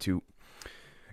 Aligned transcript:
two. 0.00 0.22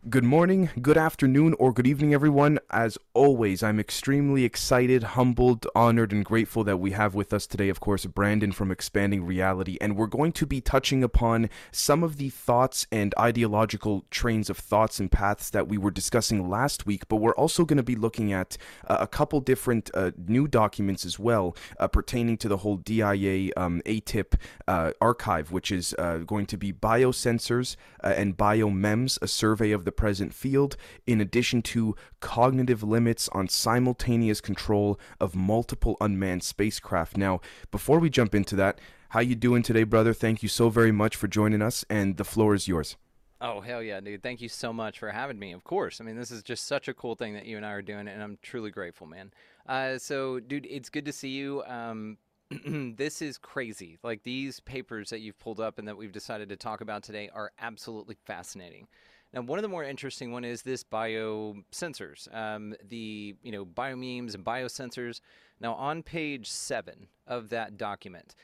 Good 0.10 0.24
morning, 0.24 0.70
good 0.80 0.96
afternoon, 0.96 1.54
or 1.60 1.74
good 1.74 1.88
evening, 1.88 2.14
everyone. 2.14 2.60
As 2.70 2.98
always, 3.14 3.62
I'm 3.62 3.78
extremely 3.78 4.46
excited, 4.46 5.04
humbled, 5.04 5.68
honored, 5.76 6.14
and 6.14 6.24
grateful 6.24 6.64
that 6.64 6.78
we 6.78 6.92
have 6.92 7.14
with 7.14 7.34
us 7.34 7.46
today, 7.46 7.68
of 7.68 7.82
course, 7.82 8.06
Brandon 8.06 8.54
from 8.54 8.72
Expanding 8.72 9.26
Reality. 9.26 9.78
And 9.82 9.98
we're 9.98 10.08
going 10.08 10.32
to 10.34 10.46
be 10.46 10.62
touching 10.62 11.04
upon 11.04 11.50
some 11.72 12.04
of 12.04 12.18
the 12.18 12.30
thoughts 12.30 12.88
and 12.90 13.14
ideological 13.20 14.06
trains 14.10 14.50
of 14.50 14.58
thoughts 14.58 15.00
and 15.00 15.12
paths 15.12 15.50
that 15.50 15.68
we 15.68 15.78
were 15.78 15.92
discussing 15.92 16.48
last 16.48 16.86
week. 16.86 17.10
But 17.10 17.18
we're 17.18 17.36
also 17.36 17.66
going 17.66 17.78
to 17.78 17.84
be 17.84 17.96
looking 17.96 18.32
at 18.32 18.56
uh, 18.88 18.98
a 19.02 19.08
couple 19.08 19.42
different 19.42 19.92
uh, 19.94 20.12
new 20.16 20.48
documents 20.48 21.06
as 21.06 21.20
well 21.20 21.54
uh, 21.80 21.88
pertaining 21.90 22.38
to 22.38 22.48
the 22.48 22.58
whole 22.58 22.78
DIA 22.78 23.52
um, 23.58 23.82
ATIP 23.86 24.36
uh, 24.70 24.92
archive, 25.02 25.52
which 25.52 25.70
is 25.70 25.94
uh, 26.00 26.20
going 26.20 26.46
to 26.46 26.56
be 26.56 26.72
biosensors 26.72 27.76
uh, 28.02 28.14
and 28.16 28.38
biomems, 28.38 29.22
a 29.22 29.28
survey 29.28 29.72
of 29.72 29.84
the 29.84 29.97
present 29.98 30.34
field, 30.34 30.78
in 31.06 31.20
addition 31.20 31.62
to 31.64 31.96
cognitive 32.22 32.84
limits 32.84 33.28
on 33.34 33.50
simultaneous 33.50 34.40
control 34.40 34.98
of 35.20 35.36
multiple 35.36 35.98
unmanned 36.00 36.44
spacecraft. 36.44 37.18
Now, 37.18 37.42
before 37.72 38.00
we 38.00 38.10
jump 38.10 38.34
into 38.34 38.56
that, 38.56 38.80
how 39.10 39.20
you 39.20 39.36
doing 39.36 39.64
today, 39.64 39.84
brother? 39.84 40.14
Thank 40.14 40.44
you 40.44 40.50
so 40.50 40.70
very 40.70 40.92
much 40.92 41.16
for 41.16 41.28
joining 41.28 41.62
us, 41.62 41.84
and 41.90 42.16
the 42.16 42.24
floor 42.24 42.54
is 42.54 42.68
yours. 42.68 42.96
Oh 43.40 43.62
hell 43.62 43.84
yeah, 43.84 44.00
dude! 44.00 44.24
Thank 44.24 44.42
you 44.42 44.50
so 44.50 44.74
much 44.74 44.98
for 44.98 45.12
having 45.12 45.38
me. 45.38 45.52
Of 45.52 45.64
course, 45.64 46.02
I 46.02 46.04
mean 46.04 46.18
this 46.18 46.32
is 46.32 46.42
just 46.42 46.66
such 46.66 46.88
a 46.88 46.94
cool 46.94 47.16
thing 47.16 47.36
that 47.36 47.46
you 47.46 47.58
and 47.58 47.66
I 47.66 47.72
are 47.72 47.82
doing, 47.82 48.08
and 48.08 48.24
I'm 48.24 48.40
truly 48.42 48.72
grateful, 48.72 49.06
man. 49.06 49.32
Uh, 49.68 49.98
so, 49.98 50.40
dude, 50.40 50.66
it's 50.66 50.90
good 50.90 51.06
to 51.06 51.14
see 51.14 51.30
you. 51.30 51.64
Um, 51.68 52.18
this 52.96 53.22
is 53.22 53.38
crazy. 53.38 53.98
Like 54.04 54.24
these 54.24 54.60
papers 54.60 55.10
that 55.10 55.20
you've 55.20 55.38
pulled 55.38 55.60
up 55.60 55.78
and 55.78 55.88
that 55.88 55.98
we've 55.98 56.12
decided 56.12 56.50
to 56.50 56.56
talk 56.56 56.82
about 56.82 57.04
today 57.04 57.30
are 57.34 57.52
absolutely 57.60 58.16
fascinating. 58.26 58.88
Now, 59.34 59.42
one 59.42 59.60
of 59.60 59.64
the 59.64 59.70
more 59.70 59.84
interesting 59.84 60.32
one 60.32 60.46
is 60.46 60.62
this 60.62 60.84
biosensors, 60.84 62.34
um, 62.34 62.74
the 62.88 63.36
you 63.44 63.52
know 63.52 63.66
BioMEMS 63.66 64.36
and 64.36 64.46
biosensors. 64.46 65.22
Now, 65.60 65.74
on 65.74 66.04
page 66.04 66.50
seven 66.50 67.08
of 67.26 67.50
that 67.50 67.78
document, 67.78 68.36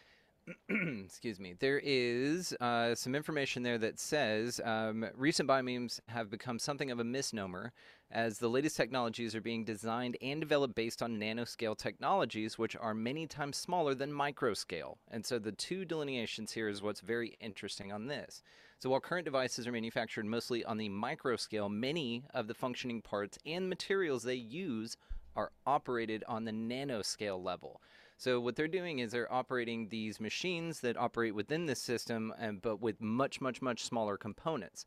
excuse 0.69 1.39
me, 1.39 1.53
there 1.59 1.79
is 1.83 2.53
uh, 2.59 2.95
some 2.95 3.15
information 3.15 3.63
there 3.63 3.77
that 3.77 3.99
says 3.99 4.59
um, 4.63 5.05
recent 5.15 5.47
BioMEMS 5.47 5.99
have 6.09 6.29
become 6.29 6.59
something 6.59 6.91
of 6.91 6.99
a 6.99 7.03
misnomer 7.03 7.71
as 8.11 8.37
the 8.37 8.49
latest 8.49 8.75
technologies 8.77 9.33
are 9.35 9.41
being 9.41 9.63
designed 9.63 10.17
and 10.21 10.39
developed 10.39 10.75
based 10.75 11.01
on 11.01 11.17
nanoscale 11.17 11.77
technologies, 11.77 12.57
which 12.59 12.75
are 12.75 12.93
many 12.93 13.25
times 13.25 13.57
smaller 13.57 13.95
than 13.95 14.11
microscale. 14.11 14.97
And 15.09 15.25
so 15.25 15.39
the 15.39 15.51
two 15.51 15.85
delineations 15.85 16.51
here 16.51 16.67
is 16.67 16.81
what's 16.81 17.01
very 17.01 17.37
interesting 17.39 17.91
on 17.91 18.07
this. 18.07 18.43
So 18.83 18.89
while 18.89 18.99
current 18.99 19.23
devices 19.23 19.65
are 19.65 19.71
manufactured 19.71 20.25
mostly 20.25 20.65
on 20.65 20.75
the 20.75 20.89
micro 20.89 21.37
scale, 21.37 21.69
many 21.69 22.25
of 22.33 22.49
the 22.49 22.53
functioning 22.53 23.01
parts 23.01 23.39
and 23.45 23.69
materials 23.69 24.23
they 24.23 24.35
use 24.35 24.97
are 25.37 25.53
operated 25.65 26.21
on 26.27 26.43
the 26.43 26.51
nanoscale 26.51 27.41
level. 27.41 27.79
So 28.17 28.41
what 28.41 28.57
they're 28.57 28.67
doing 28.67 28.99
is 28.99 29.13
they're 29.13 29.31
operating 29.31 29.87
these 29.87 30.19
machines 30.19 30.81
that 30.81 30.97
operate 30.97 31.33
within 31.33 31.65
this 31.65 31.81
system, 31.81 32.33
and, 32.37 32.61
but 32.61 32.81
with 32.81 32.99
much, 32.99 33.39
much, 33.39 33.61
much 33.61 33.85
smaller 33.85 34.17
components. 34.17 34.85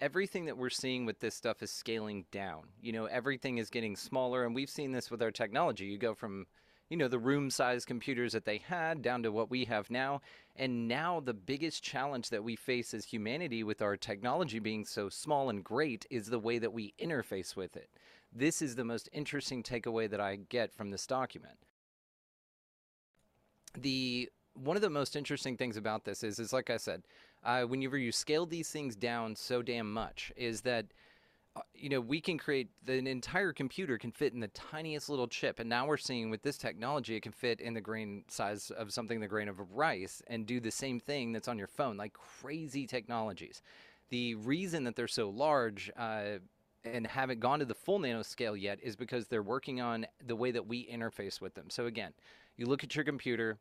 Everything 0.00 0.46
that 0.46 0.58
we're 0.58 0.68
seeing 0.68 1.06
with 1.06 1.20
this 1.20 1.36
stuff 1.36 1.62
is 1.62 1.70
scaling 1.70 2.24
down. 2.32 2.64
You 2.80 2.90
know, 2.90 3.04
everything 3.04 3.58
is 3.58 3.70
getting 3.70 3.94
smaller, 3.94 4.44
and 4.44 4.52
we've 4.52 4.68
seen 4.68 4.90
this 4.90 5.12
with 5.12 5.22
our 5.22 5.30
technology. 5.30 5.84
You 5.84 5.96
go 5.96 6.12
from 6.12 6.46
you 6.92 6.98
know, 6.98 7.08
the 7.08 7.18
room 7.18 7.48
size 7.48 7.86
computers 7.86 8.34
that 8.34 8.44
they 8.44 8.58
had 8.58 9.00
down 9.00 9.22
to 9.22 9.32
what 9.32 9.50
we 9.50 9.64
have 9.64 9.90
now. 9.90 10.20
And 10.54 10.86
now 10.86 11.20
the 11.20 11.32
biggest 11.32 11.82
challenge 11.82 12.28
that 12.28 12.44
we 12.44 12.54
face 12.54 12.92
as 12.92 13.06
humanity 13.06 13.64
with 13.64 13.80
our 13.80 13.96
technology 13.96 14.58
being 14.58 14.84
so 14.84 15.08
small 15.08 15.48
and 15.48 15.64
great 15.64 16.04
is 16.10 16.26
the 16.26 16.38
way 16.38 16.58
that 16.58 16.74
we 16.74 16.92
interface 17.02 17.56
with 17.56 17.78
it. 17.78 17.88
This 18.30 18.60
is 18.60 18.74
the 18.74 18.84
most 18.84 19.08
interesting 19.10 19.62
takeaway 19.62 20.10
that 20.10 20.20
I 20.20 20.36
get 20.36 20.74
from 20.74 20.90
this 20.90 21.06
document. 21.06 21.56
The 23.72 24.28
one 24.52 24.76
of 24.76 24.82
the 24.82 24.90
most 24.90 25.16
interesting 25.16 25.56
things 25.56 25.78
about 25.78 26.04
this 26.04 26.22
is, 26.22 26.38
is 26.38 26.52
like 26.52 26.68
I 26.68 26.76
said, 26.76 27.04
uh, 27.42 27.62
whenever 27.62 27.96
you 27.96 28.12
scale 28.12 28.44
these 28.44 28.68
things 28.68 28.96
down 28.96 29.34
so 29.34 29.62
damn 29.62 29.90
much, 29.90 30.30
is 30.36 30.60
that 30.60 30.88
you 31.74 31.88
know, 31.88 32.00
we 32.00 32.20
can 32.20 32.38
create 32.38 32.70
the 32.84 32.94
entire 32.94 33.52
computer 33.52 33.98
can 33.98 34.10
fit 34.10 34.32
in 34.32 34.40
the 34.40 34.48
tiniest 34.48 35.08
little 35.08 35.28
chip, 35.28 35.58
and 35.58 35.68
now 35.68 35.86
we're 35.86 35.96
seeing 35.96 36.30
with 36.30 36.42
this 36.42 36.56
technology, 36.56 37.16
it 37.16 37.22
can 37.22 37.32
fit 37.32 37.60
in 37.60 37.74
the 37.74 37.80
grain 37.80 38.24
size 38.28 38.70
of 38.70 38.92
something 38.92 39.20
the 39.20 39.28
grain 39.28 39.48
of 39.48 39.58
rice 39.72 40.22
and 40.28 40.46
do 40.46 40.60
the 40.60 40.70
same 40.70 40.98
thing 40.98 41.32
that's 41.32 41.48
on 41.48 41.58
your 41.58 41.66
phone, 41.66 41.96
like 41.96 42.14
crazy 42.14 42.86
technologies. 42.86 43.62
The 44.10 44.34
reason 44.36 44.84
that 44.84 44.96
they're 44.96 45.08
so 45.08 45.28
large 45.28 45.90
uh, 45.96 46.38
and 46.84 47.06
haven't 47.06 47.40
gone 47.40 47.58
to 47.58 47.64
the 47.64 47.74
full 47.74 47.98
nanoscale 47.98 48.60
yet 48.60 48.78
is 48.82 48.96
because 48.96 49.26
they're 49.26 49.42
working 49.42 49.80
on 49.80 50.06
the 50.24 50.36
way 50.36 50.50
that 50.50 50.66
we 50.66 50.86
interface 50.86 51.40
with 51.40 51.54
them. 51.54 51.68
So 51.68 51.86
again, 51.86 52.12
you 52.56 52.66
look 52.66 52.84
at 52.84 52.94
your 52.94 53.04
computer 53.04 53.58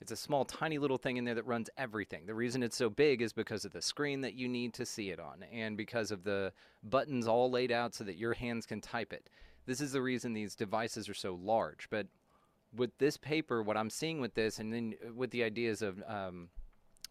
it's 0.00 0.12
a 0.12 0.16
small, 0.16 0.44
tiny 0.44 0.78
little 0.78 0.96
thing 0.96 1.18
in 1.18 1.24
there 1.24 1.34
that 1.34 1.46
runs 1.46 1.68
everything. 1.76 2.24
The 2.26 2.34
reason 2.34 2.62
it's 2.62 2.76
so 2.76 2.88
big 2.88 3.20
is 3.20 3.32
because 3.32 3.64
of 3.64 3.72
the 3.72 3.82
screen 3.82 4.22
that 4.22 4.34
you 4.34 4.48
need 4.48 4.72
to 4.74 4.86
see 4.86 5.10
it 5.10 5.20
on 5.20 5.44
and 5.52 5.76
because 5.76 6.10
of 6.10 6.24
the 6.24 6.52
buttons 6.82 7.28
all 7.28 7.50
laid 7.50 7.70
out 7.70 7.94
so 7.94 8.04
that 8.04 8.16
your 8.16 8.32
hands 8.32 8.64
can 8.64 8.80
type 8.80 9.12
it. 9.12 9.28
This 9.66 9.80
is 9.80 9.92
the 9.92 10.00
reason 10.00 10.32
these 10.32 10.54
devices 10.54 11.08
are 11.08 11.14
so 11.14 11.38
large. 11.42 11.88
But 11.90 12.06
with 12.74 12.96
this 12.98 13.18
paper, 13.18 13.62
what 13.62 13.76
I'm 13.76 13.90
seeing 13.90 14.20
with 14.20 14.34
this, 14.34 14.58
and 14.58 14.72
then 14.72 14.94
with 15.14 15.30
the 15.30 15.44
ideas 15.44 15.82
of 15.82 16.02
um, 16.08 16.48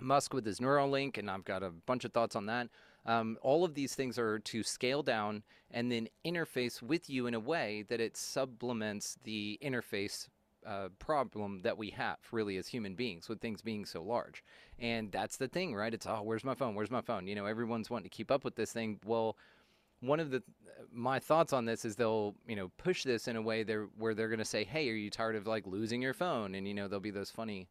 Musk 0.01 0.33
with 0.33 0.45
his 0.45 0.59
Neuralink, 0.59 1.17
and 1.17 1.29
I've 1.29 1.45
got 1.45 1.61
a 1.61 1.69
bunch 1.69 2.05
of 2.05 2.13
thoughts 2.13 2.35
on 2.35 2.47
that. 2.47 2.69
Um, 3.05 3.37
all 3.41 3.63
of 3.63 3.75
these 3.75 3.95
things 3.95 4.17
are 4.17 4.39
to 4.39 4.63
scale 4.63 5.03
down 5.03 5.43
and 5.71 5.91
then 5.91 6.09
interface 6.25 6.81
with 6.81 7.09
you 7.09 7.27
in 7.27 7.33
a 7.33 7.39
way 7.39 7.85
that 7.89 8.01
it 8.01 8.17
supplements 8.17 9.17
the 9.23 9.59
interface 9.63 10.27
uh, 10.69 10.89
problem 10.99 11.61
that 11.63 11.77
we 11.77 11.89
have 11.89 12.17
really 12.31 12.57
as 12.57 12.67
human 12.67 12.93
beings 12.93 13.27
with 13.27 13.41
things 13.41 13.61
being 13.61 13.85
so 13.85 14.03
large. 14.03 14.43
And 14.77 15.11
that's 15.11 15.37
the 15.37 15.47
thing, 15.47 15.73
right? 15.73 15.93
It's 15.93 16.05
oh, 16.05 16.21
where's 16.21 16.43
my 16.43 16.53
phone? 16.53 16.75
Where's 16.75 16.91
my 16.91 17.01
phone? 17.01 17.25
You 17.25 17.33
know, 17.33 17.47
everyone's 17.47 17.89
wanting 17.89 18.09
to 18.09 18.15
keep 18.15 18.29
up 18.29 18.43
with 18.43 18.55
this 18.55 18.71
thing. 18.71 18.99
Well, 19.03 19.35
one 20.01 20.19
of 20.19 20.29
the 20.29 20.43
my 20.93 21.19
thoughts 21.19 21.53
on 21.53 21.65
this 21.65 21.85
is 21.85 21.95
they'll 21.95 22.35
you 22.47 22.55
know 22.55 22.71
push 22.77 23.03
this 23.03 23.27
in 23.27 23.35
a 23.35 23.41
way 23.41 23.63
there 23.63 23.87
where 23.97 24.13
they're 24.13 24.29
going 24.29 24.39
to 24.39 24.45
say, 24.45 24.63
hey, 24.63 24.87
are 24.89 24.93
you 24.93 25.09
tired 25.09 25.35
of 25.35 25.47
like 25.47 25.65
losing 25.65 26.01
your 26.01 26.13
phone? 26.13 26.53
And 26.53 26.67
you 26.67 26.73
know 26.75 26.87
there'll 26.87 27.01
be 27.01 27.11
those 27.11 27.31
funny 27.31 27.67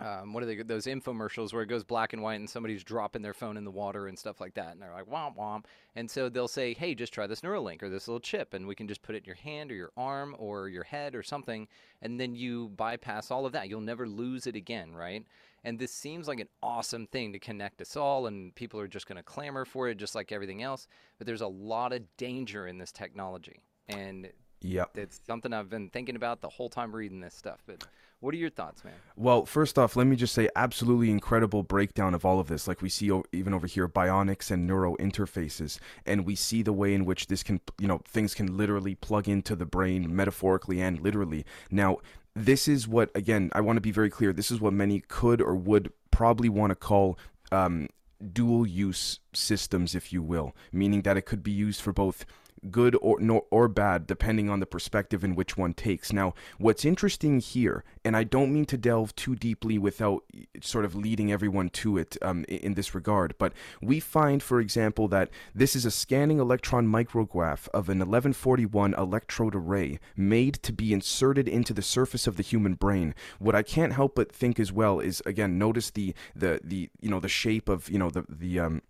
um, 0.00 0.32
what 0.32 0.42
are 0.42 0.46
they 0.46 0.56
those 0.56 0.86
infomercials 0.86 1.52
where 1.52 1.62
it 1.62 1.68
goes 1.68 1.84
black 1.84 2.12
and 2.12 2.22
white 2.22 2.40
and 2.40 2.50
somebody's 2.50 2.82
dropping 2.82 3.22
their 3.22 3.34
phone 3.34 3.56
in 3.56 3.64
the 3.64 3.70
water 3.70 4.08
and 4.08 4.18
stuff 4.18 4.40
like 4.40 4.54
that 4.54 4.72
and 4.72 4.82
they're 4.82 4.92
like 4.92 5.08
womp 5.08 5.36
womp. 5.36 5.66
And 5.94 6.10
so 6.10 6.28
they'll 6.28 6.48
say 6.48 6.74
hey 6.74 6.94
just 6.94 7.12
try 7.12 7.28
this 7.28 7.42
neuralink 7.42 7.82
or 7.82 7.88
this 7.88 8.08
little 8.08 8.20
chip 8.20 8.54
and 8.54 8.66
we 8.66 8.74
can 8.74 8.88
just 8.88 9.02
put 9.02 9.14
it 9.14 9.18
in 9.18 9.24
your 9.24 9.36
hand 9.36 9.70
or 9.70 9.76
your 9.76 9.92
arm 9.96 10.34
or 10.38 10.68
your 10.68 10.82
head 10.82 11.14
or 11.14 11.22
something 11.22 11.68
and 12.02 12.18
then 12.18 12.34
you 12.34 12.70
bypass 12.70 13.30
all 13.30 13.46
of 13.46 13.52
that. 13.52 13.68
You'll 13.68 13.80
never 13.80 14.08
lose 14.08 14.48
it 14.48 14.56
again 14.56 14.92
right? 14.92 15.24
And 15.62 15.78
this 15.78 15.92
seems 15.92 16.26
like 16.26 16.40
an 16.40 16.48
awesome 16.62 17.06
thing 17.06 17.32
to 17.32 17.38
connect 17.38 17.80
us 17.80 17.96
all 17.96 18.26
and 18.26 18.52
people 18.56 18.80
are 18.80 18.88
just 18.88 19.06
going 19.06 19.16
to 19.16 19.22
clamor 19.22 19.64
for 19.64 19.88
it 19.88 19.96
just 19.96 20.16
like 20.16 20.32
everything 20.32 20.62
else 20.62 20.88
but 21.18 21.26
there's 21.26 21.40
a 21.40 21.46
lot 21.46 21.92
of 21.92 22.02
danger 22.16 22.66
in 22.66 22.78
this 22.78 22.92
technology 22.92 23.62
and 23.88 24.28
yeah, 24.64 24.84
it's 24.94 25.20
something 25.26 25.52
I've 25.52 25.68
been 25.68 25.90
thinking 25.90 26.16
about 26.16 26.40
the 26.40 26.48
whole 26.48 26.70
time 26.70 26.94
reading 26.94 27.20
this 27.20 27.34
stuff. 27.34 27.62
But 27.66 27.84
what 28.24 28.32
are 28.32 28.38
your 28.38 28.48
thoughts, 28.48 28.82
man? 28.82 28.94
Well, 29.16 29.44
first 29.44 29.78
off, 29.78 29.96
let 29.96 30.06
me 30.06 30.16
just 30.16 30.32
say, 30.32 30.48
absolutely 30.56 31.10
incredible 31.10 31.62
breakdown 31.62 32.14
of 32.14 32.24
all 32.24 32.40
of 32.40 32.48
this. 32.48 32.66
Like 32.66 32.80
we 32.80 32.88
see 32.88 33.12
even 33.32 33.52
over 33.52 33.66
here, 33.66 33.86
bionics 33.86 34.50
and 34.50 34.66
neuro 34.66 34.96
interfaces, 34.96 35.78
and 36.06 36.24
we 36.24 36.34
see 36.34 36.62
the 36.62 36.72
way 36.72 36.94
in 36.94 37.04
which 37.04 37.26
this 37.26 37.42
can, 37.42 37.60
you 37.78 37.86
know, 37.86 38.00
things 38.08 38.32
can 38.32 38.56
literally 38.56 38.94
plug 38.94 39.28
into 39.28 39.54
the 39.54 39.66
brain, 39.66 40.16
metaphorically 40.16 40.80
and 40.80 41.00
literally. 41.00 41.44
Now, 41.70 41.98
this 42.34 42.66
is 42.66 42.88
what, 42.88 43.10
again, 43.14 43.50
I 43.52 43.60
want 43.60 43.76
to 43.76 43.82
be 43.82 43.92
very 43.92 44.08
clear. 44.08 44.32
This 44.32 44.50
is 44.50 44.58
what 44.58 44.72
many 44.72 45.00
could 45.00 45.42
or 45.42 45.54
would 45.54 45.92
probably 46.10 46.48
want 46.48 46.70
to 46.70 46.76
call 46.76 47.18
um, 47.52 47.88
dual 48.32 48.66
use 48.66 49.20
systems, 49.34 49.94
if 49.94 50.14
you 50.14 50.22
will, 50.22 50.56
meaning 50.72 51.02
that 51.02 51.18
it 51.18 51.26
could 51.26 51.42
be 51.42 51.52
used 51.52 51.82
for 51.82 51.92
both 51.92 52.24
good 52.70 52.96
or 53.00 53.20
no, 53.20 53.46
or 53.50 53.68
bad 53.68 54.06
depending 54.06 54.48
on 54.48 54.60
the 54.60 54.66
perspective 54.66 55.24
in 55.24 55.34
which 55.34 55.56
one 55.56 55.74
takes. 55.74 56.12
Now, 56.12 56.34
what's 56.58 56.84
interesting 56.84 57.40
here, 57.40 57.84
and 58.04 58.16
I 58.16 58.24
don't 58.24 58.52
mean 58.52 58.66
to 58.66 58.76
delve 58.76 59.14
too 59.16 59.34
deeply 59.34 59.78
without 59.78 60.24
sort 60.60 60.84
of 60.84 60.94
leading 60.94 61.32
everyone 61.32 61.70
to 61.70 61.98
it 61.98 62.16
um, 62.22 62.44
in 62.48 62.74
this 62.74 62.94
regard, 62.94 63.34
but 63.38 63.52
we 63.80 64.00
find, 64.00 64.42
for 64.42 64.60
example, 64.60 65.08
that 65.08 65.30
this 65.54 65.76
is 65.76 65.84
a 65.84 65.90
scanning 65.90 66.38
electron 66.38 66.86
micrograph 66.86 67.68
of 67.68 67.88
an 67.88 67.98
1141 67.98 68.94
electrode 68.94 69.54
array 69.54 69.98
made 70.16 70.54
to 70.54 70.72
be 70.72 70.92
inserted 70.92 71.48
into 71.48 71.72
the 71.72 71.82
surface 71.82 72.26
of 72.26 72.36
the 72.36 72.42
human 72.42 72.74
brain. 72.74 73.14
What 73.38 73.54
I 73.54 73.62
can't 73.62 73.92
help 73.92 74.14
but 74.14 74.32
think 74.32 74.58
as 74.58 74.72
well 74.72 75.00
is 75.00 75.22
again, 75.26 75.58
notice 75.58 75.90
the 75.90 76.14
the 76.34 76.60
the 76.62 76.90
you 77.00 77.10
know 77.10 77.20
the 77.20 77.28
shape 77.28 77.68
of 77.68 77.88
you 77.88 77.98
know 77.98 78.10
the 78.10 78.24
the 78.28 78.60
um 78.60 78.82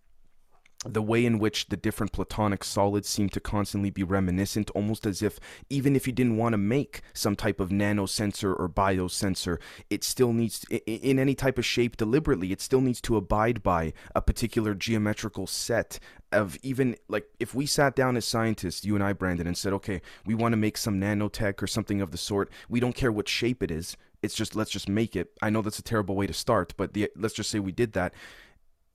the 0.84 1.02
way 1.02 1.24
in 1.24 1.38
which 1.38 1.68
the 1.68 1.76
different 1.76 2.12
platonic 2.12 2.62
solids 2.62 3.08
seem 3.08 3.28
to 3.30 3.40
constantly 3.40 3.90
be 3.90 4.02
reminiscent, 4.02 4.70
almost 4.70 5.06
as 5.06 5.22
if 5.22 5.40
even 5.70 5.96
if 5.96 6.06
you 6.06 6.12
didn't 6.12 6.36
want 6.36 6.52
to 6.52 6.58
make 6.58 7.02
some 7.12 7.36
type 7.36 7.60
of 7.60 7.70
nanosensor 7.70 8.58
or 8.58 8.68
biosensor, 8.68 9.58
it 9.90 10.04
still 10.04 10.32
needs, 10.32 10.60
to, 10.60 10.76
in 10.86 11.18
any 11.18 11.34
type 11.34 11.58
of 11.58 11.64
shape 11.64 11.96
deliberately, 11.96 12.52
it 12.52 12.60
still 12.60 12.80
needs 12.80 13.00
to 13.00 13.16
abide 13.16 13.62
by 13.62 13.92
a 14.14 14.22
particular 14.22 14.74
geometrical 14.74 15.46
set 15.46 15.98
of 16.32 16.58
even 16.62 16.96
like 17.08 17.28
if 17.38 17.54
we 17.54 17.64
sat 17.64 17.94
down 17.94 18.16
as 18.16 18.24
scientists, 18.24 18.84
you 18.84 18.94
and 18.94 19.04
I, 19.04 19.12
Brandon, 19.12 19.46
and 19.46 19.56
said, 19.56 19.72
okay, 19.74 20.02
we 20.26 20.34
want 20.34 20.52
to 20.52 20.56
make 20.56 20.76
some 20.76 21.00
nanotech 21.00 21.62
or 21.62 21.66
something 21.66 22.00
of 22.00 22.10
the 22.10 22.18
sort. 22.18 22.50
We 22.68 22.80
don't 22.80 22.94
care 22.94 23.12
what 23.12 23.28
shape 23.28 23.62
it 23.62 23.70
is. 23.70 23.96
It's 24.22 24.34
just 24.34 24.56
let's 24.56 24.70
just 24.70 24.88
make 24.88 25.16
it. 25.16 25.32
I 25.42 25.50
know 25.50 25.62
that's 25.62 25.78
a 25.78 25.82
terrible 25.82 26.16
way 26.16 26.26
to 26.26 26.32
start, 26.32 26.74
but 26.76 26.94
the, 26.94 27.10
let's 27.14 27.34
just 27.34 27.50
say 27.50 27.60
we 27.60 27.72
did 27.72 27.92
that 27.92 28.14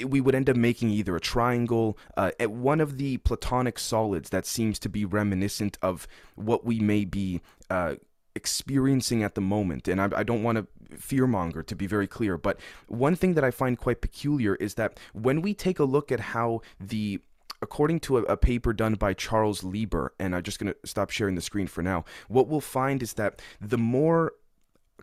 we 0.06 0.22
would 0.22 0.36
end 0.36 0.50
up 0.50 0.56
making 0.56 0.90
either 0.90 1.16
a 1.16 1.20
triangle, 1.20 1.98
uh, 2.18 2.32
at 2.40 2.52
one 2.52 2.80
of 2.80 2.98
the 2.98 3.18
platonic 3.18 3.80
solids 3.80 4.30
that 4.30 4.46
seems 4.46 4.80
to 4.80 4.90
be 4.90 5.06
reminiscent 5.06 5.78
of 5.82 6.08
what 6.36 6.66
we 6.66 6.80
may 6.80 7.06
be 7.06 7.42
uh, 7.70 7.96
experiencing 8.36 9.24
at 9.24 9.36
the 9.36 9.42
moment. 9.42 9.88
And 9.88 10.02
I, 10.02 10.10
I 10.16 10.24
don't 10.24 10.44
want 10.44 10.58
to 10.58 10.68
fearmonger, 10.96 11.66
to 11.66 11.76
be 11.76 11.88
very 11.88 12.08
clear, 12.08 12.38
but 12.38 12.60
one 12.88 13.16
thing 13.16 13.34
that 13.36 13.44
I 13.44 13.52
find 13.52 13.78
quite 13.78 14.02
peculiar 14.02 14.56
is 14.56 14.76
that 14.76 15.00
when 15.14 15.42
we 15.42 15.54
take 15.54 15.80
a 15.80 15.84
look 15.84 16.12
at 16.12 16.20
how 16.20 16.62
the 16.80 17.22
according 17.62 18.00
to 18.00 18.18
a, 18.18 18.22
a, 18.24 18.38
paper 18.38 18.72
done 18.72 18.94
by 18.94 19.14
Charles 19.14 19.66
Lieber, 19.66 20.14
and 20.18 20.34
I'm 20.34 20.44
just 20.44 20.60
going 20.60 20.74
to 20.74 20.88
stop 20.88 21.10
sharing 21.10 21.36
the 21.36 21.42
screen 21.42 21.68
for 21.68 21.82
now, 21.82 22.06
what 22.30 22.48
we'll 22.48 22.62
find 22.62 23.04
is 23.04 23.14
that 23.14 23.42
the 23.60 23.78
more 23.78 24.32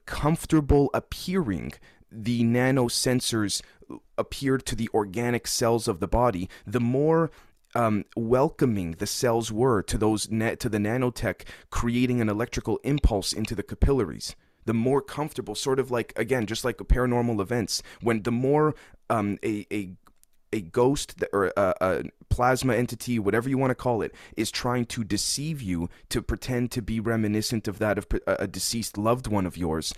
comfortable 0.07 0.89
appearing 0.95 1.73
the 2.11 2.43
nanosensors 2.43 3.63
appeared 4.19 4.67
to 4.67 4.75
the 4.75 4.89
organic 4.95 5.47
cells 5.47 5.89
of 5.89 6.01
the 6.01 6.09
body, 6.09 6.49
the 6.67 6.81
more 6.81 7.31
um, 7.75 8.05
welcoming 8.17 8.93
the 8.93 9.07
cells 9.07 9.53
were 9.53 9.83
to 9.83 9.99
those 9.99 10.31
na- 10.31 10.55
to 10.55 10.69
the 10.69 10.79
nanotech, 10.79 11.43
creating 11.71 12.21
an 12.21 12.29
electrical 12.29 12.79
impulse 12.79 13.33
into 13.33 13.55
the 13.55 13.63
capillaries. 13.63 14.35
The 14.65 14.75
more 14.75 15.01
comfortable, 15.01 15.55
sort 15.55 15.79
of 15.79 15.91
like 15.91 16.13
again, 16.17 16.47
just 16.47 16.65
like 16.65 16.81
a 16.81 16.85
paranormal 16.85 17.41
events, 17.41 17.83
when 18.01 18.23
the 18.23 18.33
more 18.33 18.75
um, 19.11 19.39
a, 19.45 19.67
a 19.73 19.91
a 20.53 20.61
ghost 20.61 21.23
or 21.33 21.53
a, 21.57 21.75
a, 21.81 22.03
plasma 22.29 22.75
entity, 22.75 23.19
whatever 23.19 23.49
you 23.49 23.59
want 23.59 23.71
to 23.71 23.75
call 23.75 24.03
it, 24.03 24.13
is 24.37 24.51
trying 24.51 24.87
to 24.87 25.05
deceive 25.05 25.61
you 25.61 25.89
to 26.09 26.23
pretend 26.23 26.71
to 26.71 26.83
be 26.83 26.99
reminiscent 26.99 27.69
of 27.69 27.79
that 27.79 27.99
of 27.99 28.07
a 28.27 28.47
deceased 28.47 28.97
loved 28.97 29.27
one 29.27 29.47
of 29.47 29.57
yours, 29.57 29.95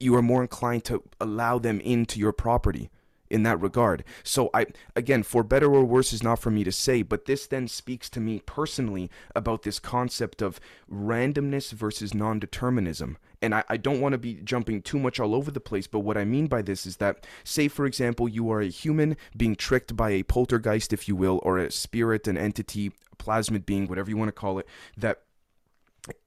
you 0.00 0.16
are 0.16 0.22
more 0.22 0.42
inclined 0.42 0.84
to 0.86 1.02
allow 1.20 1.58
them 1.58 1.80
into 1.80 2.18
your 2.18 2.32
property 2.32 2.90
in 3.28 3.44
that 3.44 3.60
regard. 3.60 4.02
So 4.24 4.50
I 4.52 4.66
again, 4.96 5.22
for 5.22 5.44
better 5.44 5.72
or 5.72 5.84
worse 5.84 6.12
is 6.12 6.22
not 6.22 6.40
for 6.40 6.50
me 6.50 6.64
to 6.64 6.72
say, 6.72 7.02
but 7.02 7.26
this 7.26 7.46
then 7.46 7.68
speaks 7.68 8.10
to 8.10 8.20
me 8.20 8.42
personally 8.44 9.08
about 9.36 9.62
this 9.62 9.78
concept 9.78 10.42
of 10.42 10.60
randomness 10.92 11.72
versus 11.72 12.12
non-determinism. 12.12 13.16
And 13.40 13.54
I, 13.54 13.64
I 13.68 13.76
don't 13.76 14.00
want 14.00 14.12
to 14.12 14.18
be 14.18 14.34
jumping 14.42 14.82
too 14.82 14.98
much 14.98 15.20
all 15.20 15.34
over 15.34 15.50
the 15.50 15.60
place, 15.60 15.86
but 15.86 16.00
what 16.00 16.18
I 16.18 16.24
mean 16.24 16.48
by 16.48 16.60
this 16.60 16.84
is 16.84 16.96
that, 16.96 17.26
say 17.44 17.68
for 17.68 17.86
example, 17.86 18.28
you 18.28 18.50
are 18.50 18.60
a 18.60 18.68
human 18.68 19.16
being 19.36 19.54
tricked 19.54 19.96
by 19.96 20.10
a 20.10 20.24
poltergeist, 20.24 20.92
if 20.92 21.08
you 21.08 21.14
will, 21.14 21.40
or 21.44 21.58
a 21.58 21.70
spirit, 21.70 22.26
an 22.26 22.36
entity, 22.36 22.92
plasmid 23.18 23.64
being, 23.64 23.86
whatever 23.86 24.10
you 24.10 24.16
want 24.16 24.28
to 24.28 24.32
call 24.32 24.58
it, 24.58 24.66
that 24.96 25.22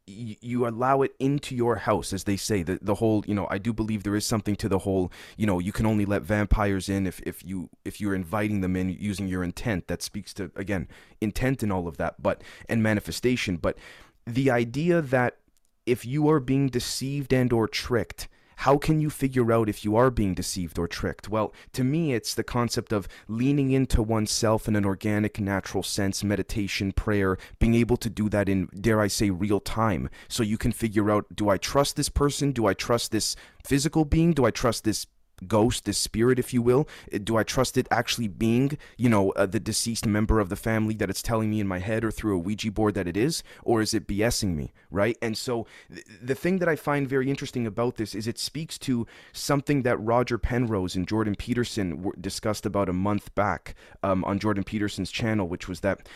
you 0.06 0.68
allow 0.68 1.02
it 1.02 1.16
into 1.20 1.56
your 1.56 1.78
house 1.78 2.12
as 2.12 2.26
they 2.26 2.36
say 2.36 2.62
the 2.62 2.78
the 2.82 2.96
whole 2.96 3.24
you 3.26 3.34
know 3.34 3.48
I 3.50 3.58
do 3.58 3.72
believe 3.72 4.04
there 4.04 4.18
is 4.18 4.26
something 4.26 4.56
to 4.58 4.68
the 4.68 4.80
whole 4.80 5.12
you 5.38 5.48
know 5.48 5.60
you 5.60 5.72
can 5.72 5.86
only 5.86 6.06
let 6.06 6.24
vampires 6.24 6.90
in 6.90 7.08
if 7.08 7.22
if 7.22 7.44
you 7.46 7.70
if 7.86 8.02
you're 8.02 8.16
inviting 8.16 8.60
them 8.60 8.76
in 8.76 8.90
using 8.90 9.28
your 9.28 9.44
intent. 9.44 9.88
That 9.88 10.02
speaks 10.02 10.34
to 10.36 10.52
again 10.56 10.90
intent 11.22 11.64
and 11.64 11.72
all 11.72 11.88
of 11.88 11.98
that 11.98 12.22
but 12.22 12.44
and 12.68 12.84
manifestation. 12.84 13.58
But 13.58 13.78
the 14.26 14.52
idea 14.52 15.02
that 15.02 15.38
if 15.86 16.06
you 16.06 16.30
are 16.30 16.40
being 16.40 16.68
deceived 16.68 17.34
and 17.34 17.54
or 17.54 17.68
tricked 17.68 18.28
how 18.64 18.78
can 18.78 19.02
you 19.02 19.10
figure 19.10 19.52
out 19.52 19.68
if 19.68 19.84
you 19.84 19.98
are 19.98 20.10
being 20.10 20.34
deceived 20.34 20.80
or 20.80 20.88
tricked? 20.88 21.28
Well, 21.28 21.54
to 21.74 21.84
me, 21.84 22.14
it's 22.14 22.34
the 22.34 22.46
concept 22.46 22.94
of 22.94 23.10
leaning 23.28 23.72
into 23.72 24.02
oneself 24.02 24.70
in 24.70 24.78
an 24.78 24.86
organic, 24.86 25.38
natural 25.38 25.84
sense, 25.84 26.24
meditation, 26.24 26.94
prayer, 26.94 27.38
being 27.60 27.76
able 27.76 27.98
to 27.98 28.10
do 28.10 28.30
that 28.30 28.48
in, 28.48 28.70
dare 28.74 29.02
I 29.02 29.08
say, 29.08 29.30
real 29.32 29.60
time. 29.60 30.10
So 30.30 30.44
you 30.44 30.58
can 30.58 30.72
figure 30.72 31.12
out 31.12 31.26
do 31.36 31.50
I 31.50 31.58
trust 31.58 31.98
this 31.98 32.08
person? 32.08 32.54
Do 32.54 32.66
I 32.66 32.74
trust 32.74 33.12
this 33.12 33.36
physical 33.66 34.06
being? 34.06 34.32
Do 34.32 34.46
I 34.46 34.52
trust 34.52 34.86
this 34.86 35.08
ghost, 35.44 35.86
this 35.86 35.98
spirit, 35.98 36.40
if 36.40 36.54
you 36.54 36.62
will? 36.62 36.88
Uh, 37.14 37.20
do 37.24 37.38
I 37.38 37.44
trust 37.44 37.78
it 37.78 37.88
actually 37.92 38.28
being, 38.28 38.78
you 38.98 39.10
know, 39.10 39.32
uh, 39.32 39.46
the 39.46 39.60
deceased 39.60 40.06
member 40.06 40.40
of 40.40 40.50
the 40.50 40.56
family 40.56 40.96
that 40.96 41.10
it's 41.10 41.22
telling 41.22 41.50
me 41.50 41.60
in 41.60 41.68
my 41.68 41.80
head 41.80 42.04
or 42.04 42.12
through 42.12 42.36
a 42.36 42.40
Ouija 42.40 42.72
board 42.72 42.96
that 42.96 43.08
it 43.08 43.18
is? 43.18 43.44
Or 43.64 43.82
is 43.82 43.94
it 43.94 44.08
BSing 44.08 44.56
me, 44.56 44.74
right? 44.92 45.18
And 45.22 45.38
so 45.38 45.68
th- 45.94 46.06
the 46.22 46.36
thing 46.36 46.60
that 46.60 46.70
I 46.70 46.76
find 46.76 47.08
very 47.08 47.30
interesting 47.30 47.68
about 47.68 47.98
this 47.98 48.16
is 48.16 48.28
it 48.28 48.40
speaks 48.40 48.78
to 48.80 49.06
something 49.32 49.84
that 49.84 49.98
Roger 49.98 50.38
Penrose 50.38 50.96
and 50.96 51.08
Jordan 51.08 51.36
Peterson 51.36 51.90
w- 51.98 52.14
discussed 52.20 52.66
about 52.66 52.90
a 52.90 52.94
month 52.94 53.34
back 53.36 53.76
um, 54.02 54.24
on 54.26 54.40
Jordan 54.40 54.64
Peterson's 54.64 55.12
channel, 55.12 55.48
which 55.48 55.68
was 55.68 55.82
that 55.82 56.08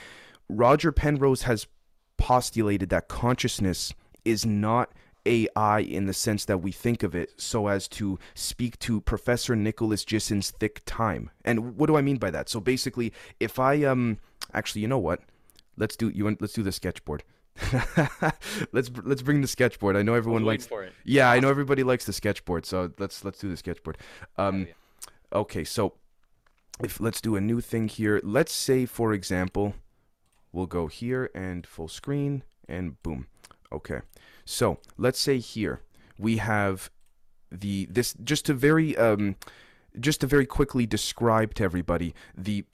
Roger 0.50 0.92
Penrose 0.92 1.44
has 1.44 1.68
postulated 2.18 2.90
that 2.90 3.08
consciousness 3.08 3.94
is 4.26 4.46
not 4.46 4.92
AI 5.28 5.80
in 5.80 6.06
the 6.06 6.14
sense 6.14 6.46
that 6.46 6.60
we 6.60 6.72
think 6.72 7.04
of 7.04 7.16
it, 7.16 7.34
so 7.38 7.68
as 7.68 7.88
to 7.90 8.18
speak 8.34 8.80
to 8.80 9.02
Professor 9.02 9.56
Nicholas 9.56 10.06
Gisin's 10.06 10.52
thick 10.52 10.82
time. 10.86 11.30
And 11.46 11.78
what 11.78 11.88
do 11.88 11.98
I 11.98 12.02
mean 12.02 12.18
by 12.18 12.32
that? 12.32 12.50
So 12.50 12.60
basically, 12.60 13.14
if 13.40 13.60
I 13.60 13.84
um, 13.84 14.20
actually, 14.54 14.82
you 14.82 14.88
know 14.88 14.98
what? 14.98 15.22
Let's 15.78 15.96
do 15.96 16.10
you. 16.10 16.36
Let's 16.40 16.54
do 16.54 16.64
the 16.64 16.72
sketchboard. 16.72 17.24
let's 18.72 18.90
let's 19.04 19.22
bring 19.22 19.42
the 19.42 19.48
sketchboard. 19.48 19.96
I 19.96 20.02
know 20.02 20.14
everyone 20.14 20.44
likes. 20.44 20.66
For 20.66 20.84
it. 20.84 20.94
Yeah, 21.04 21.30
I 21.30 21.40
know 21.40 21.50
everybody 21.50 21.84
likes 21.84 22.06
the 22.06 22.14
sketchboard. 22.14 22.66
So 22.66 22.92
let's 22.98 23.24
let's 23.24 23.40
do 23.40 23.50
the 23.50 23.58
sketchboard. 23.58 23.98
Um, 24.38 24.68
okay, 25.34 25.64
so 25.64 25.94
if 26.84 27.00
let's 27.00 27.22
do 27.22 27.36
a 27.36 27.42
new 27.42 27.62
thing 27.62 27.88
here. 27.88 28.22
Let's 28.24 28.54
say, 28.54 28.86
for 28.86 29.14
example, 29.14 29.76
we'll 30.52 30.68
go 30.68 30.88
here 30.88 31.30
and 31.34 31.66
full 31.66 31.88
screen 31.88 32.44
and 32.68 33.02
boom. 33.04 33.28
Okay. 33.72 34.02
So 34.48 34.80
let's 34.98 35.20
say 35.20 35.40
here 35.40 35.82
we 36.18 36.38
have 36.38 36.90
the 37.52 37.88
this 37.90 38.14
just 38.24 38.46
to 38.46 38.54
very 38.54 38.98
um 38.98 39.36
just 40.00 40.22
to 40.22 40.28
very 40.28 40.46
quickly 40.46 40.86
describe 40.86 41.54
to 41.56 41.64
everybody 41.64 42.14
the 42.36 42.66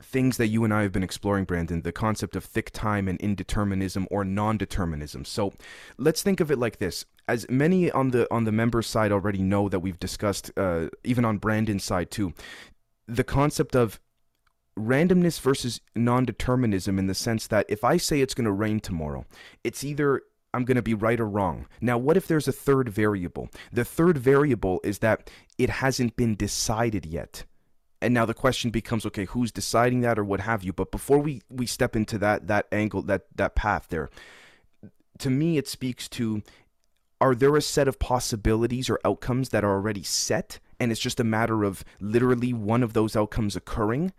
things 0.00 0.36
that 0.36 0.46
you 0.46 0.62
and 0.64 0.72
I 0.72 0.82
have 0.82 0.92
been 0.92 1.02
exploring, 1.02 1.44
Brandon, 1.44 1.82
the 1.82 1.92
concept 1.92 2.36
of 2.36 2.44
thick 2.44 2.70
time 2.70 3.08
and 3.08 3.18
indeterminism 3.18 4.06
or 4.10 4.24
non-determinism. 4.24 5.24
So 5.24 5.52
let's 5.96 6.22
think 6.22 6.38
of 6.38 6.52
it 6.52 6.58
like 6.58 6.78
this. 6.78 7.04
As 7.26 7.48
many 7.50 7.90
on 7.90 8.10
the 8.10 8.32
on 8.32 8.44
the 8.44 8.52
member 8.52 8.80
side 8.80 9.12
already 9.12 9.42
know 9.42 9.68
that 9.68 9.80
we've 9.80 9.98
discussed, 9.98 10.50
uh, 10.56 10.88
even 11.04 11.24
on 11.24 11.38
Brandon's 11.38 11.84
side 11.84 12.10
too, 12.10 12.32
the 13.06 13.24
concept 13.24 13.74
of 13.74 14.00
randomness 14.78 15.40
versus 15.40 15.80
non-determinism 15.96 16.98
in 16.98 17.08
the 17.08 17.14
sense 17.14 17.48
that 17.48 17.66
if 17.68 17.82
I 17.82 17.96
say 17.96 18.20
it's 18.20 18.34
going 18.34 18.44
to 18.44 18.52
rain 18.52 18.78
tomorrow, 18.78 19.26
it's 19.64 19.82
either 19.82 20.22
I'm 20.58 20.64
going 20.64 20.74
to 20.74 20.82
be 20.82 20.94
right 20.94 21.20
or 21.20 21.28
wrong. 21.28 21.68
Now, 21.80 21.96
what 21.98 22.16
if 22.16 22.26
there's 22.26 22.48
a 22.48 22.52
third 22.52 22.88
variable? 22.88 23.48
The 23.72 23.84
third 23.84 24.18
variable 24.18 24.80
is 24.82 24.98
that 24.98 25.30
it 25.56 25.70
hasn't 25.70 26.16
been 26.16 26.34
decided 26.34 27.06
yet. 27.06 27.44
And 28.02 28.12
now 28.12 28.24
the 28.24 28.34
question 28.34 28.70
becomes, 28.70 29.06
okay, 29.06 29.24
who's 29.26 29.52
deciding 29.52 30.00
that 30.00 30.18
or 30.18 30.24
what 30.24 30.40
have 30.40 30.64
you? 30.64 30.72
But 30.72 30.90
before 30.90 31.18
we, 31.18 31.42
we 31.48 31.66
step 31.66 31.94
into 31.94 32.18
that 32.18 32.48
that 32.48 32.66
angle, 32.72 33.02
that 33.02 33.26
that 33.36 33.54
path 33.54 33.86
there, 33.88 34.10
to 35.18 35.30
me 35.30 35.58
it 35.58 35.68
speaks 35.68 36.08
to 36.08 36.42
are 37.20 37.34
there 37.34 37.56
a 37.56 37.62
set 37.62 37.88
of 37.88 38.00
possibilities 38.00 38.90
or 38.90 39.00
outcomes 39.04 39.50
that 39.50 39.64
are 39.64 39.72
already 39.72 40.02
set 40.02 40.58
and 40.80 40.90
it's 40.90 41.00
just 41.00 41.20
a 41.20 41.24
matter 41.24 41.64
of 41.64 41.84
literally 42.00 42.52
one 42.52 42.82
of 42.82 42.92
those 42.92 43.16
outcomes 43.16 43.56
occurring 43.56 44.12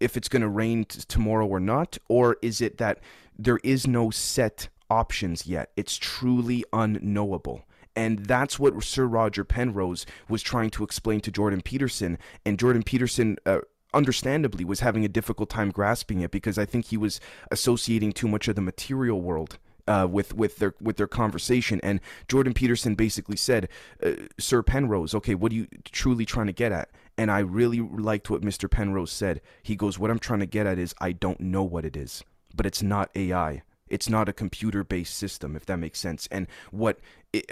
if 0.00 0.16
it's 0.16 0.28
going 0.28 0.42
to 0.42 0.48
rain 0.48 0.84
t- 0.84 1.00
tomorrow 1.06 1.46
or 1.46 1.60
not 1.60 1.96
or 2.08 2.36
is 2.42 2.60
it 2.60 2.78
that 2.78 2.98
there 3.38 3.60
is 3.62 3.86
no 3.86 4.10
set 4.10 4.68
options 4.90 5.46
yet. 5.46 5.70
It's 5.76 5.96
truly 5.96 6.64
unknowable. 6.72 7.64
And 7.94 8.20
that's 8.26 8.58
what 8.58 8.82
Sir 8.84 9.06
Roger 9.06 9.42
Penrose 9.42 10.04
was 10.28 10.42
trying 10.42 10.70
to 10.70 10.84
explain 10.84 11.20
to 11.20 11.30
Jordan 11.30 11.62
Peterson. 11.62 12.18
And 12.44 12.58
Jordan 12.58 12.82
Peterson, 12.82 13.38
uh, 13.46 13.60
understandably, 13.94 14.64
was 14.64 14.80
having 14.80 15.04
a 15.04 15.08
difficult 15.08 15.48
time 15.48 15.70
grasping 15.70 16.20
it 16.20 16.30
because 16.30 16.58
I 16.58 16.66
think 16.66 16.86
he 16.86 16.98
was 16.98 17.20
associating 17.50 18.12
too 18.12 18.28
much 18.28 18.48
of 18.48 18.54
the 18.54 18.60
material 18.60 19.22
world 19.22 19.58
uh, 19.88 20.06
with 20.10 20.34
with 20.34 20.56
their 20.58 20.74
with 20.80 20.96
their 20.96 21.06
conversation. 21.06 21.80
And 21.82 22.00
Jordan 22.28 22.52
Peterson 22.52 22.94
basically 22.94 23.36
said, 23.36 23.68
uh, 24.02 24.12
"Sir 24.38 24.62
Penrose, 24.62 25.14
okay, 25.14 25.34
what 25.34 25.52
are 25.52 25.54
you 25.54 25.66
truly 25.84 26.26
trying 26.26 26.46
to 26.46 26.52
get 26.52 26.72
at?" 26.72 26.90
And 27.16 27.30
I 27.30 27.38
really 27.38 27.80
liked 27.80 28.28
what 28.28 28.42
Mr. 28.42 28.70
Penrose 28.70 29.12
said. 29.12 29.40
He 29.62 29.76
goes, 29.76 29.98
"What 29.98 30.10
I'm 30.10 30.18
trying 30.18 30.40
to 30.40 30.46
get 30.46 30.66
at 30.66 30.78
is 30.78 30.94
I 31.00 31.12
don't 31.12 31.40
know 31.40 31.62
what 31.62 31.84
it 31.84 31.96
is, 31.96 32.24
but 32.54 32.66
it's 32.66 32.82
not 32.82 33.10
AI. 33.14 33.62
It's 33.88 34.08
not 34.08 34.28
a 34.28 34.32
computer-based 34.32 35.14
system, 35.14 35.56
if 35.56 35.66
that 35.66 35.78
makes 35.78 35.98
sense. 35.98 36.28
And 36.30 36.46
what 36.70 36.98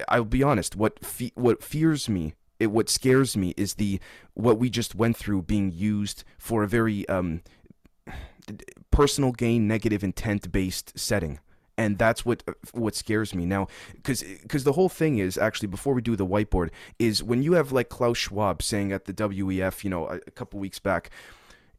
I'll 0.08 0.24
be 0.24 0.42
honest, 0.42 0.76
what 0.76 1.04
fe- 1.04 1.32
what 1.34 1.62
fears 1.62 2.08
me, 2.08 2.34
it, 2.58 2.68
what 2.68 2.88
scares 2.88 3.36
me, 3.36 3.54
is 3.56 3.74
the 3.74 4.00
what 4.34 4.58
we 4.58 4.70
just 4.70 4.94
went 4.94 5.16
through 5.16 5.42
being 5.42 5.70
used 5.72 6.24
for 6.38 6.62
a 6.62 6.68
very 6.68 7.08
um, 7.08 7.42
personal 8.90 9.32
gain, 9.32 9.68
negative 9.68 10.02
intent 10.02 10.50
based 10.50 10.98
setting 10.98 11.38
and 11.76 11.98
that's 11.98 12.24
what 12.24 12.42
what 12.72 12.94
scares 12.94 13.34
me 13.34 13.44
now 13.44 13.66
because 13.94 14.22
because 14.42 14.64
the 14.64 14.72
whole 14.72 14.88
thing 14.88 15.18
is 15.18 15.36
actually 15.36 15.68
before 15.68 15.94
we 15.94 16.02
do 16.02 16.16
the 16.16 16.26
whiteboard 16.26 16.70
is 16.98 17.22
when 17.22 17.42
you 17.42 17.54
have 17.54 17.72
like 17.72 17.88
Klaus 17.88 18.18
Schwab 18.18 18.62
saying 18.62 18.92
at 18.92 19.06
the 19.06 19.12
WEF 19.12 19.84
you 19.84 19.90
know 19.90 20.06
a, 20.06 20.16
a 20.26 20.30
couple 20.30 20.60
weeks 20.60 20.78
back 20.78 21.10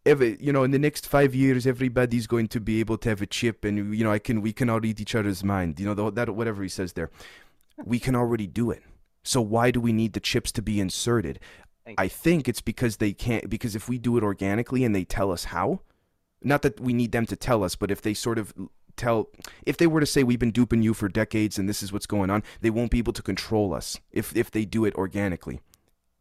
every 0.05 0.37
you 0.39 0.53
know 0.53 0.63
in 0.63 0.71
the 0.71 0.79
next 0.79 1.07
five 1.07 1.33
years 1.33 1.65
everybody's 1.65 2.27
going 2.27 2.47
to 2.47 2.59
be 2.59 2.79
able 2.79 2.97
to 2.97 3.09
have 3.09 3.21
a 3.21 3.25
chip 3.25 3.65
and 3.65 3.95
you 3.95 4.03
know 4.03 4.11
I 4.11 4.19
can 4.19 4.41
we 4.41 4.53
can 4.53 4.69
all 4.69 4.79
read 4.79 4.99
each 4.99 5.15
other's 5.15 5.43
mind 5.43 5.79
you 5.79 5.85
know 5.85 5.93
the, 5.93 6.11
that 6.11 6.29
whatever 6.29 6.63
he 6.63 6.69
says 6.69 6.93
there. 6.93 7.09
We 7.83 7.99
can 7.99 8.15
already 8.15 8.47
do 8.47 8.71
it. 8.71 8.83
So 9.23 9.41
why 9.41 9.71
do 9.71 9.81
we 9.81 9.91
need 9.91 10.13
the 10.13 10.21
chips 10.21 10.51
to 10.53 10.61
be 10.61 10.79
inserted? 10.79 11.39
I 11.97 12.07
think 12.07 12.47
it's 12.47 12.61
because 12.61 12.97
they 12.97 13.13
can't 13.13 13.49
because 13.49 13.75
if 13.75 13.87
we 13.87 13.97
do 13.97 14.17
it 14.17 14.23
organically 14.23 14.83
and 14.83 14.95
they 14.95 15.03
tell 15.03 15.31
us 15.31 15.45
how 15.45 15.81
not 16.41 16.61
that 16.63 16.79
we 16.79 16.93
need 16.93 17.11
them 17.11 17.25
to 17.27 17.35
tell 17.35 17.63
us 17.63 17.75
but 17.75 17.91
if 17.91 18.01
they 18.01 18.13
sort 18.13 18.39
of 18.39 18.53
tell 18.95 19.29
if 19.65 19.77
they 19.77 19.85
were 19.85 19.99
to 19.99 20.05
say 20.05 20.23
we've 20.23 20.39
been 20.39 20.51
duping 20.51 20.81
you 20.81 20.93
for 20.93 21.07
decades 21.07 21.59
and 21.59 21.69
this 21.69 21.83
is 21.83 21.93
what's 21.93 22.07
going 22.07 22.29
on 22.29 22.41
they 22.61 22.71
won't 22.71 22.89
be 22.89 22.97
able 22.97 23.13
to 23.13 23.21
control 23.21 23.73
us 23.73 23.99
if 24.11 24.35
if 24.35 24.49
they 24.49 24.65
do 24.65 24.85
it 24.85 24.95
organically. 24.95 25.59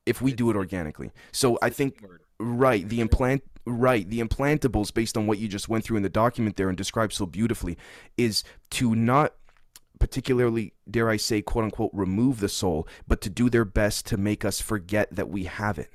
If 0.05 0.21
we 0.21 0.35
do 0.35 0.51
it 0.51 0.57
organically. 0.57 1.13
So 1.33 1.59
i 1.63 1.71
think 1.71 2.05
right 2.39 2.89
the 2.89 3.01
implant 3.01 3.43
right 3.67 4.09
the 4.11 4.21
implantables 4.21 4.93
based 4.93 5.17
on 5.17 5.27
what 5.27 5.39
you 5.39 5.49
just 5.49 5.69
went 5.69 5.85
through 5.85 5.97
in 5.97 6.03
the 6.03 6.09
document 6.09 6.57
there 6.57 6.69
and 6.69 6.77
described 6.77 7.13
so 7.13 7.27
beautifully 7.27 7.79
is 8.17 8.45
to 8.71 8.95
not 8.95 9.35
particularly 9.99 10.75
dare 10.91 11.09
i 11.09 11.17
say 11.17 11.41
quote 11.41 11.65
unquote 11.65 11.91
remove 11.93 12.41
the 12.41 12.49
soul 12.49 12.87
but 13.07 13.21
to 13.21 13.31
do 13.31 13.49
their 13.49 13.65
best 13.65 14.05
to 14.05 14.17
make 14.17 14.45
us 14.45 14.61
forget 14.61 15.09
that 15.15 15.29
we 15.29 15.45
have 15.45 15.79
it 15.79 15.91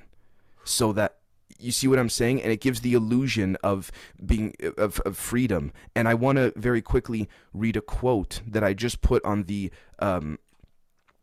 so 0.64 0.92
that 0.92 1.16
you 1.60 1.72
see 1.72 1.86
what 1.86 1.98
I'm 1.98 2.08
saying? 2.08 2.42
And 2.42 2.50
it 2.50 2.60
gives 2.60 2.80
the 2.80 2.94
illusion 2.94 3.56
of 3.62 3.92
being 4.24 4.54
of, 4.78 5.00
of 5.00 5.16
freedom. 5.16 5.72
And 5.94 6.08
I 6.08 6.14
want 6.14 6.36
to 6.36 6.52
very 6.56 6.82
quickly 6.82 7.28
read 7.52 7.76
a 7.76 7.80
quote 7.80 8.40
that 8.46 8.64
I 8.64 8.72
just 8.72 9.02
put 9.02 9.24
on 9.24 9.44
the 9.44 9.70
um, 9.98 10.38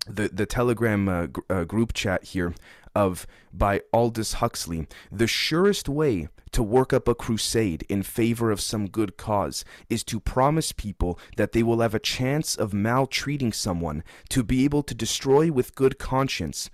the 0.08 0.30
the 0.30 0.46
Telegram 0.46 1.08
uh, 1.10 1.26
gr- 1.28 1.42
uh, 1.50 1.64
group 1.64 1.94
chat 1.94 2.24
here 2.24 2.54
of 2.96 3.28
by 3.54 3.82
Aldous 3.94 4.34
Huxley. 4.34 4.88
The 5.12 5.28
surest 5.28 5.88
way 5.88 6.30
to 6.52 6.64
work 6.64 6.94
up 6.94 7.08
a 7.08 7.16
crusade 7.16 7.86
in 7.90 8.02
favor 8.04 8.52
of 8.52 8.62
some 8.62 8.88
good 8.88 9.18
cause 9.18 9.66
is 9.90 10.04
to 10.06 10.20
promise 10.20 10.72
people 10.72 11.20
that 11.36 11.52
they 11.52 11.62
will 11.62 11.82
have 11.82 11.94
a 11.94 12.00
chance 12.00 12.56
of 12.56 12.74
maltreating 12.74 13.52
someone 13.54 14.04
to 14.30 14.44
be 14.44 14.64
able 14.64 14.82
to 14.84 14.96
destroy 14.96 15.52
with 15.52 15.76
good 15.76 16.00
conscience 16.00 16.70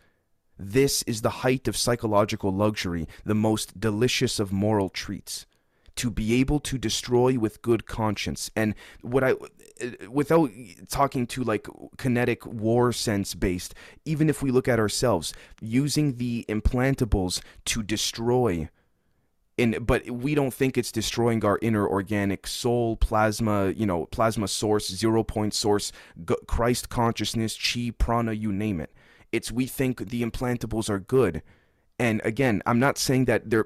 this 0.58 1.04
is 1.04 1.22
the 1.22 1.42
height 1.42 1.68
of 1.68 1.75
psychological 1.75 2.54
luxury, 2.54 3.08
the 3.25 3.36
most 3.36 3.80
delicious 3.80 4.40
of 4.40 4.52
moral 4.52 4.90
treats. 4.90 5.46
To 5.97 6.09
be 6.09 6.33
able 6.35 6.59
to 6.62 6.77
destroy 6.77 7.38
with 7.38 7.62
good 7.62 7.85
conscience. 7.85 8.50
And 8.55 8.73
what 9.01 9.23
I, 9.23 9.35
without 10.09 10.50
talking 10.89 11.27
to 11.27 11.43
like 11.43 11.67
kinetic 11.97 12.45
war 12.45 12.91
sense 12.91 13.35
based, 13.35 13.75
even 14.05 14.29
if 14.29 14.41
we 14.41 14.51
look 14.51 14.67
at 14.67 14.79
ourselves, 14.79 15.33
using 15.62 16.17
the 16.17 16.45
implantables 16.50 17.41
to 17.65 17.83
destroy 17.83 18.69
in 19.55 19.77
but 19.83 20.09
we 20.09 20.33
don't 20.33 20.51
think 20.51 20.79
it's 20.79 20.91
destroying 20.91 21.45
our 21.45 21.59
inner 21.62 21.88
organic 21.88 22.47
soul 22.47 22.97
plasma 22.97 23.69
you 23.69 23.85
know 23.85 24.07
plasma 24.07 24.47
source 24.47 24.89
zero 24.89 25.23
point 25.23 25.53
source 25.53 25.91
christ 26.47 26.89
consciousness 26.89 27.55
chi 27.55 27.91
prana 28.00 28.31
you 28.31 28.51
name 28.51 28.81
it 28.81 28.91
it's 29.33 29.51
we 29.51 29.65
think 29.65 30.09
the 30.09 30.23
implantables 30.23 30.89
are 30.89 31.00
good. 31.00 31.41
And 32.00 32.21
again, 32.23 32.62
I'm 32.65 32.79
not 32.79 32.97
saying 32.97 33.25
that 33.25 33.50
they're 33.50 33.65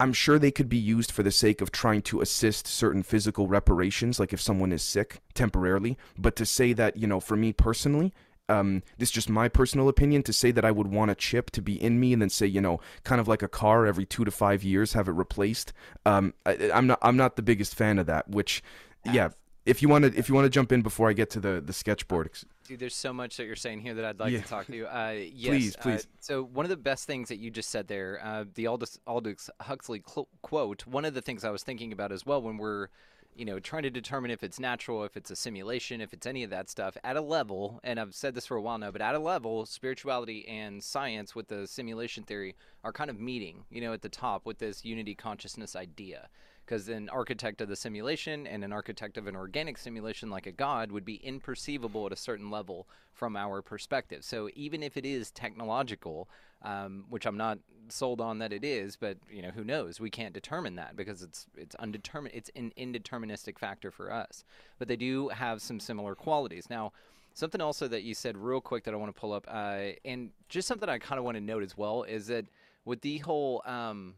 I'm 0.00 0.12
sure 0.12 0.38
they 0.38 0.50
could 0.50 0.68
be 0.68 0.76
used 0.76 1.12
for 1.12 1.22
the 1.22 1.30
sake 1.30 1.60
of 1.60 1.70
trying 1.70 2.02
to 2.02 2.20
assist 2.20 2.66
certain 2.66 3.02
physical 3.02 3.46
reparations, 3.46 4.18
like 4.18 4.32
if 4.32 4.40
someone 4.40 4.72
is 4.72 4.82
sick 4.82 5.20
temporarily. 5.34 5.96
But 6.18 6.36
to 6.36 6.46
say 6.46 6.72
that, 6.72 6.96
you 6.96 7.06
know, 7.06 7.20
for 7.20 7.36
me 7.36 7.52
personally, 7.52 8.12
um, 8.48 8.82
this 8.98 9.08
is 9.08 9.12
just 9.12 9.30
my 9.30 9.48
personal 9.48 9.88
opinion 9.88 10.22
to 10.24 10.32
say 10.32 10.50
that 10.50 10.64
I 10.64 10.70
would 10.70 10.88
want 10.88 11.10
a 11.10 11.14
chip 11.14 11.50
to 11.52 11.62
be 11.62 11.80
in 11.80 11.98
me 11.98 12.12
and 12.12 12.20
then 12.20 12.28
say, 12.28 12.46
you 12.46 12.60
know, 12.60 12.80
kind 13.04 13.20
of 13.20 13.28
like 13.28 13.42
a 13.42 13.48
car 13.48 13.86
every 13.86 14.04
two 14.04 14.24
to 14.24 14.30
five 14.30 14.62
years, 14.62 14.92
have 14.92 15.08
it 15.08 15.12
replaced. 15.12 15.72
Um, 16.04 16.34
I, 16.44 16.54
am 16.72 16.86
not, 16.86 16.98
I'm 17.00 17.16
not 17.16 17.36
the 17.36 17.42
biggest 17.42 17.74
fan 17.74 17.98
of 17.98 18.06
that. 18.06 18.28
Which, 18.28 18.62
yeah, 19.10 19.30
if 19.64 19.80
you 19.80 19.88
want 19.88 20.04
to, 20.04 20.18
if 20.18 20.28
you 20.28 20.34
want 20.34 20.44
to 20.44 20.50
jump 20.50 20.72
in 20.72 20.82
before 20.82 21.08
I 21.08 21.14
get 21.14 21.30
to 21.30 21.40
the 21.40 21.62
the 21.64 21.72
sketchboard, 21.72 22.28
Dude, 22.64 22.80
there's 22.80 22.94
so 22.94 23.12
much 23.12 23.36
that 23.36 23.44
you're 23.44 23.56
saying 23.56 23.80
here 23.80 23.94
that 23.94 24.04
I'd 24.04 24.18
like 24.18 24.32
Yeah. 24.32 24.40
to 24.40 24.48
talk 24.48 24.66
to 24.66 24.74
you. 24.76 24.86
Uh, 24.86 25.16
yes, 25.34 25.76
Please, 25.76 26.04
uh, 26.04 26.08
so 26.20 26.42
one 26.42 26.64
of 26.64 26.70
the 26.70 26.76
best 26.76 27.06
things 27.06 27.28
that 27.28 27.36
you 27.36 27.50
just 27.50 27.68
said 27.70 27.88
there, 27.88 28.20
uh, 28.24 28.44
the 28.54 28.66
Aldous, 28.66 28.98
Aldous 29.06 29.50
Huxley 29.60 30.02
cl- 30.06 30.28
quote. 30.42 30.86
One 30.86 31.04
of 31.04 31.12
the 31.14 31.20
things 31.20 31.44
I 31.44 31.50
was 31.50 31.62
thinking 31.62 31.92
about 31.92 32.10
as 32.10 32.24
well 32.24 32.40
when 32.40 32.56
we're, 32.56 32.88
you 33.36 33.44
know, 33.44 33.58
trying 33.60 33.82
to 33.82 33.90
determine 33.90 34.30
if 34.30 34.42
it's 34.42 34.58
natural, 34.58 35.04
if 35.04 35.14
it's 35.16 35.30
a 35.30 35.36
simulation, 35.36 36.00
if 36.00 36.14
it's 36.14 36.26
any 36.26 36.42
of 36.42 36.50
that 36.50 36.70
stuff 36.70 36.96
at 37.04 37.16
a 37.16 37.20
level. 37.20 37.80
And 37.84 38.00
I've 38.00 38.14
said 38.14 38.34
this 38.34 38.46
for 38.46 38.56
a 38.56 38.62
while 38.62 38.78
now, 38.78 38.90
but 38.90 39.02
at 39.02 39.14
a 39.14 39.18
level, 39.18 39.66
spirituality 39.66 40.48
and 40.48 40.82
science 40.82 41.34
with 41.34 41.48
the 41.48 41.66
simulation 41.66 42.22
theory 42.22 42.54
are 42.82 42.92
kind 42.92 43.10
of 43.10 43.20
meeting. 43.20 43.64
You 43.70 43.82
know, 43.82 43.92
at 43.92 44.00
the 44.02 44.08
top 44.08 44.46
with 44.46 44.58
this 44.58 44.84
unity 44.86 45.14
consciousness 45.14 45.76
idea 45.76 46.28
because 46.64 46.88
an 46.88 47.08
architect 47.08 47.60
of 47.60 47.68
the 47.68 47.76
simulation 47.76 48.46
and 48.46 48.64
an 48.64 48.72
architect 48.72 49.18
of 49.18 49.26
an 49.26 49.36
organic 49.36 49.76
simulation 49.78 50.30
like 50.30 50.46
a 50.46 50.52
god 50.52 50.90
would 50.90 51.04
be 51.04 51.20
imperceivable 51.26 52.06
at 52.06 52.12
a 52.12 52.16
certain 52.16 52.50
level 52.50 52.88
from 53.12 53.36
our 53.36 53.62
perspective. 53.62 54.24
So 54.24 54.48
even 54.54 54.82
if 54.82 54.96
it 54.96 55.04
is 55.04 55.30
technological 55.30 56.28
um, 56.62 57.04
which 57.10 57.26
i'm 57.26 57.36
not 57.36 57.58
sold 57.88 58.22
on 58.22 58.38
that 58.38 58.50
it 58.50 58.64
is 58.64 58.96
but 58.96 59.18
you 59.30 59.42
know 59.42 59.50
who 59.50 59.64
knows? 59.64 60.00
We 60.00 60.10
can't 60.10 60.32
determine 60.32 60.76
that 60.76 60.96
because 60.96 61.22
it's 61.22 61.46
it's 61.56 61.74
undetermined 61.76 62.34
it's 62.34 62.50
an 62.56 62.72
indeterministic 62.78 63.58
factor 63.58 63.90
for 63.90 64.12
us. 64.12 64.44
But 64.78 64.88
they 64.88 64.96
do 64.96 65.28
have 65.28 65.60
some 65.60 65.78
similar 65.78 66.14
qualities. 66.14 66.68
Now 66.70 66.92
something 67.34 67.60
also 67.60 67.88
that 67.88 68.04
you 68.04 68.14
said 68.14 68.36
real 68.36 68.60
quick 68.60 68.84
that 68.84 68.94
i 68.94 68.96
want 68.96 69.14
to 69.14 69.20
pull 69.20 69.32
up 69.32 69.46
uh, 69.50 69.90
and 70.04 70.30
just 70.48 70.66
something 70.66 70.88
i 70.88 70.98
kind 70.98 71.18
of 71.18 71.24
want 71.24 71.36
to 71.36 71.40
note 71.40 71.62
as 71.62 71.76
well 71.76 72.04
is 72.04 72.28
that 72.28 72.46
with 72.84 73.00
the 73.00 73.18
whole 73.18 73.62
um, 73.66 74.14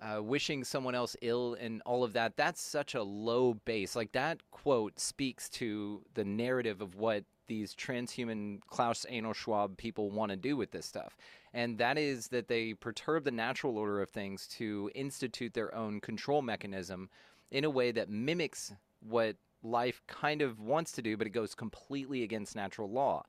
uh, 0.00 0.22
wishing 0.22 0.64
someone 0.64 0.94
else 0.94 1.16
ill 1.22 1.56
and 1.60 1.82
all 1.86 2.04
of 2.04 2.12
that, 2.14 2.36
that's 2.36 2.60
such 2.60 2.94
a 2.94 3.02
low 3.02 3.54
base. 3.54 3.94
Like 3.96 4.12
that 4.12 4.38
quote 4.50 4.98
speaks 4.98 5.48
to 5.50 6.02
the 6.14 6.24
narrative 6.24 6.80
of 6.80 6.96
what 6.96 7.24
these 7.46 7.74
transhuman 7.74 8.60
Klaus 8.66 9.04
Anal 9.08 9.32
Schwab 9.32 9.76
people 9.76 10.10
want 10.10 10.30
to 10.30 10.36
do 10.36 10.56
with 10.56 10.70
this 10.70 10.86
stuff. 10.86 11.16
And 11.52 11.78
that 11.78 11.98
is 11.98 12.28
that 12.28 12.48
they 12.48 12.74
perturb 12.74 13.24
the 13.24 13.30
natural 13.30 13.78
order 13.78 14.00
of 14.00 14.10
things 14.10 14.46
to 14.48 14.90
institute 14.94 15.54
their 15.54 15.74
own 15.74 16.00
control 16.00 16.42
mechanism 16.42 17.10
in 17.50 17.64
a 17.64 17.70
way 17.70 17.92
that 17.92 18.08
mimics 18.08 18.72
what 19.00 19.36
life 19.62 20.02
kind 20.06 20.42
of 20.42 20.60
wants 20.60 20.92
to 20.92 21.02
do, 21.02 21.16
but 21.16 21.26
it 21.26 21.30
goes 21.30 21.54
completely 21.54 22.22
against 22.22 22.56
natural 22.56 22.90
law. 22.90 23.24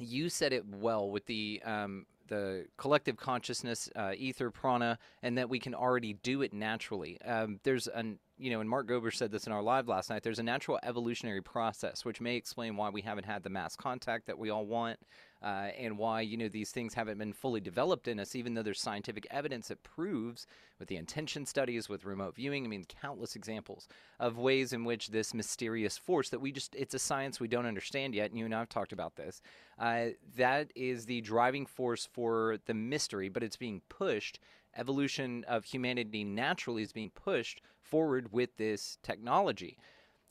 You 0.00 0.28
said 0.28 0.52
it 0.52 0.66
well 0.66 1.10
with 1.10 1.26
the 1.26 1.62
um, 1.64 2.06
the 2.32 2.64
collective 2.78 3.18
consciousness, 3.18 3.90
uh, 3.94 4.12
ether, 4.16 4.50
prana, 4.50 4.98
and 5.22 5.36
that 5.36 5.50
we 5.50 5.58
can 5.58 5.74
already 5.74 6.14
do 6.14 6.40
it 6.40 6.54
naturally. 6.54 7.20
Um, 7.20 7.60
there's 7.62 7.88
an 7.88 8.18
you 8.38 8.50
know, 8.50 8.60
and 8.60 8.68
Mark 8.68 8.88
Gober 8.88 9.14
said 9.14 9.30
this 9.30 9.46
in 9.46 9.52
our 9.52 9.62
live 9.62 9.86
last 9.86 10.08
night. 10.10 10.22
There's 10.22 10.38
a 10.38 10.42
natural 10.42 10.80
evolutionary 10.82 11.42
process 11.42 12.04
which 12.04 12.20
may 12.20 12.36
explain 12.36 12.76
why 12.76 12.88
we 12.88 13.02
haven't 13.02 13.24
had 13.24 13.42
the 13.42 13.50
mass 13.50 13.76
contact 13.76 14.26
that 14.26 14.38
we 14.38 14.50
all 14.50 14.66
want 14.66 14.98
uh, 15.42 15.70
and 15.78 15.98
why 15.98 16.20
you 16.20 16.36
know 16.36 16.48
these 16.48 16.70
things 16.70 16.94
haven't 16.94 17.18
been 17.18 17.32
fully 17.32 17.60
developed 17.60 18.06
in 18.06 18.20
us, 18.20 18.34
even 18.34 18.54
though 18.54 18.62
there's 18.62 18.80
scientific 18.80 19.26
evidence 19.30 19.68
that 19.68 19.82
proves 19.82 20.46
with 20.78 20.88
the 20.88 20.96
intention 20.96 21.44
studies, 21.44 21.88
with 21.88 22.04
remote 22.04 22.36
viewing. 22.36 22.64
I 22.64 22.68
mean, 22.68 22.84
countless 22.84 23.34
examples 23.36 23.88
of 24.20 24.38
ways 24.38 24.72
in 24.72 24.84
which 24.84 25.08
this 25.08 25.34
mysterious 25.34 25.98
force 25.98 26.28
that 26.30 26.40
we 26.40 26.52
just—it's 26.52 26.94
a 26.94 26.98
science 26.98 27.40
we 27.40 27.48
don't 27.48 27.66
understand 27.66 28.14
yet. 28.14 28.30
And 28.30 28.38
you 28.38 28.44
and 28.44 28.54
I've 28.54 28.68
talked 28.68 28.92
about 28.92 29.16
this. 29.16 29.42
Uh, 29.78 30.08
that 30.36 30.70
is 30.74 31.06
the 31.06 31.20
driving 31.20 31.66
force 31.66 32.08
for 32.12 32.58
the 32.66 32.74
mystery, 32.74 33.28
but 33.28 33.42
it's 33.42 33.56
being 33.56 33.82
pushed. 33.88 34.38
Evolution 34.76 35.44
of 35.48 35.64
humanity 35.64 36.24
naturally 36.24 36.82
is 36.82 36.92
being 36.92 37.10
pushed 37.10 37.60
forward 37.80 38.32
with 38.32 38.56
this 38.56 38.96
technology. 39.02 39.76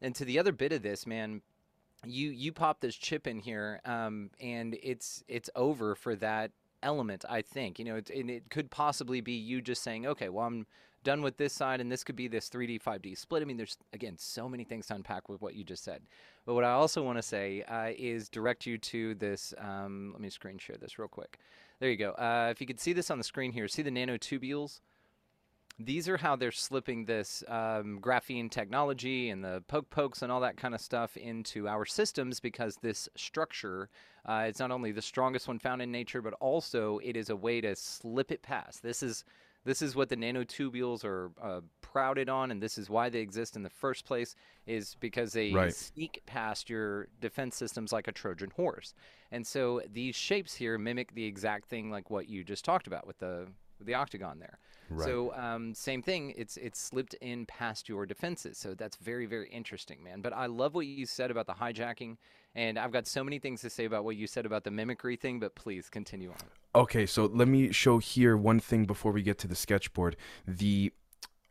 And 0.01 0.15
to 0.15 0.25
the 0.25 0.39
other 0.39 0.51
bit 0.51 0.71
of 0.71 0.81
this, 0.81 1.05
man, 1.05 1.41
you 2.05 2.29
you 2.29 2.51
pop 2.51 2.79
this 2.79 2.95
chip 2.95 3.27
in 3.27 3.39
here, 3.39 3.81
um, 3.85 4.31
and 4.39 4.77
it's 4.81 5.23
it's 5.27 5.49
over 5.55 5.95
for 5.95 6.15
that 6.17 6.51
element. 6.83 7.25
I 7.29 7.41
think 7.41 7.79
you 7.79 7.85
know, 7.85 7.95
it, 7.95 8.09
and 8.09 8.29
it 8.29 8.49
could 8.49 8.71
possibly 8.71 9.21
be 9.21 9.33
you 9.33 9.61
just 9.61 9.83
saying, 9.83 10.05
okay, 10.07 10.29
well, 10.29 10.45
I'm 10.45 10.65
done 11.03 11.21
with 11.21 11.37
this 11.37 11.53
side, 11.53 11.81
and 11.81 11.91
this 11.91 12.03
could 12.03 12.15
be 12.15 12.27
this 12.27 12.49
3D 12.49 12.81
5D 12.81 13.17
split. 13.17 13.41
I 13.41 13.45
mean, 13.45 13.57
there's 13.57 13.77
again 13.93 14.15
so 14.17 14.49
many 14.49 14.63
things 14.63 14.87
to 14.87 14.95
unpack 14.95 15.29
with 15.29 15.41
what 15.41 15.55
you 15.55 15.63
just 15.63 15.83
said. 15.83 16.01
But 16.45 16.55
what 16.55 16.63
I 16.63 16.71
also 16.71 17.03
want 17.03 17.17
to 17.17 17.23
say 17.23 17.63
uh, 17.63 17.91
is 17.97 18.29
direct 18.29 18.65
you 18.65 18.77
to 18.77 19.15
this. 19.15 19.53
Um, 19.57 20.11
let 20.13 20.21
me 20.21 20.29
screen 20.29 20.57
share 20.57 20.77
this 20.79 20.97
real 20.97 21.07
quick. 21.07 21.39
There 21.79 21.89
you 21.89 21.97
go. 21.97 22.11
Uh, 22.11 22.49
if 22.51 22.61
you 22.61 22.67
could 22.67 22.79
see 22.79 22.93
this 22.93 23.09
on 23.09 23.17
the 23.17 23.23
screen 23.23 23.51
here, 23.51 23.67
see 23.67 23.81
the 23.81 23.91
nanotubules 23.91 24.81
these 25.79 26.07
are 26.07 26.17
how 26.17 26.35
they're 26.35 26.51
slipping 26.51 27.05
this 27.05 27.43
um, 27.47 27.99
graphene 28.01 28.51
technology 28.51 29.29
and 29.29 29.43
the 29.43 29.63
poke 29.67 29.89
pokes 29.89 30.21
and 30.21 30.31
all 30.31 30.41
that 30.41 30.57
kind 30.57 30.75
of 30.75 30.81
stuff 30.81 31.17
into 31.17 31.67
our 31.67 31.85
systems 31.85 32.39
because 32.39 32.77
this 32.77 33.09
structure 33.15 33.89
uh, 34.27 34.45
is 34.47 34.59
not 34.59 34.71
only 34.71 34.91
the 34.91 35.01
strongest 35.01 35.47
one 35.47 35.57
found 35.59 35.81
in 35.81 35.91
nature, 35.91 36.21
but 36.21 36.33
also 36.39 36.99
it 37.03 37.17
is 37.17 37.29
a 37.29 37.35
way 37.35 37.61
to 37.61 37.75
slip 37.75 38.31
it 38.31 38.41
past. 38.43 38.83
This 38.83 39.01
is 39.01 39.23
This 39.63 39.81
is 39.83 39.95
what 39.95 40.09
the 40.09 40.17
nanotubules 40.17 41.03
are 41.05 41.31
uh, 41.41 41.61
prouted 41.81 42.29
on, 42.29 42.49
and 42.51 42.61
this 42.61 42.77
is 42.79 42.89
why 42.89 43.09
they 43.09 43.19
exist 43.19 43.55
in 43.55 43.61
the 43.63 43.69
first 43.69 44.05
place, 44.05 44.35
is 44.65 44.95
because 44.99 45.33
they 45.33 45.51
Right. 45.53 45.73
sneak 45.75 46.21
past 46.25 46.69
your 46.69 47.07
defense 47.19 47.55
systems 47.57 47.91
like 47.91 48.07
a 48.07 48.11
Trojan 48.11 48.51
horse. 48.55 48.93
And 49.31 49.45
so 49.45 49.81
these 49.91 50.15
shapes 50.15 50.55
here 50.55 50.77
mimic 50.79 51.13
the 51.13 51.25
exact 51.25 51.69
thing 51.69 51.91
like 51.91 52.09
what 52.09 52.27
you 52.27 52.43
just 52.43 52.65
talked 52.65 52.87
about 52.87 53.05
with 53.05 53.19
the 53.19 53.47
the 53.85 53.93
octagon 53.93 54.39
there. 54.39 54.57
Right. 54.89 55.07
So 55.07 55.33
um, 55.35 55.73
same 55.73 56.01
thing. 56.01 56.33
It's 56.35 56.57
it's 56.57 56.79
slipped 56.79 57.13
in 57.15 57.45
past 57.45 57.87
your 57.87 58.05
defenses. 58.05 58.57
So 58.57 58.73
that's 58.73 58.97
very 58.97 59.25
very 59.25 59.49
interesting, 59.49 60.03
man. 60.03 60.21
But 60.21 60.33
I 60.33 60.47
love 60.47 60.73
what 60.73 60.85
you 60.85 61.05
said 61.05 61.31
about 61.31 61.47
the 61.47 61.53
hijacking, 61.53 62.17
and 62.55 62.77
I've 62.77 62.91
got 62.91 63.07
so 63.07 63.23
many 63.23 63.39
things 63.39 63.61
to 63.61 63.69
say 63.69 63.85
about 63.85 64.03
what 64.03 64.17
you 64.17 64.27
said 64.27 64.45
about 64.45 64.63
the 64.63 64.71
mimicry 64.71 65.15
thing. 65.15 65.39
But 65.39 65.55
please 65.55 65.89
continue 65.89 66.29
on. 66.31 66.81
Okay, 66.81 67.05
so 67.05 67.25
let 67.25 67.47
me 67.47 67.71
show 67.71 67.99
here 67.99 68.35
one 68.35 68.59
thing 68.59 68.85
before 68.85 69.11
we 69.11 69.21
get 69.21 69.37
to 69.39 69.47
the 69.47 69.55
sketchboard. 69.55 70.17
The 70.45 70.91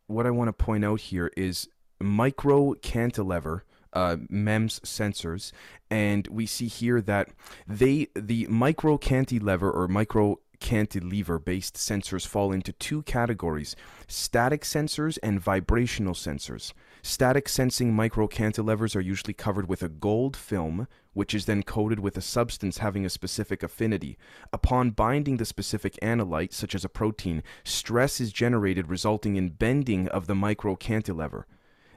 what 0.07 0.27
I 0.27 0.31
want 0.31 0.49
to 0.49 0.53
point 0.53 0.85
out 0.85 1.01
here 1.01 1.31
is 1.37 1.69
micro 1.99 2.75
cantilever 2.75 3.65
uh, 3.93 4.17
MEMS 4.29 4.81
sensors, 4.81 5.53
and 5.91 6.27
we 6.29 6.47
see 6.47 6.67
here 6.67 7.01
that 7.01 7.31
they 7.67 8.09
the 8.15 8.47
micro 8.49 8.99
cantilever 8.99 9.71
or 9.71 9.89
micro 9.89 10.39
cantilever 10.61 11.39
based 11.39 11.75
sensors 11.75 12.27
fall 12.27 12.53
into 12.53 12.73
two 12.73 13.03
categories 13.03 13.75
static 14.07 14.63
sensors 14.63 15.19
and 15.23 15.41
vibrational 15.41 16.15
sensors 16.15 16.73
static 17.03 17.49
sensing 17.49 17.93
micro 17.93 18.29
cantilevers 18.29 18.95
are 18.95 19.01
usually 19.01 19.33
covered 19.35 19.69
with 19.69 19.83
a 19.83 19.89
gold 19.89 20.37
film 20.37 20.87
which 21.13 21.35
is 21.35 21.47
then 21.47 21.63
coated 21.63 21.99
with 21.99 22.17
a 22.17 22.21
substance 22.21 22.79
having 22.79 23.05
a 23.05 23.11
specific 23.11 23.63
affinity 23.63 24.17
upon 24.53 24.91
binding 24.91 25.39
the 25.39 25.45
specific 25.45 25.99
analyte 26.03 26.53
such 26.53 26.75
as 26.75 26.85
a 26.85 26.89
protein 26.89 27.43
stress 27.65 28.21
is 28.21 28.33
generated 28.33 28.89
resulting 28.89 29.37
in 29.37 29.49
bending 29.49 30.07
of 30.09 30.27
the 30.27 30.35
micro 30.35 30.77
cantilever 30.77 31.47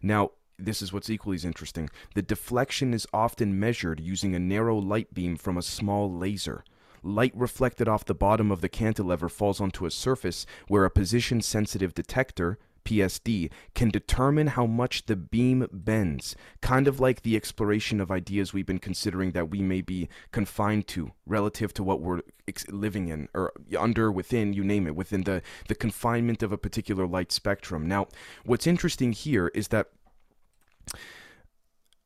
now 0.01 0.31
this 0.57 0.81
is 0.81 0.93
what's 0.93 1.09
equally 1.09 1.35
as 1.35 1.45
interesting. 1.45 1.89
The 2.15 2.21
deflection 2.21 2.93
is 2.93 3.07
often 3.13 3.59
measured 3.59 3.99
using 3.99 4.35
a 4.35 4.39
narrow 4.39 4.77
light 4.77 5.13
beam 5.13 5.35
from 5.35 5.57
a 5.57 5.61
small 5.61 6.11
laser. 6.11 6.63
Light 7.03 7.33
reflected 7.35 7.87
off 7.87 8.05
the 8.05 8.15
bottom 8.15 8.51
of 8.51 8.61
the 8.61 8.69
cantilever 8.69 9.29
falls 9.29 9.59
onto 9.59 9.85
a 9.85 9.91
surface 9.91 10.45
where 10.67 10.85
a 10.85 10.89
position 10.89 11.41
sensitive 11.41 11.93
detector, 11.93 12.57
PSD, 12.85 13.51
can 13.75 13.89
determine 13.89 14.47
how 14.47 14.65
much 14.65 15.05
the 15.05 15.15
beam 15.15 15.67
bends, 15.71 16.35
kind 16.61 16.87
of 16.87 16.99
like 16.99 17.21
the 17.21 17.35
exploration 17.35 17.99
of 17.99 18.09
ideas 18.09 18.53
we've 18.53 18.65
been 18.65 18.79
considering 18.79 19.31
that 19.31 19.49
we 19.49 19.61
may 19.61 19.81
be 19.81 20.07
confined 20.31 20.87
to 20.87 21.11
relative 21.25 21.73
to 21.73 21.83
what 21.83 22.01
we're 22.01 22.21
ex- 22.47 22.67
living 22.69 23.09
in 23.09 23.27
or 23.33 23.53
under, 23.77 24.11
within, 24.11 24.53
you 24.53 24.63
name 24.63 24.87
it, 24.87 24.95
within 24.95 25.23
the, 25.23 25.41
the 25.67 25.75
confinement 25.75 26.41
of 26.41 26.51
a 26.51 26.57
particular 26.57 27.05
light 27.05 27.31
spectrum. 27.31 27.87
Now, 27.87 28.07
what's 28.45 28.67
interesting 28.67 29.11
here 29.11 29.51
is 29.53 29.69
that 29.69 29.89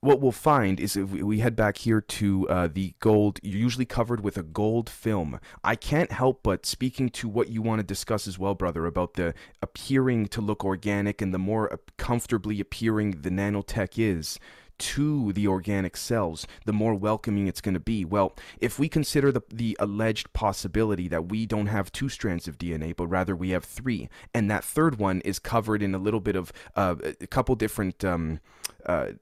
what 0.01 0.22
we'll 0.22 0.32
find 0.32 0.80
is 0.80 0.96
if 0.96 1.12
we- 1.12 1.39
head 1.39 1.56
back 1.56 1.77
here 1.77 2.01
to 2.01 2.48
uh, 2.50 2.68
the 2.68 2.94
gold, 3.00 3.39
you're 3.42 3.60
usually 3.60 3.86
covered 3.86 4.22
with 4.22 4.38
a 4.38 4.44
gold 4.44 4.89
film. 4.89 5.39
I 5.63 5.75
can't 5.75 6.12
help 6.12 6.42
but 6.44 6.66
speaking 6.66 7.10
to 7.10 7.27
what 7.27 7.50
you 7.50 7.62
want 7.62 7.80
to 7.80 7.84
discuss 7.84 8.27
as 8.27 8.39
well, 8.39 8.56
brother, 8.56 8.86
about 8.86 9.16
the 9.16 9.34
appearing 9.62 10.27
to 10.27 10.42
look 10.42 10.63
organic 10.63 11.22
and 11.22 11.34
the 11.34 11.39
more 11.39 11.80
comfortably 11.98 12.60
appearing 12.60 13.22
the 13.22 13.30
nanotech 13.30 13.94
is 13.98 14.39
to 14.80 15.34
the 15.34 15.48
organic 15.48 15.98
cells, 15.98 16.46
the 16.66 16.74
more 16.74 16.94
welcoming 16.94 17.48
it's 17.48 17.62
going 17.62 17.74
to 17.74 17.80
be. 17.80 18.06
Well, 18.06 18.36
if 18.60 18.77
we 18.77 18.88
consider 18.89 19.32
the, 19.32 19.42
the 19.51 19.75
alleged 19.80 20.32
possibility 20.34 21.08
that 21.08 21.30
we 21.30 21.46
don't 21.46 21.68
have 21.68 21.92
two 21.92 22.10
strands 22.10 22.48
of 22.48 22.58
DNA, 22.58 22.96
but 22.96 23.08
rather 23.08 23.36
we 23.36 23.50
have 23.51 23.63
three, 23.63 24.10
and 24.34 24.50
that 24.51 24.63
third 24.63 25.00
one 25.00 25.22
is 25.22 25.39
covered 25.39 25.82
in 25.82 25.96
a 25.96 26.00
little 26.00 26.20
bit 26.20 26.36
of 26.36 26.54
uh, 26.75 26.96
a 27.20 27.27
couple 27.27 27.56
different. 27.56 28.04
Um, 28.06 28.39
uh, 28.86 29.13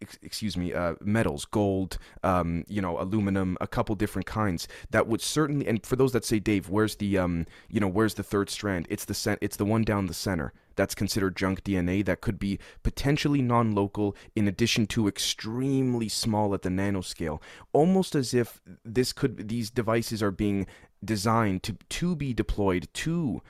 ex- 0.00 0.18
excuse 0.22 0.56
me, 0.56 0.72
uh, 0.72 0.94
metals, 1.00 1.44
gold, 1.44 1.98
um, 2.22 2.64
you 2.68 2.80
know, 2.80 3.00
aluminum, 3.00 3.56
a 3.60 3.66
couple 3.66 3.94
different 3.94 4.26
kinds 4.26 4.68
that 4.90 5.06
would 5.06 5.20
certainly. 5.20 5.66
And 5.66 5.84
for 5.84 5.96
those 5.96 6.12
that 6.12 6.24
say, 6.24 6.38
Dave, 6.38 6.68
where's 6.68 6.96
the, 6.96 7.18
um, 7.18 7.46
you 7.68 7.80
know, 7.80 7.88
where's 7.88 8.14
the 8.14 8.22
third 8.22 8.50
strand? 8.50 8.86
It's 8.90 9.04
the 9.04 9.14
cent- 9.14 9.38
It's 9.42 9.56
the 9.56 9.64
one 9.64 9.82
down 9.82 10.06
the 10.06 10.14
center. 10.14 10.52
That's 10.76 10.94
considered 10.94 11.36
junk 11.36 11.64
DNA. 11.64 12.04
That 12.04 12.20
could 12.20 12.38
be 12.38 12.60
potentially 12.84 13.42
non-local, 13.42 14.14
in 14.36 14.46
addition 14.46 14.86
to 14.88 15.08
extremely 15.08 16.08
small 16.08 16.54
at 16.54 16.62
the 16.62 16.68
nanoscale. 16.68 17.42
Almost 17.72 18.14
as 18.14 18.32
if 18.32 18.60
this 18.84 19.12
could, 19.12 19.48
these 19.48 19.70
devices 19.70 20.22
are 20.22 20.30
being 20.30 20.68
designed 21.04 21.62
to 21.62 21.76
to 21.88 22.16
be 22.16 22.32
deployed 22.32 22.88
to 22.92 23.42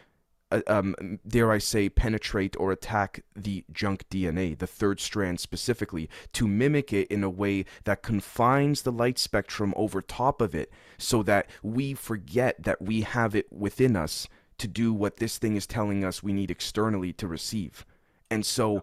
uh, 0.50 0.62
um, 0.66 1.18
dare 1.26 1.52
I 1.52 1.58
say, 1.58 1.88
penetrate 1.88 2.56
or 2.58 2.72
attack 2.72 3.22
the 3.36 3.64
junk 3.72 4.08
DNA, 4.10 4.56
the 4.56 4.66
third 4.66 5.00
strand 5.00 5.40
specifically, 5.40 6.08
to 6.32 6.48
mimic 6.48 6.92
it 6.92 7.08
in 7.08 7.22
a 7.22 7.30
way 7.30 7.64
that 7.84 8.02
confines 8.02 8.82
the 8.82 8.92
light 8.92 9.18
spectrum 9.18 9.74
over 9.76 10.00
top 10.00 10.40
of 10.40 10.54
it 10.54 10.72
so 10.96 11.22
that 11.22 11.48
we 11.62 11.94
forget 11.94 12.62
that 12.62 12.80
we 12.80 13.02
have 13.02 13.34
it 13.34 13.52
within 13.52 13.96
us 13.96 14.28
to 14.58 14.66
do 14.66 14.92
what 14.92 15.18
this 15.18 15.38
thing 15.38 15.56
is 15.56 15.66
telling 15.66 16.04
us 16.04 16.22
we 16.22 16.32
need 16.32 16.50
externally 16.50 17.12
to 17.12 17.26
receive. 17.26 17.86
And 18.30 18.44
so, 18.44 18.82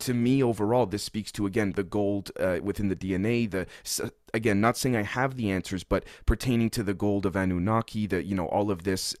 to 0.00 0.14
me, 0.14 0.42
overall, 0.42 0.86
this 0.86 1.02
speaks 1.02 1.32
to 1.32 1.46
again 1.46 1.72
the 1.72 1.84
gold 1.84 2.30
uh, 2.38 2.58
within 2.62 2.88
the 2.88 2.96
DNA. 2.96 3.50
The 3.50 3.66
again, 4.32 4.60
not 4.60 4.76
saying 4.76 4.96
I 4.96 5.02
have 5.02 5.36
the 5.36 5.50
answers, 5.50 5.84
but 5.84 6.04
pertaining 6.26 6.70
to 6.70 6.82
the 6.82 6.94
gold 6.94 7.26
of 7.26 7.36
Anunnaki, 7.36 8.06
the 8.06 8.24
you 8.24 8.34
know 8.34 8.46
all 8.46 8.70
of 8.70 8.84
this. 8.84 9.14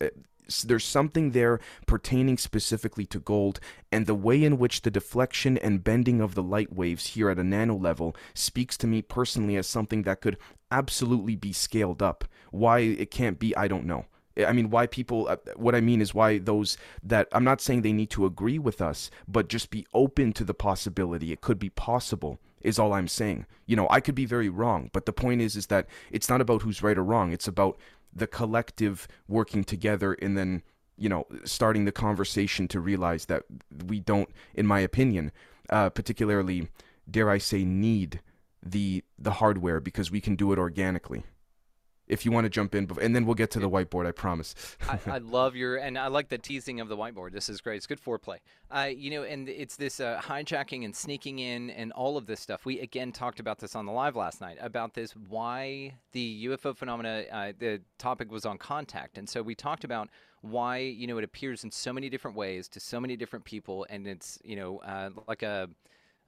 There's 0.64 0.84
something 0.84 1.30
there 1.30 1.60
pertaining 1.86 2.38
specifically 2.38 3.06
to 3.06 3.20
gold 3.20 3.60
and 3.90 4.06
the 4.06 4.14
way 4.14 4.42
in 4.42 4.58
which 4.58 4.82
the 4.82 4.90
deflection 4.90 5.58
and 5.58 5.84
bending 5.84 6.20
of 6.20 6.34
the 6.34 6.42
light 6.42 6.72
waves 6.72 7.08
here 7.08 7.30
at 7.30 7.38
a 7.38 7.44
nano 7.44 7.74
level 7.74 8.16
speaks 8.34 8.76
to 8.78 8.86
me 8.86 9.02
personally 9.02 9.56
as 9.56 9.66
something 9.66 10.02
that 10.02 10.20
could 10.20 10.36
absolutely 10.70 11.36
be 11.36 11.52
scaled 11.52 12.02
up 12.02 12.24
why 12.50 12.80
it 12.80 13.10
can't 13.10 13.38
be 13.38 13.56
i 13.56 13.68
don't 13.68 13.86
know 13.86 14.06
I 14.36 14.52
mean, 14.52 14.70
why 14.70 14.86
people, 14.86 15.28
uh, 15.28 15.36
what 15.56 15.74
I 15.74 15.80
mean 15.80 16.00
is 16.00 16.14
why 16.14 16.38
those 16.38 16.76
that, 17.02 17.28
I'm 17.32 17.44
not 17.44 17.60
saying 17.60 17.82
they 17.82 17.92
need 17.92 18.10
to 18.10 18.26
agree 18.26 18.58
with 18.58 18.80
us, 18.80 19.10
but 19.28 19.48
just 19.48 19.70
be 19.70 19.86
open 19.94 20.32
to 20.32 20.44
the 20.44 20.54
possibility. 20.54 21.30
It 21.32 21.40
could 21.40 21.58
be 21.58 21.70
possible, 21.70 22.40
is 22.60 22.78
all 22.78 22.92
I'm 22.92 23.06
saying. 23.06 23.46
You 23.66 23.76
know, 23.76 23.86
I 23.90 24.00
could 24.00 24.14
be 24.14 24.26
very 24.26 24.48
wrong, 24.48 24.90
but 24.92 25.06
the 25.06 25.12
point 25.12 25.40
is, 25.40 25.54
is 25.54 25.68
that 25.68 25.86
it's 26.10 26.28
not 26.28 26.40
about 26.40 26.62
who's 26.62 26.82
right 26.82 26.98
or 26.98 27.04
wrong. 27.04 27.32
It's 27.32 27.46
about 27.46 27.78
the 28.14 28.26
collective 28.26 29.08
working 29.28 29.64
together 29.64 30.14
and 30.14 30.36
then, 30.36 30.62
you 30.96 31.08
know, 31.08 31.26
starting 31.44 31.84
the 31.84 31.92
conversation 31.92 32.68
to 32.68 32.80
realize 32.80 33.26
that 33.26 33.44
we 33.86 34.00
don't, 34.00 34.30
in 34.54 34.66
my 34.66 34.80
opinion, 34.80 35.32
uh, 35.70 35.90
particularly, 35.90 36.68
dare 37.10 37.30
I 37.30 37.38
say, 37.38 37.64
need 37.64 38.20
the 38.62 39.04
the 39.18 39.32
hardware 39.32 39.80
because 39.80 40.10
we 40.10 40.20
can 40.20 40.36
do 40.36 40.52
it 40.52 40.58
organically 40.58 41.24
if 42.06 42.24
you 42.24 42.32
want 42.32 42.44
to 42.44 42.50
jump 42.50 42.74
in, 42.74 42.88
and 43.00 43.14
then 43.14 43.24
we'll 43.24 43.34
get 43.34 43.50
to 43.52 43.60
the 43.60 43.68
whiteboard. 43.68 44.06
I 44.06 44.12
promise. 44.12 44.54
I, 44.88 44.98
I 45.06 45.18
love 45.18 45.56
your 45.56 45.76
and 45.76 45.98
I 45.98 46.08
like 46.08 46.28
the 46.28 46.38
teasing 46.38 46.80
of 46.80 46.88
the 46.88 46.96
whiteboard. 46.96 47.32
This 47.32 47.48
is 47.48 47.60
great. 47.60 47.76
It's 47.76 47.86
good 47.86 48.02
foreplay. 48.02 48.38
Uh, 48.70 48.90
you 48.94 49.10
know, 49.10 49.22
and 49.22 49.48
it's 49.48 49.76
this 49.76 50.00
uh, 50.00 50.20
hijacking 50.22 50.84
and 50.84 50.94
sneaking 50.94 51.38
in 51.38 51.70
and 51.70 51.92
all 51.92 52.16
of 52.16 52.26
this 52.26 52.40
stuff. 52.40 52.64
We 52.64 52.80
again 52.80 53.12
talked 53.12 53.40
about 53.40 53.58
this 53.58 53.74
on 53.74 53.86
the 53.86 53.92
live 53.92 54.16
last 54.16 54.40
night 54.40 54.58
about 54.60 54.94
this 54.94 55.12
why 55.12 55.94
the 56.12 56.46
UFO 56.46 56.76
phenomena. 56.76 57.24
Uh, 57.30 57.52
the 57.58 57.80
topic 57.98 58.30
was 58.30 58.44
on 58.44 58.58
contact, 58.58 59.18
and 59.18 59.28
so 59.28 59.42
we 59.42 59.54
talked 59.54 59.84
about 59.84 60.08
why 60.42 60.78
you 60.78 61.06
know 61.06 61.16
it 61.18 61.24
appears 61.24 61.64
in 61.64 61.70
so 61.70 61.92
many 61.92 62.10
different 62.10 62.36
ways 62.36 62.68
to 62.68 62.80
so 62.80 63.00
many 63.00 63.16
different 63.16 63.44
people, 63.44 63.86
and 63.88 64.06
it's 64.06 64.38
you 64.44 64.56
know 64.56 64.78
uh, 64.78 65.10
like 65.26 65.42
a 65.42 65.68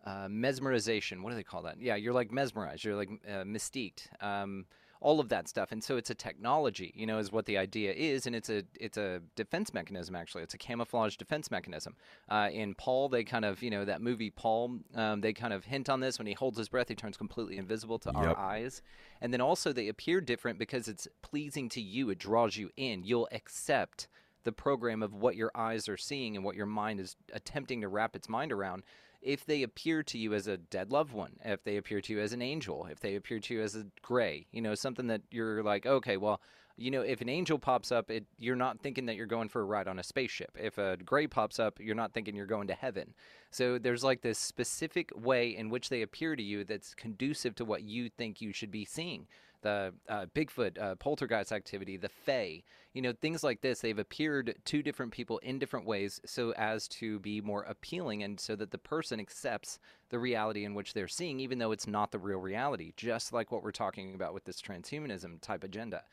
uh, 0.07 0.29
mesmerization. 0.29 1.23
What 1.23 1.31
do 1.31 1.37
they 1.37 1.43
call 1.43 1.63
that? 1.63 1.81
Yeah, 1.81 1.97
you're 1.97 2.15
like 2.15 2.31
mesmerized. 2.31 2.85
You're 2.85 2.97
like 2.97 3.11
uh, 3.29 3.43
mystiqued. 3.43 4.07
Um, 4.23 4.67
all 5.07 5.21
of 5.21 5.29
that 5.29 5.47
stuff, 5.47 5.71
and 5.71 5.85
so 5.85 5.97
it's 5.97 6.11
a 6.11 6.17
technology, 6.17 6.93
you 6.97 7.07
know, 7.07 7.19
is 7.19 7.31
what 7.31 7.47
the 7.47 7.57
idea 7.57 7.93
is, 7.93 8.27
and 8.27 8.35
it's 8.35 8.51
a 8.51 8.65
it's 8.81 8.99
a 8.99 9.23
defense 9.37 9.73
mechanism. 9.73 10.17
Actually, 10.17 10.43
it's 10.43 10.55
a 10.55 10.59
camouflage 10.59 11.15
defense 11.15 11.49
mechanism. 11.49 11.95
Uh, 12.29 12.49
in 12.53 12.75
Paul, 12.75 13.09
they 13.09 13.23
kind 13.23 13.45
of, 13.45 13.63
you 13.63 13.71
know, 13.71 13.85
that 13.85 14.03
movie 14.03 14.31
Paul, 14.31 14.81
um, 14.97 15.21
they 15.21 15.33
kind 15.33 15.53
of 15.53 15.65
hint 15.65 15.89
on 15.89 16.01
this 16.01 16.19
when 16.19 16.27
he 16.27 16.33
holds 16.33 16.59
his 16.59 16.69
breath, 16.69 16.89
he 16.89 16.97
turns 16.97 17.17
completely 17.17 17.57
invisible 17.57 18.01
to 18.01 18.11
Yep. 18.13 18.17
our 18.17 18.37
eyes, 18.37 18.83
and 19.21 19.33
then 19.33 19.41
also 19.41 19.73
they 19.73 19.87
appear 19.87 20.21
different 20.21 20.59
because 20.59 20.89
it's 20.89 21.07
pleasing 21.23 21.69
to 21.69 21.81
you. 21.81 22.11
It 22.11 22.19
draws 22.19 22.57
you 22.57 22.71
in. 22.77 23.05
You'll 23.05 23.29
accept 23.31 24.09
the 24.43 24.51
program 24.51 25.05
of 25.05 25.15
what 25.15 25.37
your 25.37 25.53
eyes 25.55 25.89
are 25.89 25.97
seeing 25.97 26.35
and 26.35 26.45
what 26.45 26.57
your 26.57 26.67
mind 26.67 26.99
is 26.99 27.15
attempting 27.33 27.81
to 27.83 27.89
wrap 27.89 28.17
its 28.17 28.29
mind 28.29 28.51
around 28.51 28.83
if 29.21 29.45
they 29.45 29.63
appear 29.63 30.03
to 30.05 30.19
you 30.19 30.35
as 30.35 30.47
a 30.47 30.57
dead 30.57 30.91
loved 30.91 31.13
one, 31.13 31.37
if 31.45 31.65
they 31.65 31.77
appear 31.77 32.01
to 32.01 32.13
you 32.13 32.21
as 32.21 32.33
an 32.33 32.43
angel, 32.43 32.87
if 32.91 33.01
they 33.01 33.15
appear 33.15 33.41
to 33.41 33.55
you 33.55 33.63
as 33.63 33.75
a 33.75 33.87
gray, 34.03 34.47
you 34.53 34.61
know, 34.61 34.75
something 34.75 35.07
that 35.09 35.23
you're 35.31 35.63
like, 35.63 35.87
okay, 35.87 36.17
well, 36.17 36.41
you 36.79 36.91
know, 36.91 37.01
if 37.01 37.23
an 37.23 37.29
angel 37.29 37.59
pops 37.59 37.91
up, 37.91 38.11
it 38.11 38.27
you're 38.39 38.55
not 38.55 38.81
thinking 38.81 39.07
that 39.07 39.17
you're 39.17 39.27
going 39.27 39.49
for 39.49 39.63
a 39.63 39.65
ride 39.65 39.89
on 39.89 39.99
a 39.99 40.03
spaceship. 40.03 40.51
If 40.61 40.77
a 40.77 40.99
gray 40.99 41.27
pops 41.27 41.59
up, 41.59 41.81
you're 41.81 41.95
not 41.95 42.13
thinking 42.13 42.37
you're 42.37 42.47
going 42.47 42.69
to 42.69 42.75
heaven. 42.75 43.15
So 43.51 43.79
there's 43.79 44.05
like 44.05 44.21
this 44.21 44.39
specific 44.39 45.11
way 45.15 45.57
in 45.57 45.71
which 45.71 45.89
they 45.89 46.03
appear 46.03 46.37
to 46.37 46.43
you 46.43 46.65
that's 46.65 46.95
conducive 46.95 47.55
to 47.57 47.65
what 47.65 47.83
you 47.83 48.11
think 48.11 48.41
you 48.43 48.53
should 48.53 48.71
be 48.71 48.85
seeing. 48.85 49.27
The 49.67 49.93
uh, 50.09 50.27
Bigfoot, 50.33 50.81
uh, 50.81 50.95
poltergeist 50.95 51.51
activity, 51.51 51.97
the 51.97 52.09
Fae, 52.09 52.63
you 52.93 53.03
know, 53.03 53.13
things 53.13 53.43
like 53.43 53.63
this. 53.63 53.81
They've 53.81 53.99
appeared 53.99 54.55
to 54.65 54.83
different 54.83 55.11
people 55.11 55.39
in 55.39 55.59
different 55.59 55.87
ways 55.87 56.21
so 56.25 56.53
as 56.53 56.87
to 56.89 57.19
be 57.19 57.41
more 57.41 57.63
appealing 57.65 58.23
and 58.23 58.39
so 58.39 58.55
that 58.55 58.71
the 58.71 58.79
person 58.79 59.19
accepts 59.19 59.81
the 60.09 60.21
reality 60.21 60.65
in 60.65 60.75
which 60.75 60.95
they're 60.95 61.09
seeing, 61.09 61.41
even 61.41 61.59
though 61.59 61.73
it's 61.73 61.89
not 61.89 62.13
the 62.13 62.19
real 62.19 62.39
reality, 62.39 62.93
just 62.97 63.33
like 63.33 63.51
what 63.51 63.65
we're 63.65 63.73
talking 63.73 64.15
about 64.15 64.33
with 64.33 64.45
this 64.45 64.63
transhumanism 64.63 65.41
type 65.41 65.65
agenda. 65.65 66.05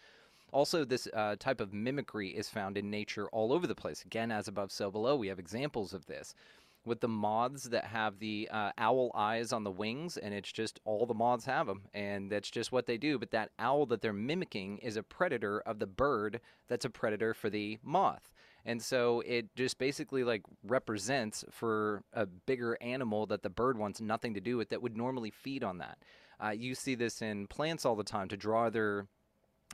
Also, 0.52 0.84
this 0.84 1.08
uh, 1.14 1.36
type 1.38 1.62
of 1.62 1.74
mimicry 1.74 2.30
is 2.30 2.50
found 2.50 2.78
in 2.78 2.90
nature 2.90 3.28
all 3.28 3.54
over 3.54 3.68
the 3.68 3.76
place. 3.76 4.04
Again, 4.04 4.32
as 4.32 4.48
above, 4.48 4.72
so 4.72 4.90
below, 4.90 5.16
we 5.16 5.28
have 5.28 5.40
examples 5.40 5.94
of 5.94 6.06
this 6.08 6.34
with 6.86 7.02
the 7.02 7.08
moths 7.08 7.64
that 7.66 7.86
have 7.86 8.20
the 8.20 8.50
uh, 8.52 8.72
owl 8.78 9.12
eyes 9.16 9.54
on 9.54 9.64
the 9.64 9.72
wings, 9.72 10.18
and 10.18 10.34
it's 10.34 10.52
just 10.52 10.80
all 10.86 11.06
the 11.06 11.14
moths 11.14 11.46
have 11.46 11.68
them, 11.68 11.84
and 11.94 12.32
that's 12.32 12.52
just 12.52 12.72
what 12.72 12.86
they 12.86 12.98
do. 12.98 13.18
But 13.18 13.32
that 13.32 13.52
owl 13.58 13.86
that 13.88 14.02
they're 14.02 14.14
mimicking 14.14 14.80
is 14.80 14.98
a 14.98 15.04
predator 15.04 15.60
of 15.62 15.80
the 15.80 15.88
bird 15.88 16.42
that's 16.68 16.86
a 16.86 16.90
predator 16.90 17.34
for 17.34 17.50
the 17.50 17.80
moth. 17.84 18.32
And 18.66 18.82
so 18.82 19.22
it 19.26 19.54
just 19.56 19.78
basically 19.78 20.24
like 20.24 20.42
represents 20.66 21.44
for 21.52 22.04
a 22.14 22.26
bigger 22.26 22.78
animal 22.82 23.26
that 23.28 23.44
the 23.44 23.50
bird 23.50 23.78
wants 23.78 24.00
nothing 24.00 24.34
to 24.36 24.42
do 24.42 24.58
with 24.58 24.70
that 24.70 24.82
would 24.82 24.96
normally 24.96 25.32
feed 25.32 25.64
on 25.64 25.80
that. 25.80 25.98
Uh, 26.44 26.52
you 26.52 26.74
see 26.76 26.96
this 26.96 27.22
in 27.22 27.48
plants 27.48 27.86
all 27.86 27.96
the 27.96 28.04
time 28.04 28.30
to 28.30 28.38
draw 28.38 28.70
their 28.70 29.08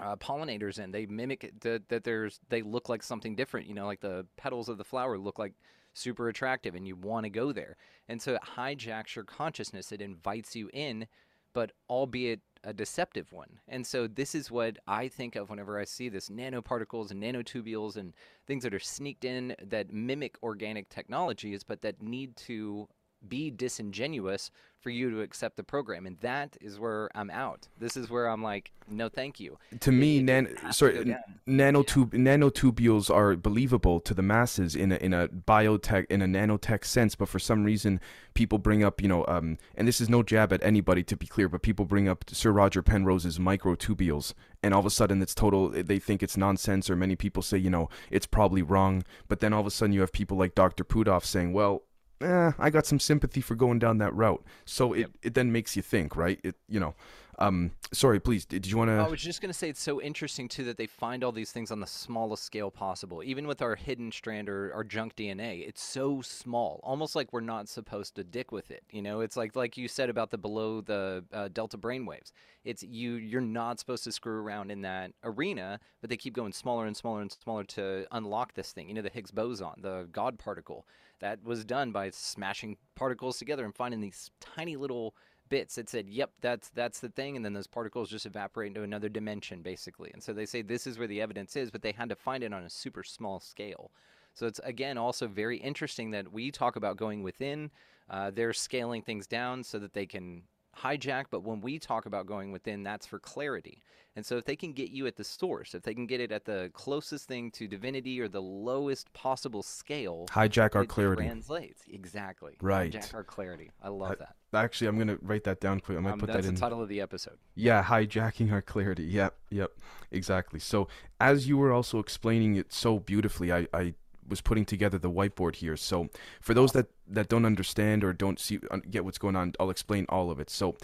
uh, 0.01 0.15
pollinators 0.15 0.79
in. 0.79 0.91
They 0.91 1.05
mimic 1.05 1.51
that, 1.61 1.89
that 1.89 2.03
there's 2.03 2.39
they 2.49 2.61
look 2.61 2.89
like 2.89 3.03
something 3.03 3.35
different. 3.35 3.67
You 3.67 3.75
know, 3.75 3.85
like 3.85 4.01
the 4.01 4.25
petals 4.37 4.69
of 4.69 4.77
the 4.77 4.83
flower 4.83 5.17
look 5.17 5.37
like 5.37 5.53
super 5.93 6.29
attractive, 6.29 6.75
and 6.75 6.87
you 6.87 6.95
want 6.95 7.25
to 7.25 7.29
go 7.29 7.51
there. 7.51 7.77
And 8.07 8.21
so 8.21 8.33
it 8.33 8.41
hijacks 8.57 9.15
your 9.15 9.25
consciousness. 9.25 9.91
It 9.91 10.01
invites 10.01 10.55
you 10.55 10.69
in, 10.73 11.07
but 11.53 11.71
albeit 11.89 12.41
a 12.63 12.73
deceptive 12.73 13.31
one. 13.31 13.59
And 13.67 13.87
so 13.87 14.07
this 14.07 14.35
is 14.35 14.51
what 14.51 14.77
I 14.87 15.07
think 15.07 15.35
of 15.35 15.49
whenever 15.49 15.79
I 15.79 15.85
see 15.85 16.09
this 16.09 16.29
nanoparticles 16.29 17.11
and 17.11 17.23
nanotubules 17.23 17.95
and 17.95 18.13
things 18.45 18.63
that 18.63 18.73
are 18.73 18.79
sneaked 18.79 19.23
in 19.23 19.55
that 19.63 19.93
mimic 19.93 20.37
organic 20.43 20.89
technologies, 20.89 21.63
but 21.63 21.81
that 21.81 22.01
need 22.01 22.35
to 22.37 22.87
be 23.27 23.51
disingenuous 23.51 24.51
for 24.81 24.89
you 24.89 25.09
to 25.11 25.21
accept 25.21 25.57
the 25.57 25.63
program 25.63 26.05
and 26.05 26.19
that 26.21 26.57
is 26.61 26.79
where 26.79 27.09
i'm 27.15 27.29
out. 27.29 27.67
This 27.79 27.97
is 27.97 28.09
where 28.09 28.27
i'm 28.27 28.43
like 28.43 28.71
no 28.91 29.07
thank 29.07 29.39
you. 29.39 29.57
To 29.81 29.91
me 29.91 30.21
nan- 30.21 30.55
sorry 30.71 31.15
nanotube 31.47 32.13
yeah. 32.13 32.19
nanotubules 32.19 33.13
are 33.13 33.35
believable 33.35 33.99
to 33.99 34.13
the 34.13 34.21
masses 34.21 34.75
in 34.75 34.91
a, 34.91 34.95
in 34.95 35.13
a 35.13 35.27
biotech 35.27 36.05
in 36.09 36.21
a 36.21 36.25
nanotech 36.25 36.85
sense 36.85 37.15
but 37.15 37.29
for 37.29 37.39
some 37.39 37.63
reason 37.63 37.99
people 38.33 38.57
bring 38.57 38.83
up 38.83 39.01
you 39.01 39.07
know 39.07 39.25
um, 39.27 39.57
and 39.75 39.87
this 39.87 40.01
is 40.01 40.09
no 40.09 40.23
jab 40.23 40.53
at 40.53 40.63
anybody 40.63 41.03
to 41.03 41.15
be 41.15 41.27
clear 41.27 41.49
but 41.49 41.61
people 41.61 41.85
bring 41.85 42.07
up 42.07 42.25
sir 42.31 42.51
roger 42.51 42.81
penrose's 42.81 43.37
microtubules 43.37 44.33
and 44.63 44.73
all 44.73 44.79
of 44.79 44.85
a 44.85 44.89
sudden 44.89 45.21
it's 45.21 45.35
total 45.35 45.69
they 45.69 45.99
think 45.99 46.23
it's 46.23 46.37
nonsense 46.37 46.89
or 46.89 46.95
many 46.95 47.15
people 47.15 47.43
say 47.43 47.57
you 47.57 47.69
know 47.69 47.89
it's 48.09 48.25
probably 48.25 48.61
wrong 48.61 49.03
but 49.27 49.39
then 49.39 49.53
all 49.53 49.61
of 49.61 49.67
a 49.67 49.71
sudden 49.71 49.93
you 49.93 50.01
have 50.01 50.11
people 50.11 50.37
like 50.37 50.55
dr 50.55 50.83
puthoff 50.85 51.23
saying 51.23 51.53
well 51.53 51.83
eh, 52.21 52.51
I 52.57 52.69
got 52.69 52.85
some 52.85 52.99
sympathy 52.99 53.41
for 53.41 53.55
going 53.55 53.79
down 53.79 53.97
that 53.99 54.13
route. 54.13 54.43
So 54.65 54.93
it, 54.93 54.99
yep. 54.99 55.11
it 55.23 55.33
then 55.33 55.51
makes 55.51 55.75
you 55.75 55.81
think, 55.81 56.15
right? 56.15 56.39
It 56.43 56.55
you 56.67 56.79
know, 56.79 56.95
um, 57.39 57.71
sorry, 57.93 58.19
please. 58.19 58.45
Did 58.45 58.67
you 58.67 58.77
want 58.77 58.89
to? 58.89 58.95
I 58.95 59.07
was 59.07 59.21
just 59.21 59.41
going 59.41 59.49
to 59.49 59.57
say 59.57 59.69
it's 59.69 59.81
so 59.81 60.01
interesting 60.01 60.49
too 60.49 60.65
that 60.65 60.77
they 60.77 60.87
find 60.87 61.23
all 61.23 61.31
these 61.31 61.51
things 61.51 61.71
on 61.71 61.79
the 61.79 61.87
smallest 61.87 62.43
scale 62.43 62.69
possible. 62.69 63.23
Even 63.23 63.47
with 63.47 63.61
our 63.61 63.75
hidden 63.75 64.11
strand 64.11 64.49
or 64.49 64.73
our 64.73 64.83
junk 64.83 65.15
DNA, 65.15 65.65
it's 65.65 65.81
so 65.81 66.21
small, 66.21 66.81
almost 66.83 67.15
like 67.15 67.31
we're 67.31 67.39
not 67.39 67.69
supposed 67.69 68.15
to 68.15 68.25
dick 68.25 68.51
with 68.51 68.71
it. 68.71 68.83
You 68.91 69.01
know, 69.01 69.21
it's 69.21 69.37
like 69.37 69.55
like 69.55 69.77
you 69.77 69.87
said 69.87 70.09
about 70.09 70.31
the 70.31 70.37
below 70.37 70.81
the 70.81 71.23
uh, 71.31 71.47
delta 71.47 71.77
brainwaves. 71.77 72.33
It's 72.65 72.83
you 72.83 73.13
you're 73.13 73.39
not 73.39 73.79
supposed 73.79 74.03
to 74.03 74.11
screw 74.11 74.41
around 74.41 74.69
in 74.69 74.81
that 74.81 75.11
arena, 75.23 75.79
but 76.01 76.09
they 76.09 76.17
keep 76.17 76.33
going 76.33 76.51
smaller 76.51 76.85
and 76.85 76.97
smaller 76.97 77.21
and 77.21 77.31
smaller 77.31 77.63
to 77.63 78.05
unlock 78.11 78.53
this 78.53 78.73
thing. 78.73 78.89
You 78.89 78.95
know, 78.95 79.01
the 79.01 79.09
Higgs 79.09 79.31
boson, 79.31 79.69
the 79.81 80.09
God 80.11 80.37
particle, 80.37 80.85
that 81.21 81.41
was 81.43 81.63
done 81.63 81.93
by 81.93 82.09
smashing 82.09 82.75
particles 82.95 83.37
together 83.37 83.63
and 83.63 83.73
finding 83.73 84.01
these 84.01 84.29
tiny 84.41 84.75
little 84.75 85.15
bits 85.49 85.75
that 85.75 85.89
said, 85.89 86.09
"Yep, 86.09 86.31
that's 86.41 86.69
that's 86.69 86.99
the 86.99 87.09
thing," 87.09 87.35
and 87.35 87.43
then 87.43 87.53
those 87.53 87.67
particles 87.67 88.09
just 88.09 88.25
evaporate 88.25 88.69
into 88.69 88.83
another 88.83 89.09
dimension, 89.09 89.61
basically. 89.61 90.11
And 90.13 90.23
so 90.23 90.33
they 90.33 90.45
say 90.45 90.61
this 90.61 90.87
is 90.87 90.97
where 90.97 91.07
the 91.07 91.21
evidence 91.21 91.55
is, 91.55 91.71
but 91.71 91.81
they 91.81 91.91
had 91.91 92.09
to 92.09 92.15
find 92.15 92.43
it 92.43 92.53
on 92.53 92.63
a 92.63 92.69
super 92.69 93.03
small 93.03 93.39
scale. 93.39 93.91
So 94.33 94.47
it's 94.47 94.59
again 94.63 94.97
also 94.97 95.27
very 95.27 95.57
interesting 95.57 96.11
that 96.11 96.31
we 96.31 96.51
talk 96.51 96.75
about 96.75 96.97
going 96.97 97.23
within. 97.23 97.71
Uh, 98.09 98.31
they're 98.31 98.53
scaling 98.53 99.01
things 99.01 99.27
down 99.27 99.63
so 99.63 99.77
that 99.79 99.93
they 99.93 100.05
can 100.05 100.43
hijack, 100.77 101.25
but 101.29 101.43
when 101.43 101.61
we 101.61 101.77
talk 101.77 102.05
about 102.05 102.25
going 102.25 102.51
within, 102.51 102.83
that's 102.83 103.05
for 103.05 103.19
clarity. 103.19 103.83
And 104.15 104.25
so 104.25 104.37
if 104.37 104.45
they 104.45 104.55
can 104.55 104.73
get 104.73 104.89
you 104.89 105.07
at 105.07 105.15
the 105.15 105.23
source, 105.23 105.75
if 105.75 105.83
they 105.83 105.93
can 105.93 106.07
get 106.07 106.19
it 106.19 106.31
at 106.31 106.45
the 106.45 106.71
closest 106.73 107.27
thing 107.27 107.51
to 107.51 107.67
divinity 107.67 108.19
or 108.19 108.27
the 108.27 108.41
lowest 108.41 109.11
possible 109.13 109.63
scale, 109.63 110.25
hijack 110.29 110.75
our 110.75 110.85
clarity. 110.85 111.23
Translates 111.23 111.83
exactly. 111.89 112.57
Right. 112.61 112.91
Hijack 112.91 113.13
our 113.13 113.23
clarity. 113.23 113.71
I 113.81 113.89
love 113.89 114.17
that. 114.19 114.35
Actually, 114.53 114.87
I'm 114.87 114.97
gonna 114.97 115.17
write 115.21 115.43
that 115.43 115.59
down 115.59 115.79
quick. 115.79 115.97
I 115.97 116.01
might 116.01 116.13
um, 116.13 116.19
put 116.19 116.27
that 116.27 116.37
in. 116.37 116.45
That's 116.45 116.59
the 116.59 116.65
title 116.65 116.81
of 116.81 116.89
the 116.89 117.01
episode. 117.01 117.37
Yeah, 117.55 117.83
hijacking 117.83 118.51
our 118.51 118.61
clarity. 118.61 119.03
Yep, 119.03 119.35
yep, 119.49 119.71
exactly. 120.11 120.59
So 120.59 120.87
as 121.19 121.47
you 121.47 121.57
were 121.57 121.71
also 121.71 121.99
explaining 121.99 122.55
it 122.55 122.73
so 122.73 122.99
beautifully, 122.99 123.51
I, 123.51 123.67
I 123.73 123.93
was 124.27 124.41
putting 124.41 124.65
together 124.65 124.97
the 124.97 125.11
whiteboard 125.11 125.55
here. 125.57 125.77
So 125.77 126.09
for 126.41 126.53
those 126.53 126.71
that 126.73 126.87
that 127.07 127.29
don't 127.29 127.45
understand 127.45 128.03
or 128.03 128.13
don't 128.13 128.39
see 128.39 128.59
get 128.89 129.05
what's 129.05 129.17
going 129.17 129.35
on, 129.35 129.53
I'll 129.59 129.69
explain 129.69 130.05
all 130.09 130.31
of 130.31 130.39
it. 130.39 130.49
So 130.49 130.75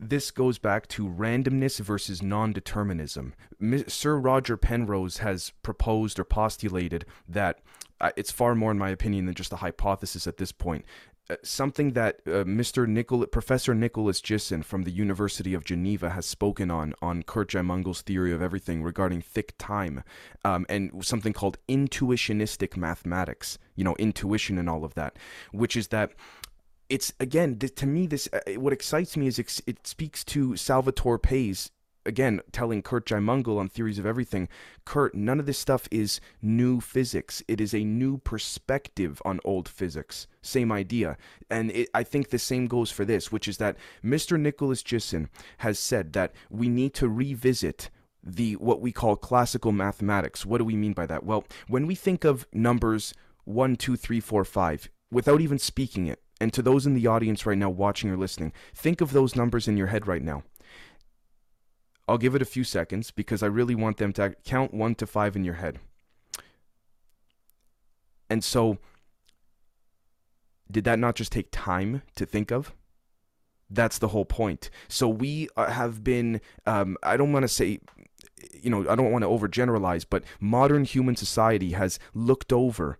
this 0.00 0.30
goes 0.30 0.58
back 0.58 0.86
to 0.88 1.08
randomness 1.08 1.80
versus 1.80 2.22
non-determinism. 2.22 3.34
Sir 3.88 4.16
Roger 4.16 4.56
Penrose 4.56 5.18
has 5.18 5.52
proposed 5.62 6.20
or 6.20 6.24
postulated 6.24 7.04
that 7.28 7.60
uh, 8.00 8.10
it's 8.16 8.30
far 8.30 8.54
more, 8.54 8.70
in 8.70 8.78
my 8.78 8.90
opinion, 8.90 9.26
than 9.26 9.34
just 9.34 9.52
a 9.52 9.56
hypothesis 9.56 10.26
at 10.28 10.36
this 10.36 10.52
point. 10.52 10.84
Uh, 11.30 11.36
something 11.42 11.92
that 11.92 12.20
uh, 12.26 12.42
Mr. 12.44 12.86
Nicol- 12.86 13.26
Professor 13.26 13.74
Nicholas 13.74 14.22
Gisin 14.22 14.64
from 14.64 14.84
the 14.84 14.90
University 14.90 15.52
of 15.52 15.62
Geneva 15.62 16.08
has 16.10 16.24
spoken 16.24 16.70
on 16.70 16.94
on 17.02 17.22
Kurt 17.22 17.50
Jaimungal's 17.50 18.00
theory 18.00 18.32
of 18.32 18.40
everything 18.40 18.82
regarding 18.82 19.20
thick 19.20 19.52
time, 19.58 20.02
um, 20.42 20.64
and 20.70 21.04
something 21.04 21.34
called 21.34 21.58
intuitionistic 21.68 22.78
mathematics. 22.78 23.58
You 23.76 23.84
know, 23.84 23.94
intuition 23.98 24.56
and 24.56 24.70
all 24.70 24.86
of 24.86 24.94
that, 24.94 25.18
which 25.52 25.76
is 25.76 25.88
that 25.88 26.12
it's 26.88 27.12
again 27.20 27.58
to 27.58 27.86
me 27.86 28.06
this 28.06 28.28
uh, 28.32 28.52
what 28.58 28.72
excites 28.72 29.14
me 29.14 29.26
is 29.26 29.38
it 29.38 29.86
speaks 29.86 30.24
to 30.24 30.56
Salvatore 30.56 31.18
Pais 31.18 31.70
again, 32.08 32.40
telling 32.50 32.82
Kurt 32.82 33.06
Jaimungal 33.06 33.58
on 33.58 33.68
Theories 33.68 33.98
of 33.98 34.06
Everything, 34.06 34.48
Kurt, 34.84 35.14
none 35.14 35.38
of 35.38 35.46
this 35.46 35.58
stuff 35.58 35.86
is 35.90 36.20
new 36.42 36.80
physics. 36.80 37.42
It 37.46 37.60
is 37.60 37.74
a 37.74 37.84
new 37.84 38.18
perspective 38.18 39.20
on 39.24 39.38
old 39.44 39.68
physics. 39.68 40.26
Same 40.42 40.72
idea. 40.72 41.16
And 41.50 41.70
it, 41.70 41.90
I 41.94 42.02
think 42.02 42.30
the 42.30 42.38
same 42.38 42.66
goes 42.66 42.90
for 42.90 43.04
this, 43.04 43.30
which 43.30 43.46
is 43.46 43.58
that 43.58 43.76
Mr. 44.02 44.40
Nicholas 44.40 44.82
Gisin 44.82 45.28
has 45.58 45.78
said 45.78 46.14
that 46.14 46.32
we 46.50 46.68
need 46.68 46.94
to 46.94 47.08
revisit 47.08 47.90
the 48.24 48.54
what 48.56 48.80
we 48.80 48.90
call 48.90 49.14
classical 49.14 49.70
mathematics. 49.70 50.44
What 50.44 50.58
do 50.58 50.64
we 50.64 50.76
mean 50.76 50.94
by 50.94 51.06
that? 51.06 51.24
Well, 51.24 51.44
when 51.68 51.86
we 51.86 51.94
think 51.94 52.24
of 52.24 52.46
numbers 52.52 53.14
one, 53.44 53.76
two, 53.76 53.96
three, 53.96 54.20
four, 54.20 54.44
five, 54.44 54.88
without 55.10 55.40
even 55.40 55.58
speaking 55.58 56.06
it, 56.06 56.20
and 56.40 56.52
to 56.52 56.62
those 56.62 56.86
in 56.86 56.94
the 56.94 57.06
audience 57.06 57.46
right 57.46 57.58
now 57.58 57.70
watching 57.70 58.10
or 58.10 58.16
listening, 58.16 58.52
think 58.74 59.00
of 59.00 59.12
those 59.12 59.36
numbers 59.36 59.68
in 59.68 59.76
your 59.76 59.88
head 59.88 60.06
right 60.06 60.22
now. 60.22 60.42
I'll 62.08 62.18
give 62.18 62.34
it 62.34 62.42
a 62.42 62.46
few 62.46 62.64
seconds 62.64 63.10
because 63.10 63.42
I 63.42 63.46
really 63.46 63.74
want 63.74 63.98
them 63.98 64.12
to 64.14 64.34
count 64.44 64.72
one 64.72 64.94
to 64.96 65.06
five 65.06 65.36
in 65.36 65.44
your 65.44 65.54
head. 65.54 65.78
And 68.30 68.42
so, 68.42 68.78
did 70.70 70.84
that 70.84 70.98
not 70.98 71.14
just 71.14 71.32
take 71.32 71.48
time 71.50 72.02
to 72.16 72.26
think 72.26 72.50
of? 72.50 72.72
That's 73.70 73.98
the 73.98 74.08
whole 74.08 74.24
point. 74.24 74.70
So, 74.88 75.08
we 75.08 75.48
uh, 75.56 75.70
have 75.70 76.02
been, 76.02 76.40
um, 76.66 76.96
I 77.02 77.16
don't 77.16 77.32
want 77.32 77.44
to 77.44 77.48
say, 77.48 77.80
you 78.52 78.70
know, 78.70 78.88
I 78.88 78.94
don't 78.94 79.12
want 79.12 79.22
to 79.22 79.28
overgeneralize, 79.28 80.06
but 80.08 80.24
modern 80.40 80.84
human 80.84 81.16
society 81.16 81.72
has 81.72 81.98
looked 82.14 82.52
over 82.52 82.98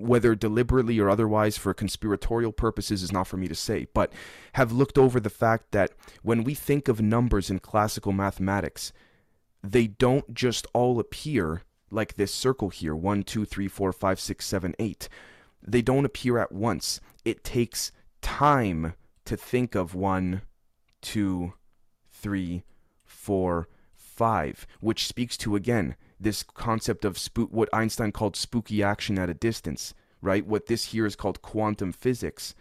whether 0.00 0.34
deliberately 0.34 0.98
or 0.98 1.08
otherwise 1.10 1.56
for 1.56 1.74
conspiratorial 1.74 2.52
purposes 2.52 3.02
is 3.02 3.12
not 3.12 3.26
for 3.26 3.36
me 3.36 3.48
to 3.48 3.54
say, 3.54 3.86
but 3.94 4.12
have 4.54 4.72
looked 4.72 4.98
over 4.98 5.20
the 5.20 5.30
fact 5.30 5.72
that 5.72 5.92
when 6.22 6.44
we 6.44 6.54
think 6.54 6.88
of 6.88 7.00
numbers 7.00 7.50
in 7.50 7.58
classical 7.58 8.12
mathematics, 8.12 8.92
they 9.62 9.86
don't 9.86 10.34
just 10.34 10.66
all 10.72 10.98
appear 10.98 11.62
like 11.90 12.14
this 12.14 12.32
circle 12.32 12.70
here 12.70 12.94
one, 12.94 13.22
two, 13.22 13.44
three, 13.44 13.68
four, 13.68 13.92
five, 13.92 14.20
six, 14.20 14.46
seven, 14.46 14.74
eight. 14.78 15.08
They 15.62 15.82
don't 15.82 16.04
appear 16.04 16.38
at 16.38 16.52
once. 16.52 17.00
It 17.24 17.44
takes 17.44 17.92
time 18.22 18.94
to 19.24 19.36
think 19.36 19.74
of 19.74 19.94
one, 19.94 20.42
two, 21.02 21.54
three, 22.10 22.64
four, 23.04 23.68
five, 23.94 24.66
which 24.80 25.06
speaks 25.06 25.36
to 25.38 25.56
again 25.56 25.96
this 26.20 26.42
concept 26.42 27.04
of 27.04 27.18
spook, 27.18 27.50
what 27.50 27.68
Einstein 27.72 28.12
called 28.12 28.36
spooky 28.36 28.82
action 28.82 29.18
at 29.18 29.30
a 29.30 29.34
distance, 29.34 29.94
right? 30.20 30.46
What 30.46 30.66
this 30.66 30.86
here 30.86 31.06
is 31.06 31.16
called 31.16 31.42
quantum 31.42 31.92
physics, 31.92 32.54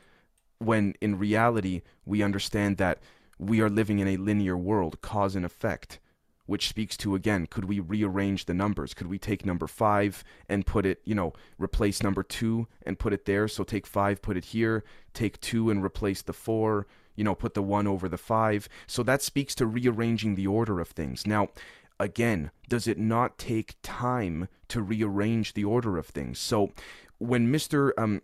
when 0.60 0.93
in 1.02 1.19
reality 1.19 1.82
we 2.06 2.24
understand 2.24 2.78
that 2.78 3.00
we 3.38 3.62
are 3.62 3.69
living 3.69 4.00
in 4.00 4.08
a 4.08 4.17
linear 4.17 4.58
world, 4.58 5.02
cause 5.02 5.36
and 5.36 5.45
effect, 5.45 6.00
which 6.45 6.67
speaks 6.67 6.98
to 6.98 7.15
again, 7.15 7.45
could 7.45 7.65
we 7.65 7.80
rearrange 7.80 8.45
the 8.45 8.54
numbers? 8.54 8.93
Could 8.93 9.08
we 9.08 9.19
take 9.19 9.45
number 9.45 9.67
five 9.67 10.24
and 10.50 10.65
put 10.65 10.86
it, 10.86 11.00
you 11.06 11.13
know, 11.13 11.34
replace 11.58 12.02
number 12.02 12.24
two 12.24 12.67
and 12.86 12.98
put 12.98 13.13
it 13.13 13.26
there? 13.26 13.48
So 13.48 13.63
take 13.63 13.86
five, 13.86 14.22
put 14.22 14.36
it 14.36 14.45
here, 14.45 14.84
take 15.13 15.39
two 15.41 15.69
and 15.69 15.84
replace 15.84 16.22
the 16.22 16.34
four, 16.34 16.88
you 17.15 17.24
know, 17.24 17.36
put 17.36 17.54
the 17.54 17.62
one 17.62 17.86
over 17.86 18.10
the 18.10 18.17
five. 18.17 18.67
So 18.88 19.04
that 19.04 19.22
speaks 19.22 19.54
to 19.56 19.67
rearranging 19.67 20.36
the 20.36 20.48
order 20.48 20.80
of 20.80 20.88
things. 20.88 21.28
Now, 21.28 21.50
again, 21.99 22.51
does 22.67 22.88
it 22.88 22.97
not 22.97 23.38
take 23.38 23.75
time 23.83 24.47
to 24.69 24.81
rearrange 24.81 25.53
the 25.53 25.65
order 25.65 25.97
of 25.97 26.07
things? 26.07 26.39
So 26.39 26.71
when 27.17 27.51
Mr. 27.51 27.91
Um, 27.97 28.21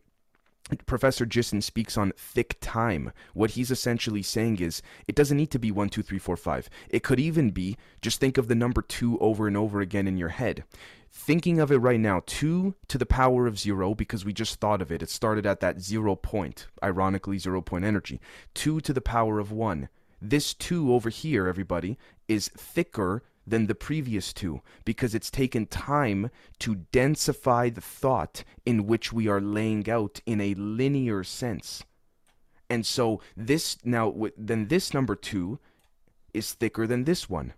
Professor 0.88 1.28
Gisin 1.28 1.62
speaks 1.62 1.96
on 1.96 2.12
thick 2.18 2.58
time. 2.60 3.12
What 3.36 3.52
he's 3.52 3.70
essentially 3.70 4.24
saying 4.24 4.60
is 4.60 4.82
it 5.08 5.16
doesn't 5.16 5.38
need 5.38 5.52
to 5.52 5.60
be 5.60 5.70
one, 5.70 5.90
two, 5.90 6.02
three, 6.02 6.18
four, 6.18 6.36
five. 6.36 6.70
It 6.90 7.04
could 7.04 7.20
even 7.20 7.52
be 7.52 7.78
just 8.02 8.20
think 8.20 8.40
of 8.40 8.48
the 8.48 8.56
number 8.56 8.82
2 8.82 9.20
over 9.20 9.48
and 9.48 9.56
over 9.56 9.80
again 9.80 10.08
in 10.08 10.18
your 10.18 10.30
head. 10.30 10.64
Thinking 11.12 11.60
of 11.60 11.72
it 11.72 11.78
right 11.78 12.00
now, 12.00 12.24
2 12.26 12.74
to 12.88 12.98
the 12.98 13.06
power 13.06 13.46
of 13.46 13.60
0, 13.60 13.94
because 13.94 14.26
we 14.26 14.34
just 14.34 14.60
thought 14.60 14.82
of 14.82 14.92
it. 14.92 15.04
It 15.04 15.10
started 15.10 15.46
at 15.46 15.60
that 15.60 15.82
0 15.82 16.16
point, 16.16 16.68
ironically, 16.84 17.38
0 17.38 17.62
point 17.62 17.86
energy. 17.86 18.20
2 18.56 18.82
to 18.82 18.92
the 18.92 19.02
power 19.02 19.38
of 19.38 19.52
1. 19.52 19.88
This 20.20 20.56
2 20.56 20.92
over 20.92 21.10
here, 21.10 21.48
everybody, 21.48 21.98
is 22.28 22.50
thicker 22.58 23.22
than 23.48 23.68
the 23.68 23.76
previous 23.76 24.34
two 24.34 24.62
because 24.84 25.14
it's 25.14 25.32
taken 25.32 25.66
time 25.66 26.30
to 26.60 26.76
densify 26.92 27.74
the 27.74 27.82
thought 27.82 28.44
in 28.66 28.88
which 28.88 29.14
we 29.14 29.28
are 29.28 29.42
laying 29.42 29.90
out 29.90 30.20
in 30.26 30.42
a 30.42 30.54
linear 30.56 31.24
sense. 31.24 31.84
And 32.70 32.86
so 32.86 33.22
this 33.38 33.78
now 33.84 34.14
then 34.38 34.68
this 34.68 34.94
number 34.94 35.16
2 35.16 35.60
is 36.34 36.54
thicker 36.54 36.88
than 36.88 37.04
this 37.04 37.30
one. 37.30 37.54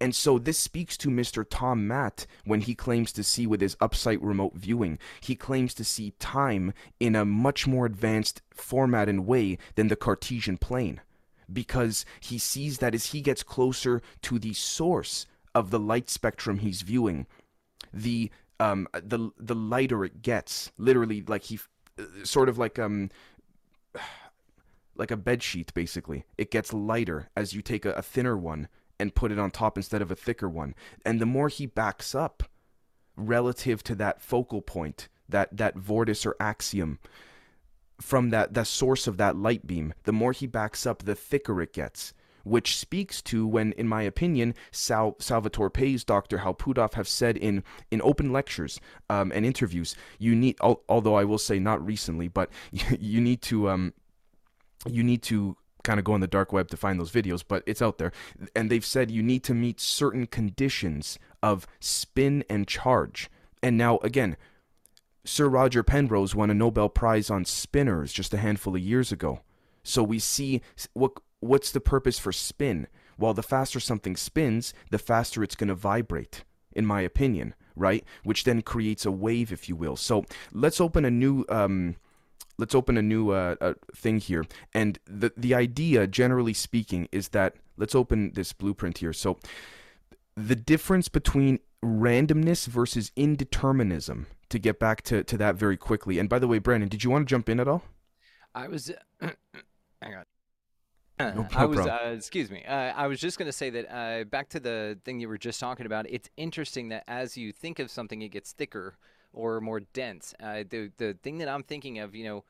And 0.00 0.14
so 0.14 0.38
this 0.38 0.58
speaks 0.58 0.96
to 0.98 1.08
Mr. 1.08 1.44
Tom 1.48 1.86
Matt 1.88 2.26
when 2.44 2.60
he 2.60 2.74
claims 2.74 3.12
to 3.12 3.24
see 3.24 3.46
with 3.46 3.60
his 3.60 3.74
upsite 3.76 4.18
remote 4.20 4.54
viewing. 4.54 4.98
He 5.20 5.34
claims 5.34 5.74
to 5.74 5.84
see 5.84 6.12
time 6.18 6.72
in 7.00 7.16
a 7.16 7.24
much 7.24 7.66
more 7.66 7.86
advanced 7.86 8.42
format 8.50 9.08
and 9.08 9.26
way 9.26 9.58
than 9.74 9.88
the 9.88 9.96
Cartesian 9.96 10.58
plane 10.58 11.00
because 11.52 12.04
he 12.20 12.38
sees 12.38 12.78
that 12.78 12.94
as 12.94 13.06
he 13.06 13.20
gets 13.20 13.42
closer 13.42 14.02
to 14.22 14.38
the 14.38 14.52
source 14.52 15.26
of 15.54 15.70
the 15.70 15.78
light 15.78 16.10
spectrum 16.10 16.58
he's 16.58 16.82
viewing, 16.82 17.26
the 17.92 18.30
um 18.60 18.88
the 18.92 19.30
the 19.38 19.54
lighter 19.54 20.04
it 20.04 20.22
gets. 20.22 20.72
Literally, 20.78 21.22
like 21.26 21.44
he, 21.44 21.58
sort 22.24 22.48
of 22.48 22.58
like 22.58 22.78
um 22.78 23.10
like 24.96 25.10
a 25.10 25.16
bed 25.16 25.42
sheet 25.42 25.72
basically. 25.74 26.24
It 26.36 26.50
gets 26.50 26.72
lighter 26.72 27.30
as 27.36 27.52
you 27.52 27.62
take 27.62 27.84
a, 27.84 27.92
a 27.92 28.02
thinner 28.02 28.36
one 28.36 28.68
and 28.98 29.14
put 29.14 29.32
it 29.32 29.38
on 29.38 29.50
top 29.50 29.78
instead 29.78 30.02
of 30.02 30.10
a 30.10 30.16
thicker 30.16 30.48
one. 30.48 30.74
And 31.04 31.20
the 31.20 31.26
more 31.26 31.48
he 31.48 31.66
backs 31.66 32.14
up 32.14 32.42
relative 33.16 33.82
to 33.84 33.94
that 33.96 34.20
focal 34.20 34.60
point, 34.60 35.08
that 35.28 35.56
that 35.56 35.76
vortice 35.76 36.26
or 36.26 36.36
axiom, 36.40 36.98
from 38.00 38.30
that 38.30 38.54
the 38.54 38.64
source 38.64 39.06
of 39.06 39.16
that 39.16 39.36
light 39.36 39.66
beam, 39.66 39.94
the 40.04 40.12
more 40.12 40.32
he 40.32 40.46
backs 40.46 40.86
up, 40.86 41.02
the 41.02 41.14
thicker 41.14 41.60
it 41.60 41.72
gets. 41.72 42.12
Which 42.44 42.78
speaks 42.78 43.20
to 43.22 43.46
when, 43.46 43.72
in 43.72 43.86
my 43.86 44.02
opinion, 44.02 44.54
Sal- 44.70 45.16
Salvatore 45.18 45.68
Pais, 45.68 46.02
Dr. 46.02 46.38
Hal 46.38 46.54
Puthoff 46.54 46.94
have 46.94 47.08
said 47.08 47.36
in, 47.36 47.62
in 47.90 48.00
open 48.00 48.32
lectures 48.32 48.80
um, 49.10 49.32
and 49.34 49.44
interviews, 49.44 49.94
you 50.18 50.34
need, 50.34 50.56
al- 50.62 50.82
although 50.88 51.14
I 51.14 51.24
will 51.24 51.36
say 51.36 51.58
not 51.58 51.84
recently, 51.84 52.28
but 52.28 52.48
you 52.72 53.20
need 53.20 53.42
to, 53.42 53.68
um, 53.68 53.92
you 54.86 55.02
need 55.02 55.22
to 55.24 55.58
kind 55.82 55.98
of 55.98 56.04
go 56.04 56.12
on 56.12 56.20
the 56.20 56.26
dark 56.26 56.52
web 56.52 56.68
to 56.68 56.76
find 56.76 56.98
those 56.98 57.10
videos, 57.10 57.42
but 57.46 57.62
it's 57.66 57.82
out 57.82 57.98
there. 57.98 58.12
And 58.54 58.70
they've 58.70 58.84
said 58.84 59.10
you 59.10 59.22
need 59.22 59.42
to 59.44 59.54
meet 59.54 59.80
certain 59.80 60.26
conditions 60.26 61.18
of 61.42 61.66
spin 61.80 62.44
and 62.48 62.66
charge. 62.66 63.30
And 63.62 63.76
now, 63.76 63.98
again, 63.98 64.36
Sir 65.28 65.46
Roger 65.46 65.82
Penrose 65.82 66.34
won 66.34 66.48
a 66.48 66.54
Nobel 66.54 66.88
Prize 66.88 67.28
on 67.28 67.44
spinors 67.44 68.14
just 68.14 68.32
a 68.32 68.38
handful 68.38 68.74
of 68.74 68.80
years 68.80 69.12
ago. 69.12 69.40
So 69.82 70.02
we 70.02 70.18
see 70.18 70.62
what 70.94 71.12
what's 71.40 71.70
the 71.70 71.80
purpose 71.80 72.18
for 72.18 72.32
spin? 72.32 72.86
Well, 73.18 73.34
the 73.34 73.42
faster 73.42 73.78
something 73.78 74.16
spins, 74.16 74.72
the 74.90 74.98
faster 74.98 75.42
it's 75.42 75.54
going 75.54 75.68
to 75.68 75.74
vibrate, 75.74 76.44
in 76.72 76.86
my 76.86 77.02
opinion, 77.02 77.54
right? 77.76 78.04
Which 78.24 78.44
then 78.44 78.62
creates 78.62 79.04
a 79.04 79.10
wave, 79.10 79.52
if 79.52 79.68
you 79.68 79.76
will. 79.76 79.96
So 79.96 80.24
let's 80.50 80.80
open 80.80 81.04
a 81.04 81.10
new. 81.10 81.44
Um, 81.50 81.96
let's 82.56 82.74
open 82.74 82.96
a 82.96 83.02
new 83.02 83.30
uh, 83.30 83.56
uh, 83.60 83.74
thing 83.94 84.20
here, 84.20 84.46
and 84.72 84.98
the 85.04 85.30
the 85.36 85.54
idea, 85.54 86.06
generally 86.06 86.54
speaking, 86.54 87.06
is 87.12 87.28
that 87.28 87.54
let's 87.76 87.94
open 87.94 88.32
this 88.32 88.54
blueprint 88.54 88.98
here. 88.98 89.12
So 89.12 89.38
the 90.36 90.56
difference 90.56 91.08
between 91.08 91.60
randomness 91.84 92.66
versus 92.66 93.12
indeterminism 93.16 94.26
to 94.48 94.58
get 94.58 94.78
back 94.78 95.02
to, 95.02 95.22
to 95.24 95.36
that 95.36 95.56
very 95.56 95.76
quickly. 95.76 96.18
And 96.18 96.28
by 96.28 96.38
the 96.38 96.48
way, 96.48 96.58
Brandon, 96.58 96.88
did 96.88 97.04
you 97.04 97.10
want 97.10 97.28
to 97.28 97.30
jump 97.30 97.48
in 97.48 97.60
at 97.60 97.68
all? 97.68 97.82
I 98.54 98.68
was. 98.68 98.90
hang 99.20 100.14
on. 100.14 100.24
No, 101.18 101.32
no 101.32 101.48
I 101.54 101.64
was, 101.64 101.78
uh, 101.78 102.14
excuse 102.16 102.50
me. 102.50 102.64
Uh, 102.64 102.92
I 102.94 103.08
was 103.08 103.20
just 103.20 103.38
going 103.38 103.46
to 103.46 103.52
say 103.52 103.70
that 103.70 103.92
uh, 103.92 104.24
back 104.24 104.48
to 104.50 104.60
the 104.60 104.98
thing 105.04 105.20
you 105.20 105.28
were 105.28 105.38
just 105.38 105.58
talking 105.58 105.86
about. 105.86 106.06
It's 106.08 106.30
interesting 106.36 106.90
that 106.90 107.04
as 107.08 107.36
you 107.36 107.52
think 107.52 107.78
of 107.78 107.90
something, 107.90 108.22
it 108.22 108.28
gets 108.28 108.52
thicker 108.52 108.96
or 109.32 109.60
more 109.60 109.80
dense. 109.80 110.34
Uh, 110.40 110.64
the 110.68 110.92
the 110.96 111.16
thing 111.22 111.38
that 111.38 111.48
I'm 111.48 111.62
thinking 111.62 111.98
of, 111.98 112.14
you 112.14 112.24
know, 112.24 112.44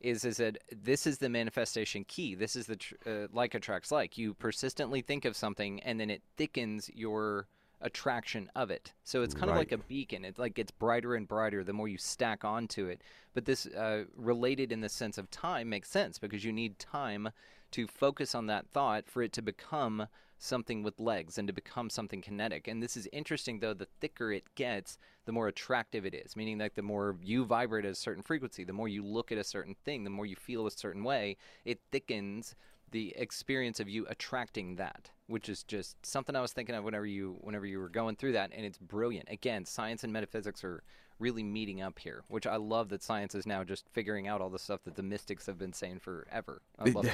is 0.00 0.24
is 0.24 0.36
that 0.36 0.58
this 0.70 1.06
is 1.06 1.18
the 1.18 1.28
manifestation 1.28 2.04
key. 2.04 2.34
This 2.34 2.54
is 2.54 2.66
the 2.66 2.76
tr- 2.76 2.94
uh, 3.06 3.26
like 3.32 3.54
attracts 3.54 3.90
like. 3.90 4.16
You 4.16 4.34
persistently 4.34 5.02
think 5.02 5.24
of 5.24 5.36
something, 5.36 5.80
and 5.80 5.98
then 5.98 6.10
it 6.10 6.22
thickens 6.36 6.90
your 6.94 7.48
attraction 7.82 8.50
of 8.54 8.70
it. 8.70 8.92
So 9.04 9.22
it's 9.22 9.34
kind 9.34 9.48
right. 9.48 9.54
of 9.54 9.58
like 9.58 9.72
a 9.72 9.78
beacon. 9.78 10.24
It 10.24 10.38
like 10.38 10.54
gets 10.54 10.70
brighter 10.70 11.14
and 11.14 11.28
brighter 11.28 11.64
the 11.64 11.72
more 11.72 11.88
you 11.88 11.98
stack 11.98 12.44
onto 12.44 12.86
it. 12.86 13.02
But 13.34 13.44
this 13.44 13.66
uh, 13.66 14.04
related 14.16 14.72
in 14.72 14.80
the 14.80 14.88
sense 14.88 15.18
of 15.18 15.30
time 15.30 15.68
makes 15.68 15.90
sense 15.90 16.18
because 16.18 16.44
you 16.44 16.52
need 16.52 16.78
time 16.78 17.30
to 17.72 17.86
focus 17.86 18.34
on 18.34 18.46
that 18.46 18.68
thought 18.68 19.08
for 19.08 19.22
it 19.22 19.32
to 19.32 19.42
become 19.42 20.06
something 20.38 20.82
with 20.82 20.98
legs 20.98 21.38
and 21.38 21.46
to 21.46 21.54
become 21.54 21.88
something 21.88 22.20
kinetic. 22.20 22.66
And 22.66 22.82
this 22.82 22.96
is 22.96 23.08
interesting 23.12 23.60
though, 23.60 23.74
the 23.74 23.86
thicker 24.00 24.32
it 24.32 24.44
gets, 24.56 24.98
the 25.24 25.32
more 25.32 25.46
attractive 25.46 26.04
it 26.04 26.14
is. 26.14 26.34
Meaning 26.34 26.58
like 26.58 26.74
the 26.74 26.82
more 26.82 27.16
you 27.22 27.44
vibrate 27.44 27.84
at 27.84 27.92
a 27.92 27.94
certain 27.94 28.22
frequency, 28.22 28.64
the 28.64 28.72
more 28.72 28.88
you 28.88 29.04
look 29.04 29.30
at 29.30 29.38
a 29.38 29.44
certain 29.44 29.76
thing, 29.84 30.04
the 30.04 30.10
more 30.10 30.26
you 30.26 30.36
feel 30.36 30.66
a 30.66 30.70
certain 30.70 31.04
way, 31.04 31.36
it 31.64 31.80
thickens 31.92 32.56
the 32.92 33.12
experience 33.16 33.80
of 33.80 33.88
you 33.88 34.06
attracting 34.08 34.76
that 34.76 35.10
which 35.32 35.48
is 35.48 35.62
just 35.62 35.96
something 36.04 36.36
I 36.36 36.42
was 36.42 36.52
thinking 36.52 36.74
of 36.74 36.84
whenever 36.84 37.06
you 37.06 37.38
whenever 37.40 37.64
you 37.64 37.78
were 37.78 37.88
going 37.88 38.16
through 38.16 38.32
that, 38.32 38.50
and 38.54 38.66
it's 38.66 38.76
brilliant. 38.76 39.28
Again, 39.30 39.64
science 39.64 40.04
and 40.04 40.12
metaphysics 40.12 40.62
are 40.62 40.82
really 41.18 41.42
meeting 41.42 41.80
up 41.80 41.98
here, 41.98 42.22
which 42.28 42.46
I 42.46 42.56
love 42.56 42.90
that 42.90 43.02
science 43.02 43.34
is 43.34 43.46
now 43.46 43.64
just 43.64 43.88
figuring 43.92 44.28
out 44.28 44.42
all 44.42 44.50
the 44.50 44.58
stuff 44.58 44.82
that 44.84 44.94
the 44.94 45.02
mystics 45.02 45.46
have 45.46 45.58
been 45.58 45.72
saying 45.72 46.00
forever. 46.00 46.60
I 46.78 46.90
love 46.90 47.08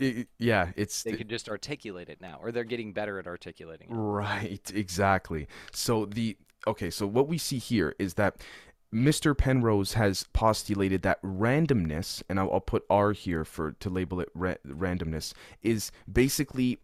it. 0.00 0.28
yeah, 0.38 0.72
it's 0.74 1.04
they 1.04 1.12
could 1.12 1.28
just 1.28 1.48
articulate 1.48 2.08
it 2.08 2.20
now, 2.20 2.38
or 2.42 2.50
they're 2.50 2.64
getting 2.64 2.92
better 2.92 3.20
at 3.20 3.28
articulating. 3.28 3.90
It. 3.90 3.94
Right, 3.94 4.72
exactly. 4.74 5.46
So 5.72 6.06
the 6.06 6.36
okay, 6.66 6.90
so 6.90 7.06
what 7.06 7.28
we 7.28 7.38
see 7.38 7.58
here 7.58 7.94
is 8.00 8.14
that 8.14 8.42
Mr. 8.94 9.36
Penrose 9.36 9.94
has 9.94 10.24
postulated 10.32 11.02
that 11.02 11.20
randomness, 11.22 12.22
and 12.28 12.38
I'll, 12.38 12.52
I'll, 12.52 12.60
put 12.60 12.84
R 12.88 13.12
here 13.12 13.44
for 13.44 13.72
to 13.72 13.90
label 13.90 14.20
it 14.20 14.28
ra- 14.34 14.54
randomness, 14.66 15.32
is 15.62 15.90
basically 16.10 16.78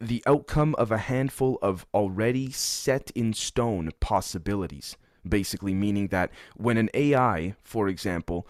the 0.00 0.22
outcome 0.26 0.74
of 0.76 0.90
a 0.90 0.98
handful 0.98 1.58
of 1.62 1.86
already 1.94 2.50
set 2.50 3.10
in 3.14 3.32
stone 3.32 3.90
possibilities. 4.00 4.96
Basically, 5.28 5.74
meaning 5.74 6.08
that 6.08 6.32
when 6.56 6.76
an 6.76 6.90
AI, 6.94 7.54
for 7.62 7.88
example, 7.88 8.48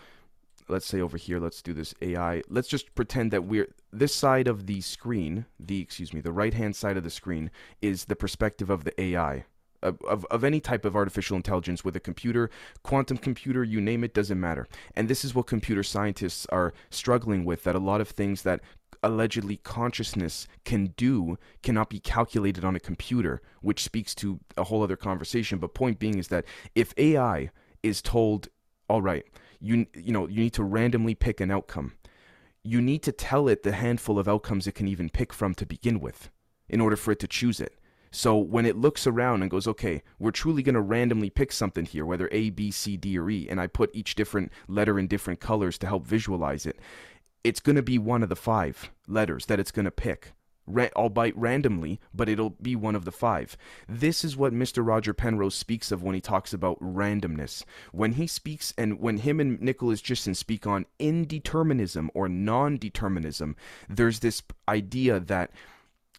let's 0.69 0.87
say 0.87 1.01
over 1.01 1.19
here, 1.19 1.39
let's 1.39 1.61
do 1.61 1.75
this 1.75 1.95
AI. 2.01 2.43
Let's 2.49 2.69
just 2.69 2.95
pretend 2.95 3.31
that 3.33 3.45
we're 3.45 3.75
this 3.93 4.15
side 4.15 4.49
of 4.49 4.67
the 4.67 4.81
screen, 4.81 5.45
the 5.61 5.83
excuse 5.83 6.15
me, 6.15 6.23
the 6.23 6.33
right 6.33 6.55
hand 6.55 6.75
side 6.75 6.97
of 6.97 7.05
the 7.05 7.11
screen 7.11 7.51
is 7.83 8.07
the 8.07 8.17
perspective 8.17 8.71
of 8.71 8.85
the 8.85 8.99
AI 8.99 9.45
of, 9.83 10.25
of 10.27 10.45
any 10.45 10.61
type 10.61 10.85
of 10.85 10.97
artificial 10.97 11.37
intelligence 11.37 11.85
with 11.85 11.97
a 11.97 12.01
computer, 12.01 12.51
quantum 12.83 13.17
computer, 13.17 13.65
you 13.65 13.81
name 13.81 14.05
it, 14.05 14.15
doesn't 14.15 14.41
matter. 14.41 14.67
And 14.95 15.09
this 15.09 15.25
is 15.25 15.35
what 15.35 15.47
computer 15.47 15.83
scientists 15.83 16.47
are 16.51 16.73
struggling 16.91 17.45
with 17.45 17.65
that 17.65 17.75
a 17.75 17.81
lot 17.81 18.01
of 18.01 18.09
things 18.09 18.43
that 18.43 18.61
allegedly 19.03 19.57
consciousness 19.57 20.47
can 20.65 20.95
do 20.97 21.37
cannot 21.63 21.91
be 21.91 21.99
calculated 21.99 22.65
on 22.65 22.77
a 22.77 22.81
computer, 22.81 23.43
which 23.61 23.83
speaks 23.83 24.15
to 24.15 24.39
a 24.57 24.65
whole 24.65 24.83
other 24.83 24.97
conversation. 24.97 25.59
But 25.59 25.75
point 25.75 25.99
being 25.99 26.19
is 26.19 26.29
that 26.29 26.45
if 26.75 26.95
AI 26.97 27.51
is 27.83 28.01
told, 28.01 28.49
all 28.89 29.03
right, 29.03 29.25
you 29.61 29.87
you 29.95 30.13
know, 30.13 30.29
you 30.29 30.41
need 30.41 30.55
to 30.55 30.65
randomly 30.65 31.15
pick 31.15 31.41
an 31.41 31.51
outcome, 31.51 31.95
you 32.63 32.81
need 32.81 33.03
to 33.03 33.13
tell 33.13 33.49
it 33.49 33.63
the 33.63 33.73
handful 33.73 34.19
of 34.19 34.29
outcomes 34.29 34.67
it 34.67 34.75
can 34.75 34.89
even 34.89 35.11
pick 35.11 35.33
from 35.33 35.55
to 35.55 35.67
begin 35.67 36.01
with 36.01 36.31
in 36.69 36.81
order 36.81 36.97
for 36.97 37.13
it 37.13 37.19
to 37.21 37.27
choose 37.27 37.61
it. 37.61 37.75
So 38.13 38.37
when 38.37 38.67
it 38.67 38.77
looks 38.77 39.07
around 39.07 39.41
and 39.41 39.51
goes, 39.51 39.67
okay, 39.67 40.03
we're 40.19 40.31
truly 40.31 40.63
going 40.63 40.75
to 40.75 40.83
randomly 40.83 41.31
pick 41.31 41.51
something 41.51 41.87
here, 41.87 42.05
whether 42.05 42.29
A, 42.31 42.51
B, 42.51 42.71
C, 42.71 42.99
D, 42.99 43.19
or 43.19 43.31
E, 43.31 43.49
and 43.49 43.59
I 43.59 43.67
put 43.67 43.91
each 43.95 44.15
different 44.15 44.53
letter 44.69 44.99
in 44.99 45.07
different 45.07 45.41
colors 45.41 45.79
to 45.79 45.87
help 45.87 46.07
visualize 46.07 46.67
it, 46.67 46.79
it's 47.43 47.61
going 47.61 47.77
to 47.77 47.83
be 47.83 47.99
one 47.99 48.23
of 48.23 48.29
the 48.29 48.37
five 48.37 48.91
letters 49.09 49.47
that 49.47 49.59
it's 49.59 49.73
going 49.73 49.87
to 49.87 49.91
pick. 49.91 50.33
Ra- 50.65 50.89
albeit 50.95 51.37
randomly, 51.37 52.01
but 52.15 52.29
it'll 52.29 52.51
be 52.51 52.77
one 52.77 52.95
of 52.95 53.05
the 53.05 53.11
five. 53.11 53.57
This 53.89 54.25
is 54.25 54.37
what 54.37 54.53
Mr. 54.53 54.87
Roger 54.87 55.13
Penrose 55.13 55.57
speaks 55.57 55.91
of 55.91 56.05
when 56.05 56.15
he 56.15 56.21
talks 56.21 56.53
about 56.53 56.79
randomness. 56.79 57.65
When 57.91 58.13
he 58.13 58.29
speaks, 58.29 58.73
and 58.79 59.01
when 59.01 59.17
him 59.17 59.41
and 59.41 59.61
Nicholas 59.61 60.01
Gisin 60.01 60.37
speak 60.37 60.65
on 60.65 60.87
indeterminism 61.01 62.11
or 62.15 62.29
non 62.29 62.77
determinism, 62.77 63.57
there's 63.89 64.21
this 64.21 64.41
idea 64.69 65.19
that 65.19 65.51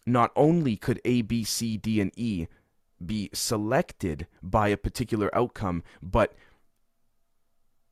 not 0.06 0.32
only 0.36 0.76
could 0.76 1.00
A, 1.04 1.22
B, 1.22 1.44
C, 1.44 1.76
D, 1.76 2.00
and 2.00 2.12
E 2.16 2.46
be 3.04 3.30
selected 3.32 4.26
by 4.42 4.68
a 4.68 4.76
particular 4.76 5.34
outcome, 5.34 5.82
but 6.02 6.34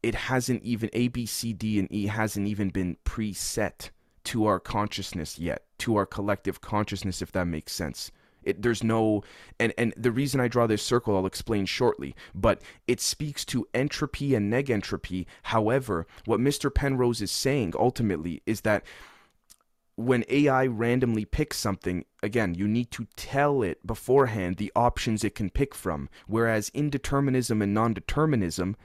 it 0.03 0.15
hasn't 0.15 0.63
even 0.63 0.91
A, 0.93 1.09
B, 1.09 1.27
C, 1.27 1.53
D, 1.53 1.79
and 1.79 1.91
E 1.93 2.07
hasn't 2.07 2.47
even 2.47 2.71
been 2.71 2.97
preset 3.05 3.91
to 4.25 4.47
our 4.47 4.61
consciousness 4.61 5.39
yet, 5.39 5.65
to 5.79 5.97
our 5.97 6.07
collective 6.07 6.61
consciousness, 6.61 7.23
if 7.23 7.33
that 7.33 7.47
makes 7.47 7.73
sense. 7.73 8.11
It, 8.43 8.63
there's 8.63 8.83
no 8.83 9.23
and 9.61 9.73
and 9.79 9.95
the 9.97 10.11
reason 10.11 10.41
I 10.41 10.49
draw 10.49 10.67
this 10.67 10.83
circle 10.83 11.17
I'll 11.17 11.27
explain 11.27 11.65
shortly, 11.65 12.17
but 12.35 12.61
it 12.89 13.01
speaks 13.01 13.45
to 13.47 13.69
entropy 13.73 14.35
and 14.35 14.53
negentropy. 14.53 15.27
However, 15.45 16.09
what 16.25 16.41
Mr. 16.41 16.75
Penrose 16.75 17.23
is 17.23 17.31
saying 17.31 17.75
ultimately 17.79 18.43
is 18.45 18.63
that 18.63 18.85
when 19.97 20.25
AI 20.29 20.67
randomly 20.67 21.25
picks 21.25 21.59
something, 21.59 22.05
again, 22.23 22.55
you 22.55 22.67
need 22.67 22.91
to 22.93 23.07
tell 23.17 23.63
it 23.63 23.87
beforehand 23.87 24.57
the 24.57 24.73
options 24.75 25.23
it 25.23 25.35
can 25.35 25.51
pick 25.51 25.75
from. 25.75 26.09
Whereas 26.27 26.71
indeterminism 26.71 27.63
and 27.63 27.75
non 27.75 27.93
determinism, 27.93 28.77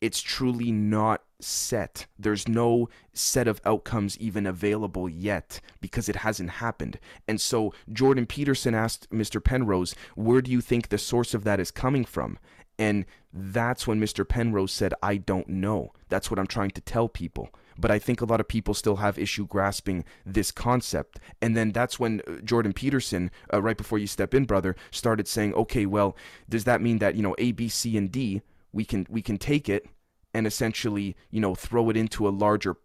it's 0.00 0.20
truly 0.20 0.70
not 0.70 1.22
set. 1.40 2.06
There's 2.18 2.48
no 2.48 2.88
set 3.12 3.48
of 3.48 3.60
outcomes 3.64 4.18
even 4.18 4.46
available 4.46 5.08
yet 5.08 5.60
because 5.80 6.08
it 6.08 6.16
hasn't 6.16 6.50
happened. 6.50 6.98
And 7.28 7.40
so 7.40 7.72
Jordan 7.92 8.26
Peterson 8.26 8.74
asked 8.74 9.08
Mr. 9.10 9.42
Penrose, 9.42 9.94
Where 10.14 10.42
do 10.42 10.50
you 10.50 10.60
think 10.60 10.88
the 10.88 10.98
source 10.98 11.32
of 11.32 11.44
that 11.44 11.60
is 11.60 11.70
coming 11.70 12.04
from? 12.04 12.38
And 12.78 13.04
that's 13.32 13.86
when 13.86 14.00
Mr. 14.00 14.28
Penrose 14.28 14.72
said, 14.72 14.94
I 15.02 15.16
don't 15.16 15.48
know. 15.48 15.92
That's 16.08 16.30
what 16.30 16.38
I'm 16.38 16.46
trying 16.46 16.70
to 16.72 16.80
tell 16.80 17.08
people. 17.08 17.50
But 17.76 17.90
I 17.90 17.98
think 17.98 18.20
a 18.20 18.24
lot 18.24 18.40
of 18.40 18.46
people 18.46 18.74
still 18.74 18.96
have 18.96 19.18
issue 19.18 19.46
grasping 19.46 20.04
this 20.24 20.50
concept. 20.50 21.18
And 21.42 21.56
then 21.56 21.72
that's 21.72 21.98
when 21.98 22.20
uh, 22.26 22.36
Jordan 22.44 22.72
Peterson, 22.72 23.30
uh, 23.52 23.60
right 23.60 23.76
before 23.76 23.98
you 23.98 24.06
step 24.06 24.32
in, 24.34 24.44
brother, 24.44 24.76
started 24.90 25.26
saying, 25.26 25.54
okay, 25.54 25.86
well, 25.86 26.16
does 26.48 26.64
that 26.64 26.80
mean 26.80 26.98
that, 26.98 27.16
you 27.16 27.22
know, 27.22 27.34
A, 27.38 27.52
B, 27.52 27.68
C, 27.68 27.96
and 27.96 28.10
D, 28.10 28.42
we 28.72 28.84
can, 28.84 29.06
we 29.08 29.22
can 29.22 29.38
take 29.38 29.68
it 29.68 29.86
and 30.32 30.46
essentially, 30.46 31.16
you 31.30 31.40
know, 31.40 31.54
throw 31.54 31.90
it 31.90 31.96
into 31.96 32.28
a 32.28 32.30
larger 32.30 32.76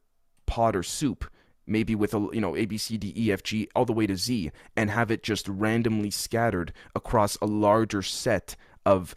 pot 0.50 0.76
or 0.76 0.84
soup, 0.84 1.26
maybe 1.70 1.96
with 1.96 2.14
a 2.14 2.30
you 2.34 2.42
know 2.42 2.56
A 2.58 2.66
B 2.66 2.78
C 2.78 2.98
D 2.98 3.14
E 3.16 3.32
F 3.32 3.44
G 3.44 3.70
all 3.76 3.86
the 3.86 3.94
way 3.94 4.08
to 4.08 4.18
Z, 4.18 4.52
and 4.76 4.90
have 4.90 5.12
it 5.12 5.24
just 5.24 5.48
randomly 5.48 6.10
scattered 6.10 6.74
across 6.96 7.38
a 7.42 7.46
larger 7.46 8.02
set 8.02 8.56
of 8.90 9.16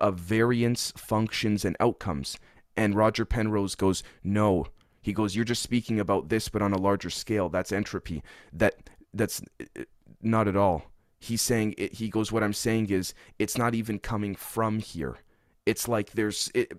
of 0.00 0.18
variants, 0.18 0.92
functions, 0.96 1.64
and 1.64 1.74
outcomes. 1.80 2.38
And 2.76 2.94
Roger 2.94 3.24
Penrose 3.24 3.74
goes, 3.74 4.02
no. 4.22 4.66
He 5.00 5.14
goes, 5.14 5.34
you're 5.34 5.44
just 5.46 5.62
speaking 5.62 5.98
about 5.98 6.28
this, 6.28 6.50
but 6.50 6.60
on 6.60 6.74
a 6.74 6.78
larger 6.78 7.08
scale. 7.08 7.48
That's 7.48 7.72
entropy. 7.72 8.22
That 8.52 8.90
that's 9.14 9.40
uh, 9.60 9.84
not 10.20 10.48
at 10.48 10.56
all. 10.56 10.90
He's 11.18 11.40
saying 11.40 11.74
it, 11.78 11.94
he 11.94 12.10
goes, 12.10 12.30
what 12.30 12.42
I'm 12.42 12.52
saying 12.52 12.90
is 12.90 13.14
it's 13.38 13.56
not 13.56 13.74
even 13.74 13.98
coming 13.98 14.34
from 14.34 14.80
here. 14.80 15.16
It's 15.64 15.88
like 15.88 16.12
there's 16.12 16.50
it, 16.54 16.72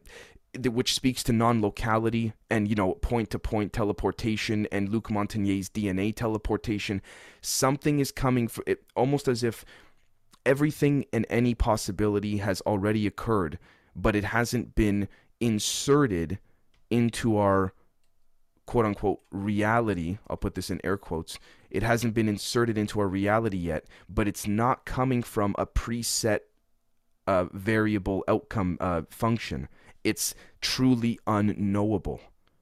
which 0.54 0.94
speaks 0.94 1.24
to 1.24 1.34
non-locality 1.34 2.34
and 2.50 2.68
you 2.68 2.76
know 2.76 2.94
point-to-point 2.94 3.74
teleportation 3.74 4.68
and 4.72 4.90
Luc 4.90 5.10
Montagnier's 5.10 5.70
DNA 5.70 6.16
teleportation. 6.16 7.02
Something 7.42 8.00
is 8.00 8.12
coming 8.12 8.48
for 8.48 8.64
it, 8.68 8.84
almost 8.96 9.28
as 9.28 9.44
if 9.44 9.66
everything 10.48 11.06
and 11.14 11.26
any 11.30 11.54
possibility 11.54 12.38
has 12.38 12.62
already 12.62 13.06
occurred, 13.06 13.60
but 13.96 14.16
it 14.16 14.24
hasn't 14.24 14.74
been 14.74 15.08
inserted 15.40 16.40
into 16.90 17.38
our 17.38 17.74
quote 18.66 18.86
unquote 18.86 19.22
reality. 19.32 20.18
I'll 20.28 20.38
put 20.38 20.56
this 20.56 20.70
in 20.70 20.80
air 20.84 20.98
quotes. 20.98 21.38
It 21.70 21.84
hasn't 21.84 22.14
been 22.14 22.30
inserted 22.30 22.78
into 22.78 23.00
our 23.00 23.08
reality 23.08 23.58
yet, 23.58 23.86
but 24.10 24.28
it's 24.28 24.48
not 24.48 24.86
coming 24.86 25.22
from 25.22 25.54
a 25.58 25.68
preset 25.68 26.40
uh, 27.28 27.46
variable 27.52 28.24
outcome 28.28 28.78
uh, 28.80 29.02
function 29.10 29.68
it's 30.08 30.34
truly 30.62 31.20
unknowable. 31.28 32.22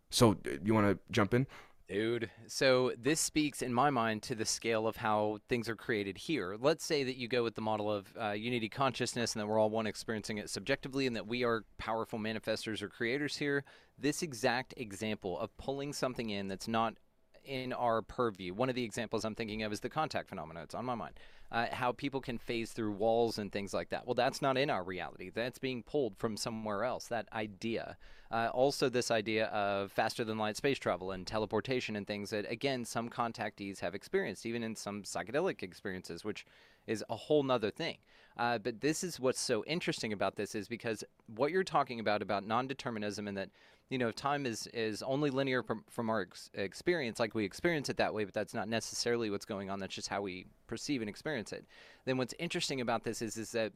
So, 0.09 0.37
you 0.63 0.73
want 0.73 0.87
to 0.87 0.99
jump 1.11 1.33
in? 1.33 1.45
Dude, 1.87 2.31
so 2.47 2.93
this 2.97 3.19
speaks 3.19 3.61
in 3.61 3.71
my 3.71 3.91
mind 3.91 4.23
to 4.23 4.33
the 4.33 4.45
scale 4.45 4.87
of 4.87 4.95
how 4.95 5.37
things 5.47 5.69
are 5.69 5.75
created 5.75 6.17
here. 6.17 6.57
Let's 6.59 6.83
say 6.83 7.03
that 7.03 7.15
you 7.15 7.27
go 7.27 7.43
with 7.43 7.53
the 7.53 7.61
model 7.61 7.91
of 7.91 8.07
uh, 8.19 8.31
unity 8.31 8.69
consciousness 8.69 9.33
and 9.33 9.41
that 9.41 9.47
we're 9.47 9.59
all 9.59 9.69
one 9.69 9.85
experiencing 9.85 10.39
it 10.39 10.49
subjectively 10.49 11.05
and 11.05 11.15
that 11.15 11.27
we 11.27 11.43
are 11.43 11.63
powerful 11.77 12.17
manifestors 12.17 12.81
or 12.81 12.89
creators 12.89 13.37
here. 13.37 13.63
This 13.99 14.23
exact 14.23 14.73
example 14.77 15.39
of 15.39 15.55
pulling 15.57 15.93
something 15.93 16.31
in 16.31 16.47
that's 16.47 16.67
not 16.67 16.95
in 17.43 17.71
our 17.71 18.01
purview. 18.01 18.55
One 18.55 18.69
of 18.69 18.75
the 18.75 18.83
examples 18.83 19.23
I'm 19.23 19.35
thinking 19.35 19.61
of 19.61 19.71
is 19.71 19.81
the 19.81 19.89
contact 19.89 20.29
phenomena. 20.29 20.63
It's 20.63 20.73
on 20.73 20.85
my 20.85 20.95
mind 20.95 21.19
uh, 21.51 21.67
how 21.71 21.91
people 21.91 22.21
can 22.21 22.38
phase 22.38 22.71
through 22.71 22.91
walls 22.91 23.38
and 23.38 23.51
things 23.51 23.73
like 23.73 23.89
that. 23.89 24.05
Well, 24.05 24.15
that's 24.15 24.41
not 24.41 24.58
in 24.58 24.69
our 24.69 24.84
reality. 24.84 25.29
That's 25.29 25.60
being 25.60 25.84
pulled 25.84 26.17
from 26.17 26.38
somewhere 26.38 26.84
else. 26.84 27.08
That 27.08 27.27
idea. 27.34 27.97
Uh, 28.31 28.49
also, 28.53 28.89
this 28.89 29.12
idea 29.12 29.45
of 29.47 29.91
faster 29.91 30.23
than 30.23 30.38
light 30.38 30.58
space 30.58 30.79
travel 30.79 31.12
and 31.12 31.27
teleportation 31.27 31.95
and 31.95 32.08
things 32.08 32.31
that, 32.31 32.49
again, 32.51 32.84
some 32.84 33.10
contactees 33.10 33.79
have 33.79 33.93
experienced, 33.93 34.45
even 34.45 34.63
in 34.63 34.75
some 34.75 35.03
psychedelic 35.03 35.62
experiences, 35.62 36.25
which 36.25 36.45
is 36.87 37.03
a 37.09 37.15
whole 37.15 37.43
nother 37.43 37.71
thing. 37.71 37.97
Uh, 38.37 38.57
but 38.57 38.81
this 38.81 39.03
is 39.03 39.19
what's 39.19 39.39
so 39.39 39.63
interesting 39.65 40.11
about 40.11 40.35
this 40.35 40.55
is 40.55 40.67
because 40.67 41.03
what 41.35 41.51
you're 41.51 41.63
talking 41.63 41.99
about 41.99 42.21
about 42.21 42.45
non-determinism 42.45 43.27
and 43.27 43.37
that 43.37 43.49
you 43.89 43.97
know 43.97 44.11
time 44.11 44.45
is 44.45 44.67
is 44.73 45.01
only 45.03 45.29
linear 45.29 45.63
from, 45.63 45.83
from 45.89 46.09
our 46.09 46.21
ex- 46.21 46.49
experience 46.53 47.19
like 47.19 47.35
we 47.35 47.45
experience 47.45 47.87
it 47.87 47.97
that 47.97 48.13
way 48.13 48.25
but 48.25 48.33
that's 48.33 48.53
not 48.53 48.67
necessarily 48.67 49.29
what's 49.29 49.45
going 49.45 49.69
on 49.69 49.79
that's 49.79 49.95
just 49.95 50.09
how 50.09 50.21
we 50.21 50.45
perceive 50.67 51.01
and 51.01 51.09
experience 51.09 51.53
it 51.53 51.65
then 52.05 52.17
what's 52.17 52.33
interesting 52.39 52.81
about 52.81 53.03
this 53.03 53.21
is 53.21 53.37
is 53.37 53.51
that 53.51 53.71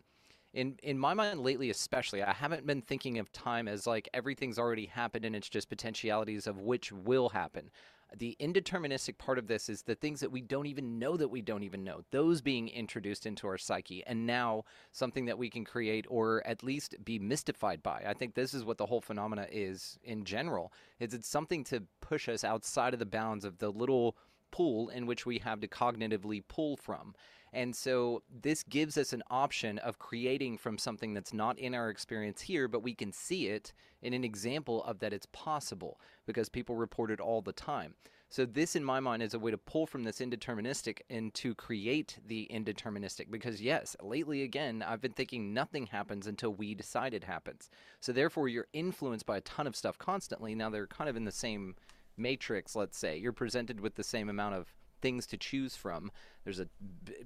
in 0.54 0.76
in 0.82 0.98
my 0.98 1.14
mind 1.14 1.40
lately 1.40 1.70
especially 1.70 2.24
i 2.24 2.34
haven't 2.34 2.66
been 2.66 2.82
thinking 2.82 3.20
of 3.20 3.32
time 3.32 3.68
as 3.68 3.86
like 3.86 4.10
everything's 4.14 4.58
already 4.58 4.88
happened 4.88 5.26
and 5.26 5.36
it's 5.36 5.50
just 5.50 5.70
potentialities 5.70 6.48
of 6.48 6.60
which 6.60 6.92
will 6.92 7.30
happen 7.30 7.70
the 8.18 8.36
indeterministic 8.40 9.18
part 9.18 9.38
of 9.38 9.48
this 9.48 9.70
is 9.70 9.84
the 9.84 9.96
things 9.96 10.20
that 10.20 10.32
we 10.32 10.42
don't 10.42 10.66
even 10.66 10.98
know 10.98 11.16
that 11.16 11.28
we 11.28 11.42
don't 11.42 11.64
even 11.64 11.84
know 11.84 12.02
those 12.12 12.42
being 12.42 12.68
introduced 12.70 13.26
into 13.26 13.48
our 13.48 13.58
psyche 13.58 14.04
and 14.08 14.26
now 14.26 14.64
something 14.92 15.26
that 15.26 15.38
we 15.38 15.50
can 15.50 15.64
create 15.64 16.06
or 16.10 16.46
at 16.46 16.64
least 16.64 16.96
be 17.04 17.20
mystified 17.20 17.84
by. 17.84 18.04
I 18.08 18.14
think 18.14 18.34
this 18.34 18.54
is 18.54 18.66
what 18.66 18.78
the 18.78 18.86
whole 18.86 19.02
phenomena 19.02 19.48
is 19.52 20.00
in 20.04 20.26
general 20.26 20.74
is 21.00 21.14
it's 21.14 21.28
something 21.28 21.64
to 21.66 21.84
push 22.02 22.28
us 22.28 22.44
outside 22.44 22.94
of 22.94 23.00
the 23.00 23.06
bounds 23.06 23.46
of 23.46 23.60
the 23.60 23.72
little 23.72 24.18
pool 24.52 24.90
in 24.90 25.06
which 25.06 25.26
we 25.26 25.38
have 25.40 25.60
to 25.62 25.68
cognitively 25.68 26.44
pull 26.48 26.76
from 26.76 27.14
and 27.54 27.76
so 27.76 28.24
this 28.30 28.64
gives 28.64 28.98
us 28.98 29.14
an 29.14 29.24
option 29.30 29.80
of 29.80 30.00
creating 30.00 30.58
from 30.58 30.78
something 30.78 31.14
that's 31.14 31.34
not 31.34 31.58
in 31.58 31.74
our 31.74 31.90
experience 31.90 32.42
here, 32.42 32.68
but 32.68 32.84
we 32.84 32.94
can 32.94 33.12
see 33.12 33.48
it 33.48 33.74
in 34.02 34.14
an 34.14 34.24
example 34.24 34.84
of 34.84 35.00
that 35.00 35.14
it's 35.14 35.28
possible 35.32 36.00
because 36.26 36.50
people 36.50 36.76
report 36.76 37.12
it 37.12 37.20
all 37.20 37.42
the 37.42 37.54
time. 37.54 37.96
So 38.32 38.46
this, 38.46 38.76
in 38.76 38.84
my 38.84 39.00
mind, 39.00 39.24
is 39.24 39.34
a 39.34 39.40
way 39.40 39.50
to 39.50 39.58
pull 39.58 39.88
from 39.88 40.04
this 40.04 40.20
indeterministic 40.20 41.00
and 41.10 41.34
to 41.34 41.56
create 41.56 42.20
the 42.28 42.48
indeterministic. 42.54 43.32
Because 43.32 43.60
yes, 43.60 43.96
lately 44.04 44.44
again, 44.44 44.84
I've 44.88 45.02
been 45.02 45.14
thinking 45.14 45.52
nothing 45.52 45.88
happens 45.88 46.28
until 46.28 46.54
we 46.54 46.76
decide 46.76 47.16
it 47.16 47.24
happens. 47.24 47.72
So 48.00 48.12
therefore, 48.12 48.48
you're 48.48 48.68
influenced 48.72 49.26
by 49.26 49.38
a 49.38 49.42
ton 49.42 49.66
of 49.66 49.76
stuff 49.76 49.98
constantly. 49.98 50.54
Now 50.54 50.70
they're 50.70 50.86
kind 50.86 51.10
of 51.10 51.16
in 51.16 51.26
the 51.26 51.32
same 51.32 51.76
matrix. 52.18 52.76
Let's 52.76 53.00
say 53.00 53.18
you're 53.18 53.34
presented 53.34 53.80
with 53.80 53.96
the 53.96 54.04
same 54.04 54.30
amount 54.30 54.54
of 54.54 54.76
things 55.02 55.26
to 55.28 55.38
choose 55.38 55.76
from. 55.76 56.12
There's 56.44 56.60
a 56.60 56.68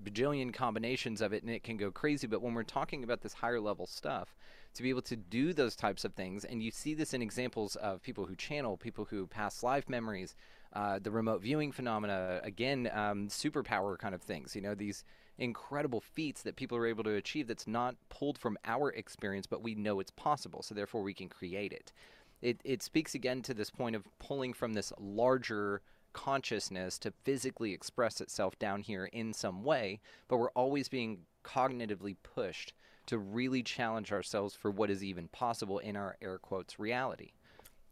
bajillion 0.04 0.54
combinations 0.54 1.22
of 1.22 1.34
it 1.34 1.44
and 1.44 1.52
it 1.52 1.64
can 1.64 1.78
go 1.78 1.92
crazy. 1.92 2.28
But 2.28 2.42
when 2.42 2.54
we're 2.54 2.64
talking 2.64 3.04
about 3.04 3.22
this 3.22 3.34
higher 3.34 3.60
level 3.60 3.86
stuff, 3.88 4.36
to 4.74 4.84
be 4.84 4.90
able 4.90 5.04
to 5.04 5.16
do 5.16 5.54
those 5.54 5.76
types 5.76 6.04
of 6.04 6.14
things, 6.14 6.46
and 6.46 6.64
you 6.64 6.72
see 6.72 6.94
this 6.94 7.14
in 7.14 7.22
examples 7.22 7.76
of 7.76 8.02
people 8.02 8.26
who 8.26 8.36
channel, 8.36 8.76
people 8.76 9.06
who 9.06 9.28
pass 9.28 9.62
life 9.62 9.88
memories, 9.88 10.36
uh, 10.74 10.98
the 11.00 11.12
remote 11.12 11.42
viewing 11.42 11.72
phenomena, 11.72 12.40
again, 12.44 12.90
um, 12.94 13.28
superpower 13.28 13.98
kind 13.98 14.16
of 14.16 14.22
things, 14.22 14.56
you 14.56 14.62
know, 14.62 14.74
these 14.74 15.04
incredible 15.38 16.02
feats 16.02 16.42
that 16.44 16.56
people 16.56 16.78
are 16.78 16.88
able 16.88 17.04
to 17.04 17.16
achieve 17.16 17.48
that's 17.48 17.68
not 17.68 17.96
pulled 18.10 18.38
from 18.38 18.58
our 18.66 18.90
experience, 18.92 19.46
but 19.46 19.64
we 19.64 19.76
know 19.76 20.00
it's 20.00 20.12
possible. 20.12 20.62
So 20.62 20.74
therefore, 20.76 21.04
we 21.04 21.14
can 21.14 21.30
create 21.30 21.72
it. 21.72 21.92
It, 22.42 22.60
it 22.64 22.84
speaks 22.84 23.16
again 23.16 23.42
to 23.44 23.54
this 23.54 23.70
point 23.70 23.96
of 23.96 24.08
pulling 24.20 24.54
from 24.54 24.74
this 24.74 24.92
larger 25.00 25.82
consciousness 26.14 26.98
to 27.00 27.12
physically 27.24 27.74
express 27.74 28.22
itself 28.22 28.58
down 28.60 28.82
here 28.82 29.06
in 29.06 29.34
some 29.34 29.64
way, 29.64 30.00
but 30.28 30.38
we're 30.38 30.52
always 30.52 30.88
being 30.88 31.20
cognitively 31.44 32.16
pushed 32.24 32.74
to 33.06 33.18
really 33.18 33.62
challenge 33.64 34.12
ourselves 34.12 34.56
for 34.56 34.72
what 34.72 34.90
is 34.90 35.04
even 35.04 35.28
possible 35.28 35.80
in 35.80 35.96
our 35.96 36.16
air 36.22 36.38
quotes 36.38 36.80
reality. 36.80 37.32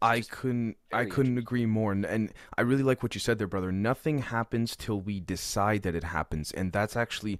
I 0.02 0.20
couldn't 0.20 0.76
I 0.92 1.04
couldn't 1.04 1.38
agree 1.38 1.66
more 1.66 1.92
and, 1.92 2.04
and 2.04 2.32
I 2.58 2.62
really 2.62 2.82
like 2.82 3.02
what 3.02 3.14
you 3.14 3.20
said 3.20 3.38
there 3.38 3.46
brother. 3.46 3.72
Nothing 3.72 4.18
happens 4.18 4.76
till 4.76 5.00
we 5.00 5.20
decide 5.20 5.82
that 5.82 5.94
it 5.94 6.04
happens 6.04 6.52
and 6.52 6.72
that's 6.72 6.96
actually 6.96 7.38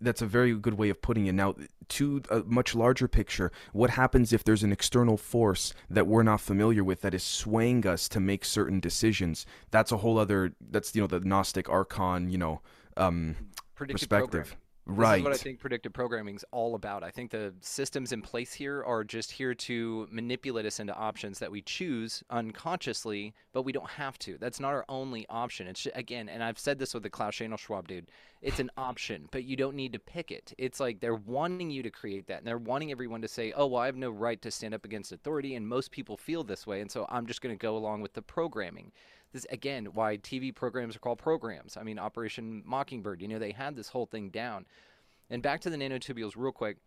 that's 0.00 0.22
a 0.22 0.26
very 0.26 0.54
good 0.54 0.74
way 0.74 0.90
of 0.90 1.00
putting 1.00 1.26
it. 1.26 1.32
Now 1.32 1.54
to 1.88 2.22
a 2.30 2.40
much 2.40 2.74
larger 2.74 3.08
picture 3.08 3.52
what 3.72 3.90
happens 3.90 4.32
if 4.32 4.44
there's 4.44 4.62
an 4.62 4.72
external 4.72 5.16
force 5.16 5.72
that 5.88 6.06
we're 6.06 6.22
not 6.22 6.40
familiar 6.40 6.84
with 6.84 7.00
that 7.02 7.14
is 7.14 7.22
swaying 7.22 7.86
us 7.86 8.08
to 8.08 8.20
make 8.20 8.44
certain 8.44 8.80
decisions? 8.80 9.46
That's 9.70 9.92
a 9.92 9.98
whole 9.98 10.18
other 10.18 10.52
that's 10.70 10.94
you 10.94 11.00
know 11.00 11.06
the 11.06 11.20
gnostic 11.20 11.68
archon 11.68 12.30
you 12.30 12.38
know 12.38 12.60
um 12.96 13.36
perspective 13.74 14.56
Right. 14.86 15.16
This 15.16 15.18
is 15.18 15.24
what 15.24 15.34
I 15.34 15.36
think 15.36 15.60
predictive 15.60 15.92
programming 15.92 16.34
is 16.34 16.44
all 16.50 16.74
about. 16.74 17.04
I 17.04 17.10
think 17.10 17.30
the 17.30 17.54
systems 17.60 18.12
in 18.12 18.22
place 18.22 18.52
here 18.52 18.82
are 18.82 19.04
just 19.04 19.30
here 19.30 19.54
to 19.54 20.08
manipulate 20.10 20.66
us 20.66 20.80
into 20.80 20.94
options 20.94 21.38
that 21.38 21.52
we 21.52 21.62
choose 21.62 22.24
unconsciously, 22.28 23.34
but 23.52 23.62
we 23.62 23.72
don't 23.72 23.90
have 23.90 24.18
to. 24.20 24.36
That's 24.38 24.58
not 24.58 24.72
our 24.72 24.84
only 24.88 25.26
option. 25.28 25.68
It's 25.68 25.82
just, 25.82 25.96
again, 25.96 26.28
and 26.28 26.42
I've 26.42 26.58
said 26.58 26.78
this 26.78 26.92
with 26.92 27.04
the 27.04 27.10
Klaus 27.10 27.34
Schanow 27.34 27.58
Schwab 27.58 27.86
dude. 27.86 28.08
It's 28.42 28.58
an 28.58 28.70
option, 28.76 29.28
but 29.30 29.44
you 29.44 29.54
don't 29.54 29.76
need 29.76 29.92
to 29.92 29.98
pick 29.98 30.30
it. 30.30 30.54
It's 30.58 30.80
like 30.80 31.00
they're 31.00 31.14
wanting 31.14 31.70
you 31.70 31.82
to 31.82 31.90
create 31.90 32.26
that, 32.26 32.38
and 32.38 32.46
they're 32.46 32.58
wanting 32.58 32.90
everyone 32.90 33.20
to 33.20 33.28
say, 33.28 33.52
"Oh, 33.52 33.66
well, 33.66 33.82
I 33.82 33.86
have 33.86 33.96
no 33.96 34.10
right 34.10 34.40
to 34.42 34.50
stand 34.50 34.72
up 34.72 34.86
against 34.86 35.12
authority," 35.12 35.54
and 35.54 35.68
most 35.68 35.90
people 35.90 36.16
feel 36.16 36.42
this 36.42 36.66
way, 36.66 36.80
and 36.80 36.90
so 36.90 37.06
I'm 37.10 37.26
just 37.26 37.42
going 37.42 37.54
to 37.54 37.60
go 37.60 37.76
along 37.76 38.00
with 38.00 38.14
the 38.14 38.22
programming 38.22 38.92
this 39.32 39.46
again 39.50 39.86
why 39.86 40.16
TV 40.16 40.54
programs 40.54 40.96
are 40.96 41.00
called 41.00 41.18
programs. 41.18 41.76
I 41.76 41.82
mean, 41.82 41.98
Operation 41.98 42.62
Mockingbird. 42.66 43.22
You 43.22 43.28
know, 43.28 43.38
they 43.38 43.52
had 43.52 43.76
this 43.76 43.88
whole 43.88 44.06
thing 44.06 44.30
down. 44.30 44.66
And 45.28 45.42
back 45.42 45.60
to 45.60 45.70
the 45.70 45.76
nanotubules, 45.76 46.32
real 46.36 46.52
quick, 46.52 46.78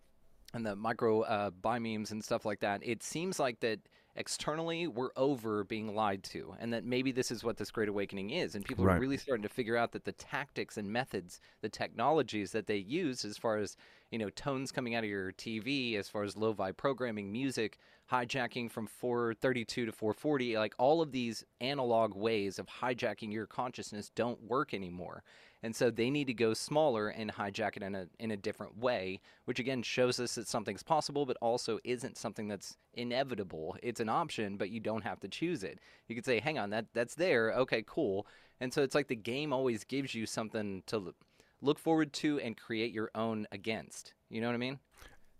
and 0.53 0.65
the 0.65 0.75
micro 0.75 1.21
uh, 1.21 1.49
BioMEMS 1.51 2.11
and 2.11 2.23
stuff 2.23 2.45
like 2.45 2.59
that. 2.59 2.81
It 2.83 3.01
seems 3.03 3.39
like 3.39 3.59
that 3.61 3.79
externally 4.15 4.87
we're 4.87 5.09
over 5.15 5.63
being 5.63 5.95
lied 5.95 6.23
to 6.23 6.55
and 6.59 6.71
that 6.71 6.85
maybe 6.85 7.11
this 7.11 7.31
is 7.31 7.43
what 7.43 7.57
this 7.57 7.71
great 7.71 7.89
awakening 7.89 8.29
is 8.29 8.53
and 8.53 8.63
people 8.63 8.85
right. 8.85 8.97
are 8.97 8.99
really 8.99 9.17
starting 9.17 9.41
to 9.41 9.49
figure 9.49 9.75
out 9.75 9.91
that 9.91 10.05
the 10.05 10.11
tactics 10.11 10.77
and 10.77 10.87
methods 10.87 11.39
the 11.61 11.69
technologies 11.69 12.51
that 12.51 12.67
they 12.67 12.77
use 12.77 13.25
as 13.25 13.37
far 13.37 13.57
as 13.57 13.75
you 14.11 14.19
know 14.19 14.29
tones 14.29 14.71
coming 14.71 14.93
out 14.93 15.03
of 15.03 15.09
your 15.09 15.31
tv 15.31 15.97
as 15.97 16.07
far 16.07 16.23
as 16.23 16.37
lo-fi 16.37 16.71
programming 16.71 17.31
music 17.31 17.79
hijacking 18.11 18.69
from 18.69 18.85
432 18.85 19.87
to 19.87 19.91
440 19.91 20.57
like 20.57 20.75
all 20.77 21.01
of 21.01 21.11
these 21.11 21.43
analog 21.59 22.13
ways 22.15 22.59
of 22.59 22.67
hijacking 22.67 23.33
your 23.33 23.47
consciousness 23.47 24.11
don't 24.13 24.43
work 24.43 24.75
anymore 24.75 25.23
and 25.63 25.73
so 25.75 25.89
they 25.89 26.09
need 26.09 26.27
to 26.27 26.33
go 26.33 26.53
smaller 26.53 27.07
and 27.07 27.33
hijack 27.33 27.77
it 27.77 27.83
in 27.83 27.95
a 27.95 28.07
in 28.19 28.31
a 28.31 28.37
different 28.37 28.77
way 28.77 29.19
which 29.45 29.59
again 29.59 29.81
shows 29.81 30.19
us 30.19 30.35
that 30.35 30.47
something's 30.47 30.83
possible 30.83 31.25
but 31.25 31.37
also 31.41 31.79
isn't 31.83 32.17
something 32.17 32.47
that's 32.47 32.77
inevitable. 32.93 33.75
It's 33.81 33.99
an 33.99 34.09
option 34.09 34.57
but 34.57 34.69
you 34.69 34.79
don't 34.79 35.03
have 35.03 35.19
to 35.21 35.27
choose 35.27 35.63
it. 35.63 35.79
You 36.07 36.15
could 36.15 36.25
say 36.25 36.39
hang 36.39 36.59
on 36.59 36.69
that 36.71 36.87
that's 36.93 37.15
there. 37.15 37.53
Okay 37.53 37.83
cool. 37.87 38.27
And 38.59 38.73
so 38.73 38.83
it's 38.83 38.93
like 38.93 39.07
the 39.07 39.15
game 39.15 39.51
always 39.51 39.83
gives 39.83 40.13
you 40.13 40.25
something 40.25 40.83
to 40.87 41.13
look 41.61 41.79
forward 41.79 42.13
to 42.13 42.39
and 42.39 42.55
create 42.55 42.93
your 42.93 43.09
own 43.15 43.47
against. 43.51 44.13
You 44.29 44.41
know 44.41 44.47
what 44.47 44.55
i 44.55 44.57
mean? 44.57 44.79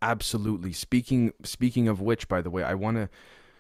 Absolutely. 0.02 0.74
Speaking 0.74 1.34
speaking 1.44 1.88
of 1.88 2.02
which, 2.02 2.28
by 2.28 2.42
the 2.42 2.50
way, 2.50 2.64
I 2.64 2.74
want 2.74 2.98
to 2.98 3.10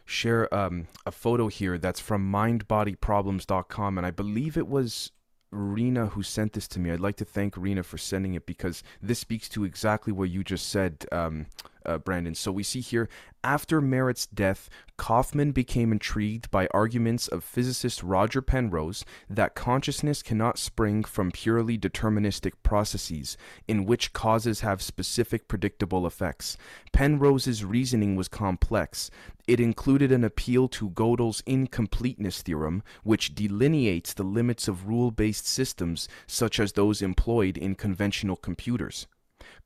share 0.05 0.53
um, 0.53 0.87
a 1.05 1.11
photo 1.11 1.47
here 1.47 1.77
that's 1.77 1.99
from 1.99 2.29
mindbodyproblems.com 2.31 3.97
and 3.97 4.05
I 4.05 4.11
believe 4.11 4.57
it 4.57 4.67
was 4.67 5.11
Rena 5.53 6.07
who 6.07 6.23
sent 6.23 6.53
this 6.53 6.67
to 6.69 6.79
me. 6.79 6.91
I'd 6.91 6.99
like 6.99 7.17
to 7.17 7.25
thank 7.25 7.55
Rena 7.55 7.83
for 7.83 7.97
sending 7.97 8.33
it 8.33 8.45
because 8.45 8.83
this 9.01 9.19
speaks 9.19 9.47
to 9.49 9.63
exactly 9.63 10.11
what 10.13 10.29
you 10.29 10.43
just 10.43 10.69
said, 10.69 11.05
um, 11.11 11.47
uh, 11.85 11.97
Brandon. 11.97 12.35
So 12.35 12.51
we 12.51 12.63
see 12.63 12.81
here 12.81 13.09
after 13.45 13.81
Merritt's 13.81 14.25
death, 14.25 14.69
Kaufman 14.95 15.51
became 15.51 15.91
intrigued 15.91 16.49
by 16.49 16.67
arguments 16.67 17.27
of 17.27 17.43
physicist 17.43 18.01
Roger 18.01 18.41
Penrose 18.41 19.03
that 19.29 19.53
consciousness 19.53 20.23
cannot 20.23 20.57
spring 20.57 21.03
from 21.03 21.29
purely 21.29 21.77
deterministic 21.77 22.53
processes, 22.63 23.35
in 23.67 23.85
which 23.85 24.13
causes 24.13 24.61
have 24.61 24.81
specific 24.81 25.49
predictable 25.49 26.07
effects. 26.07 26.55
Penrose's 26.93 27.65
reasoning 27.65 28.15
was 28.15 28.29
complex. 28.29 29.11
It 29.45 29.59
included 29.59 30.13
an 30.13 30.23
appeal 30.23 30.69
to 30.69 30.91
Gödel's 30.91 31.43
incompleteness 31.45 32.41
theorem, 32.41 32.81
which 33.03 33.35
delineates 33.35 34.13
the 34.13 34.23
limits 34.23 34.69
of 34.69 34.87
rule 34.87 35.11
based 35.11 35.45
systems 35.45 36.07
such 36.27 36.61
as 36.61 36.73
those 36.73 37.01
employed 37.01 37.57
in 37.57 37.75
conventional 37.75 38.37
computers. 38.37 39.05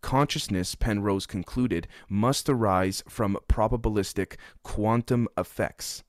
Consciousness, 0.02 0.76
Penrose 0.76 1.26
concluded, 1.26 1.88
must 2.08 2.50
arise 2.50 3.04
from 3.08 3.38
probabilistic 3.50 4.36
quantum 4.64 5.28
effects. 5.38 6.04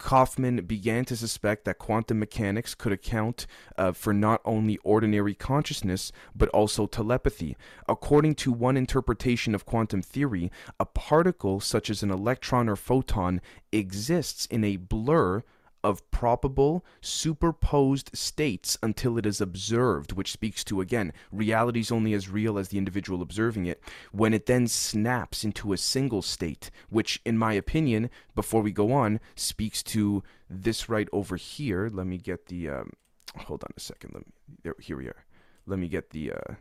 Kaufman 0.00 0.64
began 0.64 1.04
to 1.04 1.16
suspect 1.16 1.66
that 1.66 1.78
quantum 1.78 2.18
mechanics 2.18 2.74
could 2.74 2.90
account 2.90 3.46
uh, 3.76 3.92
for 3.92 4.14
not 4.14 4.40
only 4.46 4.78
ordinary 4.78 5.34
consciousness, 5.34 6.10
but 6.34 6.48
also 6.48 6.86
telepathy. 6.86 7.54
According 7.86 8.36
to 8.36 8.50
one 8.50 8.78
interpretation 8.78 9.54
of 9.54 9.66
quantum 9.66 10.00
theory, 10.00 10.50
a 10.80 10.86
particle 10.86 11.60
such 11.60 11.90
as 11.90 12.02
an 12.02 12.10
electron 12.10 12.66
or 12.68 12.76
photon 12.76 13.42
exists 13.72 14.46
in 14.46 14.64
a 14.64 14.76
blur 14.76 15.44
of 15.82 16.08
probable 16.10 16.84
superposed 17.00 18.10
states 18.12 18.76
until 18.82 19.16
it 19.16 19.26
is 19.26 19.40
observed, 19.40 20.12
which 20.12 20.32
speaks 20.32 20.62
to, 20.64 20.80
again, 20.80 21.12
reality 21.32 21.80
is 21.80 21.92
only 21.92 22.12
as 22.12 22.28
real 22.28 22.58
as 22.58 22.68
the 22.68 22.78
individual 22.78 23.22
observing 23.22 23.66
it, 23.66 23.82
when 24.12 24.34
it 24.34 24.46
then 24.46 24.66
snaps 24.66 25.44
into 25.44 25.72
a 25.72 25.78
single 25.78 26.22
state, 26.22 26.70
which, 26.88 27.20
in 27.24 27.38
my 27.38 27.52
opinion, 27.52 28.10
before 28.34 28.62
we 28.62 28.72
go 28.72 28.92
on, 28.92 29.20
speaks 29.34 29.82
to 29.82 30.22
this 30.48 30.88
right 30.88 31.08
over 31.12 31.36
here. 31.36 31.88
Let 31.92 32.06
me 32.06 32.18
get 32.18 32.46
the, 32.46 32.68
um, 32.68 32.90
hold 33.36 33.64
on 33.64 33.70
a 33.76 33.80
second. 33.80 34.12
Let 34.14 34.26
me, 34.26 34.32
there, 34.62 34.74
here 34.78 34.96
we 34.96 35.06
are. 35.06 35.24
Let 35.66 35.78
me 35.78 35.88
get 35.88 36.10
the, 36.10 36.32
uh, 36.32 36.54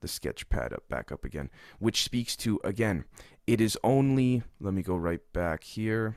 the 0.00 0.08
sketch 0.08 0.48
pad 0.48 0.72
up 0.72 0.88
back 0.88 1.12
up 1.12 1.24
again, 1.24 1.50
which 1.78 2.02
speaks 2.02 2.36
to, 2.38 2.60
again, 2.64 3.04
it 3.46 3.60
is 3.60 3.78
only, 3.84 4.42
let 4.60 4.74
me 4.74 4.82
go 4.82 4.96
right 4.96 5.20
back 5.32 5.64
here 5.64 6.16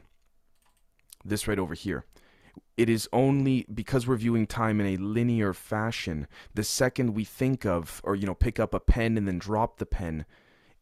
this 1.25 1.47
right 1.47 1.59
over 1.59 1.73
here. 1.73 2.05
It 2.77 2.89
is 2.89 3.09
only 3.11 3.65
because 3.73 4.07
we're 4.07 4.15
viewing 4.15 4.47
time 4.47 4.79
in 4.79 4.87
a 4.87 4.97
linear 4.97 5.53
fashion. 5.53 6.27
The 6.53 6.63
second 6.63 7.13
we 7.13 7.23
think 7.23 7.65
of, 7.65 8.01
or, 8.03 8.15
you 8.15 8.25
know, 8.25 8.35
pick 8.35 8.59
up 8.59 8.73
a 8.73 8.79
pen 8.79 9.17
and 9.17 9.27
then 9.27 9.39
drop 9.39 9.77
the 9.77 9.85
pen, 9.85 10.25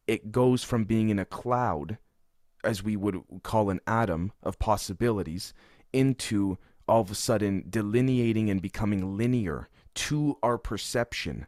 it 0.06 0.32
goes 0.32 0.64
from 0.64 0.84
being 0.84 1.10
in 1.10 1.20
a 1.20 1.26
cloud, 1.26 1.98
as 2.64 2.84
we 2.84 2.96
would 2.96 3.22
call 3.44 3.70
an 3.70 3.80
atom 3.88 4.32
of 4.42 4.60
possibilities, 4.60 5.54
into 5.92 6.58
all 6.88 7.02
of 7.02 7.12
a 7.12 7.16
sudden 7.16 7.64
delineating 7.70 8.50
and 8.50 8.62
becoming 8.62 9.16
linear 9.16 9.70
to 9.96 10.38
our 10.44 10.58
perception 10.58 11.48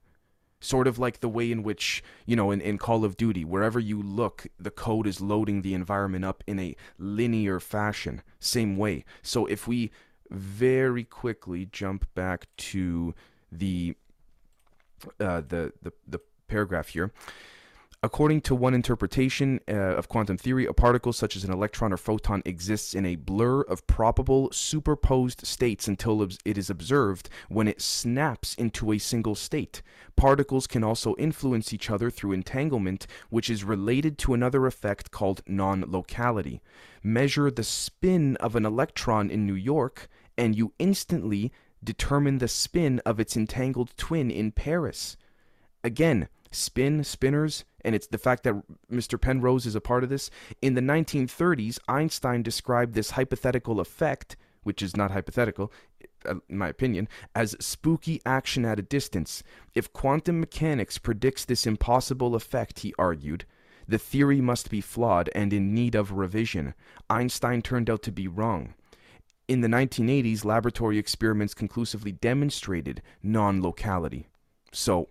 sort 0.60 0.88
of 0.88 0.97
like 0.97 1.20
the 1.20 1.30
way 1.30 1.51
in 1.51 1.64
which 1.64 2.03
you 2.26 2.36
know 2.36 2.51
in, 2.51 2.62
in 2.62 2.78
call 2.78 3.06
of 3.06 3.18
duty 3.18 3.43
wherever 3.45 3.80
you 3.80 4.01
look 4.01 4.47
the 4.60 4.72
code 4.72 5.06
is 5.06 5.22
loading 5.22 5.62
the 5.62 5.74
environment 5.74 6.26
up 6.26 6.43
in 6.47 6.60
a 6.60 6.76
linear 6.97 7.60
fashion 7.60 8.22
same 8.39 8.78
way. 8.78 9.06
So 9.22 9.45
if 9.45 9.68
we 9.68 9.91
very 10.30 11.03
quickly 11.03 11.68
jump 11.72 12.08
back 12.16 12.47
to 12.58 13.14
the 13.51 13.95
uh, 15.20 15.41
the, 15.41 15.74
the 15.82 15.93
the 16.08 16.20
paragraph 16.47 16.89
here 16.89 17.12
According 18.06 18.41
to 18.41 18.53
one 18.53 18.76
interpretation 18.76 19.60
uh, 19.68 19.74
of 19.74 20.10
quantum 20.10 20.38
theory, 20.38 20.68
a 20.68 20.74
particle 20.74 21.12
such 21.12 21.36
as 21.36 21.43
an 21.43 21.51
electron 21.51 21.91
or 21.91 21.97
photon 21.97 22.43
exists 22.45 22.93
in 22.93 23.03
a 23.03 23.16
blur 23.16 23.62
of 23.62 23.88
probable 23.88 24.51
superposed 24.51 25.43
states 25.47 25.88
until 25.88 26.22
it 26.22 26.56
is 26.56 26.70
observed 26.70 27.30
when 27.49 27.68
it 27.68 27.82
snaps 27.82 28.53
into 28.53 28.91
a 28.91 28.99
single 28.99 29.34
state. 29.34 29.82
Particles 30.16 30.68
can 30.68 30.84
also 30.84 31.16
influence 31.16 31.74
each 31.74 31.89
other 31.89 32.12
through 32.12 32.34
entanglement, 32.34 33.08
which 33.32 33.49
is 33.49 33.64
related 33.64 34.20
to 34.20 34.36
another 34.36 34.68
effect 34.68 35.10
called 35.10 35.41
non 35.47 35.84
locality. 35.88 36.62
Measure 37.01 37.49
the 37.49 37.64
spin 37.64 38.36
of 38.36 38.56
an 38.56 38.68
electron 38.68 39.32
in 39.32 39.47
New 39.47 39.56
York, 39.56 40.08
and 40.38 40.56
you 40.56 40.74
instantly 40.78 41.51
determine 41.84 42.38
the 42.38 42.47
spin 42.47 43.01
of 43.03 43.20
its 43.20 43.36
entangled 43.36 43.97
twin 43.97 44.30
in 44.30 44.51
Paris. 44.51 45.18
Again, 45.84 46.28
spin, 46.51 47.01
spinors, 47.01 47.64
and 47.86 47.95
it's 47.95 48.07
the 48.07 48.17
fact 48.17 48.43
that 48.43 48.55
Mr. 48.91 49.21
Penrose 49.21 49.67
is 49.67 49.75
a 49.75 49.81
part 49.81 50.03
of 50.03 50.09
this. 50.09 50.31
In 50.61 50.73
the 50.73 50.81
1930s, 50.81 51.77
Einstein 51.88 52.41
described 52.41 52.95
this 52.95 53.11
hypothetical 53.11 53.79
effect, 53.79 54.36
which 54.63 54.81
is 54.81 54.97
not 54.97 55.11
hypothetical, 55.11 55.71
uh, 56.27 56.36
in 56.49 56.57
my 56.57 56.67
opinion, 56.67 57.07
as 57.36 57.55
spooky 57.59 58.19
action 58.25 58.65
at 58.65 58.79
a 58.79 58.81
distance. 58.81 59.43
If 59.75 59.93
quantum 59.93 60.39
mechanics 60.39 60.97
predicts 60.97 61.45
this 61.45 61.67
impossible 61.67 62.33
effect, 62.33 62.79
he 62.79 62.93
argued, 62.97 63.45
the 63.88 63.99
theory 63.99 64.41
must 64.41 64.71
be 64.71 64.81
flawed 64.81 65.29
and 65.36 65.53
in 65.53 65.75
need 65.75 65.93
of 65.93 66.11
revision. 66.11 66.73
Einstein 67.07 67.61
turned 67.61 67.88
out 67.88 68.01
to 68.01 68.11
be 68.11 68.27
wrong. 68.27 68.73
In 69.47 69.61
the 69.61 69.67
1980s, 69.67 70.43
laboratory 70.43 70.97
experiments 70.97 71.53
conclusively 71.53 72.11
demonstrated 72.11 73.03
non 73.21 73.61
locality. 73.61 74.27
So, 74.71 75.09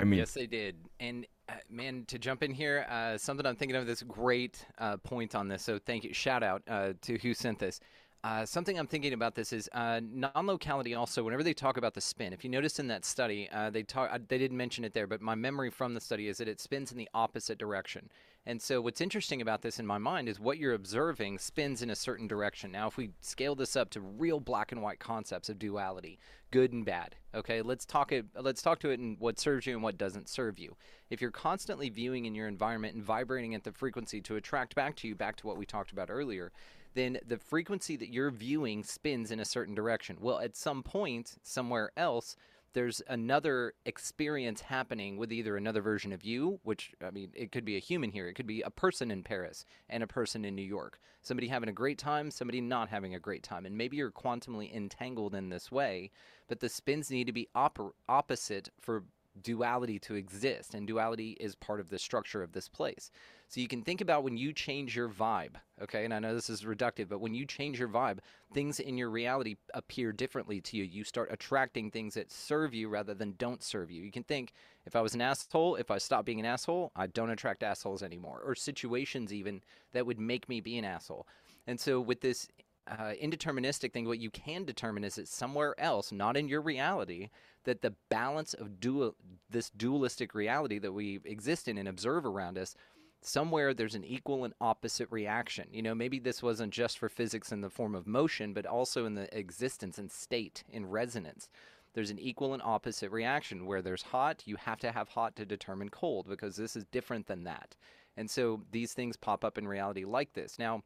I 0.00 0.02
mean. 0.02 0.18
Yes, 0.18 0.34
they 0.34 0.48
did. 0.48 0.74
And 0.98 1.24
man, 1.70 2.04
to 2.06 2.18
jump 2.18 2.42
in 2.42 2.52
here, 2.52 2.86
uh, 2.88 3.18
something 3.18 3.46
I'm 3.46 3.56
thinking 3.56 3.76
of 3.76 3.86
this 3.86 4.02
great 4.02 4.64
uh, 4.78 4.96
point 4.98 5.34
on 5.34 5.48
this. 5.48 5.62
So 5.62 5.78
thank 5.78 6.04
you. 6.04 6.12
Shout 6.12 6.42
out 6.42 6.62
uh, 6.68 6.92
to 7.02 7.18
who 7.18 7.34
sent 7.34 7.58
this. 7.58 7.80
Uh, 8.24 8.44
something 8.44 8.78
I'm 8.78 8.88
thinking 8.88 9.12
about 9.12 9.36
this 9.36 9.52
is 9.52 9.68
uh, 9.72 10.00
non-locality. 10.02 10.94
Also, 10.94 11.22
whenever 11.22 11.44
they 11.44 11.54
talk 11.54 11.76
about 11.76 11.94
the 11.94 12.00
spin, 12.00 12.32
if 12.32 12.42
you 12.42 12.50
notice 12.50 12.80
in 12.80 12.88
that 12.88 13.04
study, 13.04 13.48
they 13.70 13.84
talk. 13.84 14.10
they 14.28 14.38
didn't 14.38 14.56
mention 14.56 14.84
it 14.84 14.92
there, 14.92 15.06
but 15.06 15.20
my 15.20 15.36
memory 15.36 15.70
from 15.70 15.94
the 15.94 16.00
study 16.00 16.26
is 16.26 16.38
that 16.38 16.48
it 16.48 16.60
spins 16.60 16.90
in 16.90 16.98
the 16.98 17.08
opposite 17.14 17.58
direction. 17.58 18.10
And 18.48 18.62
so, 18.62 18.80
what's 18.80 19.02
interesting 19.02 19.42
about 19.42 19.60
this 19.60 19.78
in 19.78 19.86
my 19.86 19.98
mind 19.98 20.26
is 20.26 20.40
what 20.40 20.56
you're 20.56 20.72
observing 20.72 21.38
spins 21.38 21.82
in 21.82 21.90
a 21.90 21.94
certain 21.94 22.26
direction. 22.26 22.72
Now, 22.72 22.88
if 22.88 22.96
we 22.96 23.10
scale 23.20 23.54
this 23.54 23.76
up 23.76 23.90
to 23.90 24.00
real 24.00 24.40
black 24.40 24.72
and 24.72 24.80
white 24.80 24.98
concepts 25.00 25.50
of 25.50 25.58
duality, 25.58 26.18
good 26.50 26.72
and 26.72 26.82
bad, 26.82 27.14
okay, 27.34 27.60
let's 27.60 27.84
talk 27.84 28.10
it. 28.10 28.24
Let's 28.34 28.62
talk 28.62 28.78
to 28.80 28.88
it 28.88 29.00
in 29.00 29.16
what 29.18 29.38
serves 29.38 29.66
you 29.66 29.74
and 29.74 29.82
what 29.82 29.98
doesn't 29.98 30.30
serve 30.30 30.58
you. 30.58 30.76
If 31.10 31.20
you're 31.20 31.30
constantly 31.30 31.90
viewing 31.90 32.24
in 32.24 32.34
your 32.34 32.48
environment 32.48 32.94
and 32.94 33.04
vibrating 33.04 33.54
at 33.54 33.64
the 33.64 33.72
frequency 33.72 34.22
to 34.22 34.36
attract 34.36 34.74
back 34.74 34.96
to 34.96 35.08
you, 35.08 35.14
back 35.14 35.36
to 35.36 35.46
what 35.46 35.58
we 35.58 35.66
talked 35.66 35.92
about 35.92 36.08
earlier, 36.10 36.50
then 36.98 37.18
the 37.26 37.38
frequency 37.38 37.96
that 37.96 38.12
you're 38.12 38.30
viewing 38.30 38.82
spins 38.82 39.30
in 39.30 39.40
a 39.40 39.44
certain 39.44 39.74
direction. 39.74 40.16
Well, 40.20 40.40
at 40.40 40.56
some 40.56 40.82
point, 40.82 41.36
somewhere 41.42 41.92
else, 41.96 42.36
there's 42.74 43.00
another 43.08 43.74
experience 43.86 44.60
happening 44.60 45.16
with 45.16 45.32
either 45.32 45.56
another 45.56 45.80
version 45.80 46.12
of 46.12 46.24
you, 46.24 46.60
which, 46.64 46.92
I 47.04 47.10
mean, 47.10 47.30
it 47.34 47.50
could 47.50 47.64
be 47.64 47.76
a 47.76 47.80
human 47.80 48.10
here, 48.10 48.28
it 48.28 48.34
could 48.34 48.46
be 48.46 48.62
a 48.62 48.70
person 48.70 49.10
in 49.10 49.22
Paris 49.22 49.64
and 49.88 50.02
a 50.02 50.06
person 50.06 50.44
in 50.44 50.54
New 50.54 50.62
York. 50.62 51.00
Somebody 51.22 51.48
having 51.48 51.68
a 51.68 51.72
great 51.72 51.98
time, 51.98 52.30
somebody 52.30 52.60
not 52.60 52.88
having 52.88 53.14
a 53.14 53.20
great 53.20 53.42
time. 53.42 53.66
And 53.66 53.76
maybe 53.76 53.96
you're 53.96 54.10
quantumly 54.10 54.74
entangled 54.74 55.34
in 55.34 55.48
this 55.48 55.72
way, 55.72 56.10
but 56.46 56.60
the 56.60 56.68
spins 56.68 57.10
need 57.10 57.26
to 57.26 57.32
be 57.32 57.48
op- 57.54 57.94
opposite 58.08 58.68
for 58.80 59.04
duality 59.42 59.98
to 60.00 60.14
exist, 60.14 60.74
and 60.74 60.86
duality 60.86 61.36
is 61.40 61.54
part 61.54 61.80
of 61.80 61.88
the 61.88 61.98
structure 61.98 62.42
of 62.42 62.52
this 62.52 62.68
place. 62.68 63.10
So 63.48 63.60
you 63.60 63.68
can 63.68 63.82
think 63.82 64.02
about 64.02 64.24
when 64.24 64.36
you 64.36 64.52
change 64.52 64.94
your 64.94 65.08
vibe, 65.08 65.54
okay? 65.82 66.04
And 66.04 66.12
I 66.12 66.18
know 66.18 66.34
this 66.34 66.50
is 66.50 66.64
reductive, 66.64 67.08
but 67.08 67.20
when 67.20 67.32
you 67.32 67.46
change 67.46 67.78
your 67.78 67.88
vibe, 67.88 68.18
things 68.52 68.78
in 68.78 68.98
your 68.98 69.08
reality 69.08 69.56
appear 69.72 70.12
differently 70.12 70.60
to 70.60 70.76
you. 70.76 70.84
You 70.84 71.02
start 71.02 71.32
attracting 71.32 71.90
things 71.90 72.12
that 72.14 72.30
serve 72.30 72.74
you 72.74 72.90
rather 72.90 73.14
than 73.14 73.36
don't 73.38 73.62
serve 73.62 73.90
you. 73.90 74.02
You 74.02 74.12
can 74.12 74.24
think, 74.24 74.52
if 74.84 74.94
I 74.94 75.00
was 75.00 75.14
an 75.14 75.22
asshole, 75.22 75.76
if 75.76 75.90
I 75.90 75.96
stop 75.96 76.26
being 76.26 76.40
an 76.40 76.46
asshole, 76.46 76.92
I 76.94 77.06
don't 77.06 77.30
attract 77.30 77.62
assholes 77.62 78.02
anymore, 78.02 78.42
or 78.44 78.54
situations 78.54 79.32
even 79.32 79.62
that 79.92 80.04
would 80.04 80.20
make 80.20 80.46
me 80.48 80.60
be 80.60 80.76
an 80.76 80.84
asshole. 80.84 81.26
And 81.66 81.80
so 81.80 82.00
with 82.00 82.20
this 82.20 82.48
uh, 82.88 83.12
indeterministic 83.22 83.92
thing, 83.92 84.06
what 84.06 84.18
you 84.18 84.30
can 84.30 84.64
determine 84.64 85.04
is 85.04 85.16
that 85.16 85.28
somewhere 85.28 85.78
else, 85.78 86.10
not 86.10 86.36
in 86.36 86.48
your 86.48 86.60
reality, 86.60 87.28
that 87.64 87.82
the 87.82 87.94
balance 88.08 88.54
of 88.54 88.80
dual 88.80 89.14
this 89.50 89.70
dualistic 89.70 90.34
reality 90.34 90.78
that 90.78 90.92
we 90.92 91.20
exist 91.24 91.68
in 91.68 91.76
and 91.78 91.88
observe 91.88 92.24
around 92.24 92.56
us 92.56 92.74
somewhere 93.20 93.74
there's 93.74 93.94
an 93.94 94.04
equal 94.04 94.44
and 94.44 94.54
opposite 94.60 95.08
reaction. 95.10 95.66
You 95.70 95.82
know 95.82 95.94
maybe 95.94 96.18
this 96.18 96.42
wasn't 96.42 96.72
just 96.72 96.98
for 96.98 97.08
physics 97.08 97.52
in 97.52 97.60
the 97.60 97.70
form 97.70 97.94
of 97.94 98.06
motion 98.06 98.52
but 98.52 98.64
also 98.64 99.04
in 99.04 99.14
the 99.14 99.36
existence 99.36 99.98
and 99.98 100.10
state 100.10 100.64
in 100.70 100.86
resonance. 100.86 101.48
There's 101.94 102.10
an 102.10 102.18
equal 102.18 102.54
and 102.54 102.62
opposite 102.62 103.10
reaction. 103.10 103.66
Where 103.66 103.82
there's 103.82 104.02
hot 104.02 104.42
you 104.46 104.56
have 104.56 104.80
to 104.80 104.92
have 104.92 105.08
hot 105.08 105.36
to 105.36 105.44
determine 105.44 105.90
cold 105.90 106.28
because 106.28 106.56
this 106.56 106.76
is 106.76 106.84
different 106.86 107.26
than 107.26 107.44
that. 107.44 107.76
And 108.16 108.30
so 108.30 108.62
these 108.70 108.94
things 108.94 109.16
pop 109.16 109.44
up 109.44 109.58
in 109.58 109.68
reality 109.68 110.04
like 110.04 110.32
this. 110.32 110.58
Now 110.58 110.84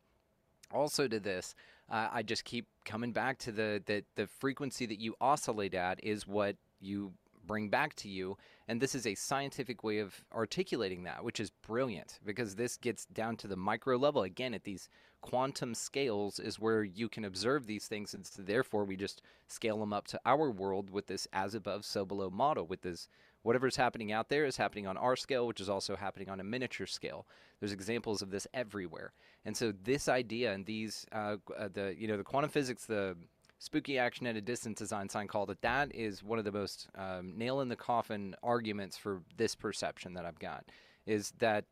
also 0.73 1.07
to 1.07 1.21
this 1.21 1.55
uh, 1.93 2.09
i 2.12 2.22
just 2.22 2.45
keep 2.45 2.66
coming 2.84 3.12
back 3.12 3.38
to 3.38 3.53
the, 3.53 3.80
the 3.86 4.03
the 4.16 4.26
frequency 4.26 4.86
that 4.86 4.99
you 4.99 5.14
oscillate 5.20 5.74
at 5.74 6.03
is 6.03 6.26
what 6.26 6.57
you 6.80 7.12
bring 7.47 7.68
back 7.68 7.95
to 7.95 8.09
you. 8.09 8.36
And 8.68 8.80
this 8.80 8.95
is 8.95 9.07
a 9.07 9.14
scientific 9.14 9.84
way 9.84 9.99
of 9.99 10.24
articulating 10.32 11.05
that, 11.05 11.24
which 11.24 11.40
is 11.40 11.51
brilliant 11.51 12.18
because 12.24 12.55
this 12.55 12.76
gets 12.76 13.07
down 13.07 13.36
to 13.38 13.49
the 13.49 13.57
micro 13.57 13.97
level. 13.97 14.22
Again, 14.22 14.55
at 14.55 14.64
these 14.64 14.88
quantum 15.20 15.74
scales 15.74 16.38
is 16.38 16.59
where 16.59 16.82
you 16.82 17.09
can 17.09 17.24
observe 17.24 17.66
these 17.66 17.86
things. 17.86 18.14
And 18.14 18.26
so 18.26 18.43
therefore, 18.43 18.84
we 18.84 18.97
just 18.97 19.22
scale 19.49 19.78
them 19.78 19.93
up 19.93 20.07
to 20.09 20.20
our 20.24 20.51
world 20.51 20.90
with 20.90 21.07
this 21.07 21.28
as 21.32 21.55
above, 21.55 21.84
so 21.84 22.05
below 22.05 22.30
model, 22.30 22.66
with 22.66 22.82
this 22.82 23.09
whatever's 23.43 23.76
happening 23.76 24.12
out 24.12 24.28
there 24.28 24.45
is 24.45 24.57
happening 24.57 24.86
on 24.86 24.97
our 24.97 25.16
scale, 25.16 25.47
which 25.47 25.61
is 25.61 25.68
also 25.68 25.97
happening 25.97 26.28
on 26.28 26.40
a 26.40 26.45
miniature 26.45 26.86
scale. 26.86 27.26
There's 27.61 27.72
examples 27.72 28.22
of 28.22 28.30
this 28.30 28.47
everywhere. 28.55 29.12
And 29.45 29.57
so 29.57 29.72
this 29.84 30.09
idea 30.09 30.53
and 30.53 30.66
these, 30.66 31.07
uh, 31.12 31.36
uh 31.57 31.68
the, 31.72 31.95
you 31.99 32.09
know, 32.09 32.16
the 32.16 32.24
quantum 32.24 32.51
physics, 32.51 32.86
the 32.86 33.16
spooky 33.59 33.99
action 33.99 34.26
at 34.26 34.36
a 34.36 34.40
distance, 34.40 34.80
as 34.80 34.93
Einstein 34.93 35.28
called 35.28 35.51
it, 35.51 35.61
that 35.62 35.95
is 35.95 36.22
one 36.22 36.38
of 36.38 36.45
the 36.45 36.53
most 36.53 36.88
um, 36.97 37.36
nail 37.36 37.61
in 37.61 37.68
the 37.68 37.76
coffin 37.76 38.34
arguments 38.43 38.97
for 38.97 39.22
this 39.36 39.55
perception 39.55 40.14
that 40.14 40.24
I've 40.24 40.38
got 40.38 40.64
is 41.07 41.32
that 41.38 41.64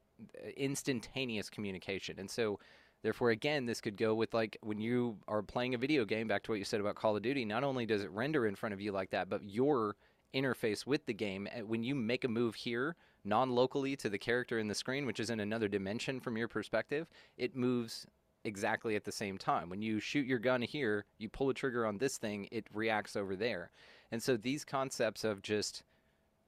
instantaneous 0.57 1.51
communication. 1.51 2.19
And 2.19 2.31
so, 2.31 2.61
therefore, 3.03 3.31
again, 3.31 3.67
this 3.67 3.81
could 3.81 3.97
go 3.97 4.15
with 4.15 4.35
like 4.35 4.57
when 4.61 4.81
you 4.81 5.17
are 5.27 5.43
playing 5.43 5.75
a 5.75 5.79
video 5.79 6.05
game, 6.05 6.29
back 6.29 6.43
to 6.45 6.53
what 6.53 6.59
you 6.59 6.65
said 6.65 6.81
about 6.81 6.95
Call 6.95 7.17
of 7.17 7.23
Duty, 7.23 7.45
not 7.45 7.65
only 7.65 7.87
does 7.87 8.03
it 8.03 8.11
render 8.11 8.47
in 8.47 8.55
front 8.55 8.73
of 8.73 8.81
you 8.81 8.93
like 8.93 9.11
that, 9.11 9.29
but 9.29 9.43
your 9.45 9.97
interface 10.35 10.87
with 10.87 11.07
the 11.07 11.15
game, 11.15 11.49
eh, 11.53 11.63
when 11.63 11.83
you 11.83 11.95
make 11.95 12.25
a 12.25 12.29
move 12.29 12.55
here, 12.55 12.97
non 13.25 13.51
locally 13.51 13.97
to 13.97 14.09
the 14.09 14.19
character 14.19 14.59
in 14.59 14.69
the 14.69 14.75
screen, 14.75 15.07
which 15.07 15.21
is 15.21 15.31
in 15.31 15.41
another 15.41 15.69
dimension 15.69 16.21
from 16.21 16.37
your 16.37 16.49
perspective, 16.49 17.09
it 17.37 17.57
moves 17.57 18.07
exactly 18.45 18.97
at 18.97 19.05
the 19.05 19.13
same 19.13 19.37
time. 19.39 19.69
When 19.69 19.83
you 19.83 20.01
shoot 20.01 20.27
your 20.27 20.39
gun 20.39 20.63
here, 20.63 21.05
you 21.19 21.29
pull 21.29 21.51
a 21.51 21.55
trigger 21.55 21.87
on 21.87 21.99
this 21.99 22.17
thing, 22.17 22.49
it 22.51 22.67
reacts 22.73 23.17
over 23.17 23.37
there. 23.37 23.71
And 24.11 24.23
so 24.23 24.37
these 24.37 24.65
concepts 24.65 25.25
of 25.25 25.43
just 25.43 25.83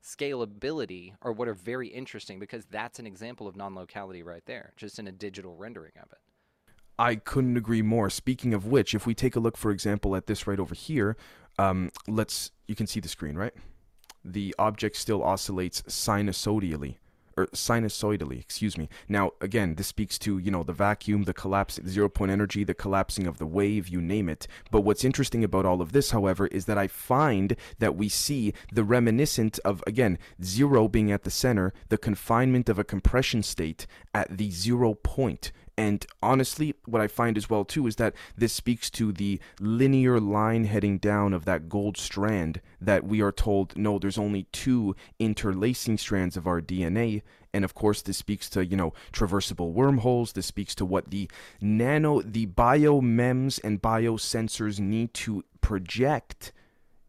scalability 0.02 1.12
are 1.22 1.32
what 1.32 1.48
are 1.48 1.54
very 1.54 1.88
interesting 1.88 2.38
because 2.38 2.64
that's 2.66 2.98
an 2.98 3.06
example 3.06 3.46
of 3.46 3.56
non 3.56 3.74
locality 3.74 4.22
right 4.22 4.44
there, 4.46 4.72
just 4.76 4.98
in 4.98 5.06
a 5.06 5.12
digital 5.12 5.54
rendering 5.56 5.92
of 6.02 6.10
it. 6.12 6.18
I 6.98 7.16
couldn't 7.16 7.56
agree 7.56 7.82
more. 7.82 8.10
Speaking 8.10 8.54
of 8.54 8.66
which, 8.66 8.94
if 8.94 9.06
we 9.06 9.14
take 9.14 9.34
a 9.34 9.40
look, 9.40 9.56
for 9.56 9.70
example, 9.70 10.14
at 10.14 10.26
this 10.26 10.46
right 10.46 10.60
over 10.60 10.74
here, 10.74 11.16
um, 11.58 11.90
let's 12.06 12.52
you 12.66 12.74
can 12.74 12.86
see 12.86 13.00
the 13.00 13.08
screen, 13.08 13.36
right? 13.36 13.54
The 14.24 14.54
object 14.58 14.96
still 14.96 15.22
oscillates 15.22 15.82
sinusoidally 15.82 16.96
or 17.36 17.46
sinusoidally, 17.48 18.40
excuse 18.40 18.76
me. 18.76 18.88
Now, 19.08 19.32
again, 19.40 19.74
this 19.76 19.86
speaks 19.86 20.18
to, 20.20 20.38
you 20.38 20.50
know, 20.50 20.62
the 20.62 20.72
vacuum, 20.72 21.24
the 21.24 21.34
collapse, 21.34 21.80
zero 21.86 22.08
point 22.08 22.30
energy, 22.30 22.64
the 22.64 22.74
collapsing 22.74 23.26
of 23.26 23.38
the 23.38 23.46
wave, 23.46 23.88
you 23.88 24.00
name 24.00 24.28
it. 24.28 24.46
But 24.70 24.82
what's 24.82 25.04
interesting 25.04 25.44
about 25.44 25.66
all 25.66 25.80
of 25.80 25.92
this, 25.92 26.10
however, 26.10 26.46
is 26.48 26.66
that 26.66 26.78
I 26.78 26.86
find 26.86 27.56
that 27.78 27.96
we 27.96 28.08
see 28.08 28.52
the 28.72 28.84
reminiscent 28.84 29.58
of, 29.64 29.82
again, 29.86 30.18
zero 30.42 30.88
being 30.88 31.10
at 31.10 31.24
the 31.24 31.30
center, 31.30 31.72
the 31.88 31.98
confinement 31.98 32.68
of 32.68 32.78
a 32.78 32.84
compression 32.84 33.42
state 33.42 33.86
at 34.14 34.36
the 34.36 34.50
zero 34.50 34.94
point. 34.94 35.52
And 35.78 36.04
honestly, 36.22 36.74
what 36.84 37.00
I 37.00 37.08
find 37.08 37.38
as 37.38 37.48
well 37.48 37.64
too 37.64 37.86
is 37.86 37.96
that 37.96 38.14
this 38.36 38.52
speaks 38.52 38.90
to 38.90 39.10
the 39.10 39.40
linear 39.58 40.20
line 40.20 40.64
heading 40.64 40.98
down 40.98 41.32
of 41.32 41.44
that 41.46 41.68
gold 41.68 41.96
strand 41.96 42.60
that 42.80 43.04
we 43.04 43.22
are 43.22 43.32
told 43.32 43.76
no, 43.76 43.98
there's 43.98 44.18
only 44.18 44.44
two 44.52 44.94
interlacing 45.18 45.96
strands 45.96 46.36
of 46.36 46.46
our 46.46 46.60
DNA. 46.60 47.22
And 47.54 47.64
of 47.64 47.74
course, 47.74 48.02
this 48.02 48.18
speaks 48.18 48.50
to, 48.50 48.64
you 48.64 48.76
know, 48.76 48.92
traversable 49.12 49.72
wormholes. 49.72 50.32
This 50.32 50.46
speaks 50.46 50.74
to 50.76 50.84
what 50.84 51.10
the 51.10 51.30
nano, 51.60 52.20
the 52.20 52.46
BioMEMS 52.46 53.60
and 53.64 53.80
biosensors 53.80 54.78
need 54.78 55.14
to 55.14 55.44
project 55.60 56.52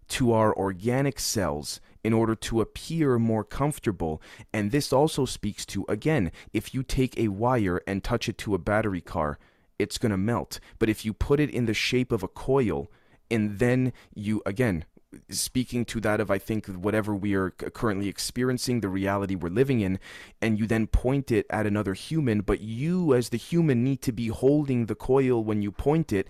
to 0.09 0.32
our 0.32 0.55
organic 0.55 1.20
cells 1.20 1.82
in 2.04 2.14
order 2.14 2.36
to 2.36 2.62
appear 2.62 3.18
more 3.18 3.43
comfortable. 3.43 4.22
And 4.54 4.72
this 4.72 4.91
also 4.91 5.26
speaks 5.26 5.66
to, 5.68 5.86
again, 5.88 6.32
if 6.51 6.74
you 6.74 6.84
take 6.84 7.18
a 7.18 7.30
wire 7.30 7.82
and 7.88 8.04
touch 8.04 8.28
it 8.28 8.38
to 8.39 8.54
a 8.54 8.60
battery 8.60 9.01
car, 9.01 9.39
it's 9.80 9.97
going 9.97 10.12
to 10.12 10.18
melt. 10.18 10.60
But 10.80 10.89
if 10.89 11.06
you 11.06 11.14
put 11.14 11.39
it 11.39 11.49
in 11.49 11.66
the 11.66 11.74
shape 11.74 12.12
of 12.12 12.24
a 12.24 12.28
coil, 12.28 12.91
and 13.32 13.60
then 13.60 13.93
you, 14.14 14.41
again, 14.45 14.86
speaking 15.30 15.86
to 15.86 15.99
that 16.01 16.20
of 16.20 16.32
I 16.32 16.38
think 16.38 16.68
whatever 16.68 17.16
we 17.16 17.36
are 17.36 17.51
currently 17.51 18.08
experiencing, 18.08 18.82
the 18.82 18.89
reality 18.89 19.36
we're 19.36 19.49
living 19.49 19.82
in, 19.82 19.99
and 20.41 20.60
you 20.60 20.68
then 20.68 20.88
point 20.88 21.32
it 21.32 21.45
at 21.49 21.66
another 21.66 21.93
human, 21.93 22.41
but 22.41 22.62
you 22.62 23.14
as 23.14 23.30
the 23.30 23.38
human 23.38 23.84
need 23.84 24.01
to 24.04 24.12
be 24.12 24.28
holding 24.28 24.86
the 24.86 24.95
coil 24.95 25.43
when 25.43 25.62
you 25.62 25.72
point 25.72 26.12
it 26.12 26.28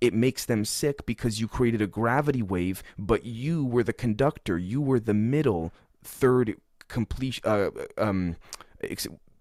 it 0.00 0.14
makes 0.14 0.44
them 0.44 0.64
sick 0.64 1.06
because 1.06 1.40
you 1.40 1.48
created 1.48 1.80
a 1.80 1.86
gravity 1.86 2.42
wave, 2.42 2.82
but 2.98 3.24
you 3.24 3.64
were 3.64 3.82
the 3.82 3.92
conductor. 3.92 4.58
You 4.58 4.80
were 4.80 5.00
the 5.00 5.14
middle 5.14 5.72
third 6.02 6.56
complete 6.88 7.40
uh, 7.44 7.70
um, 7.96 8.36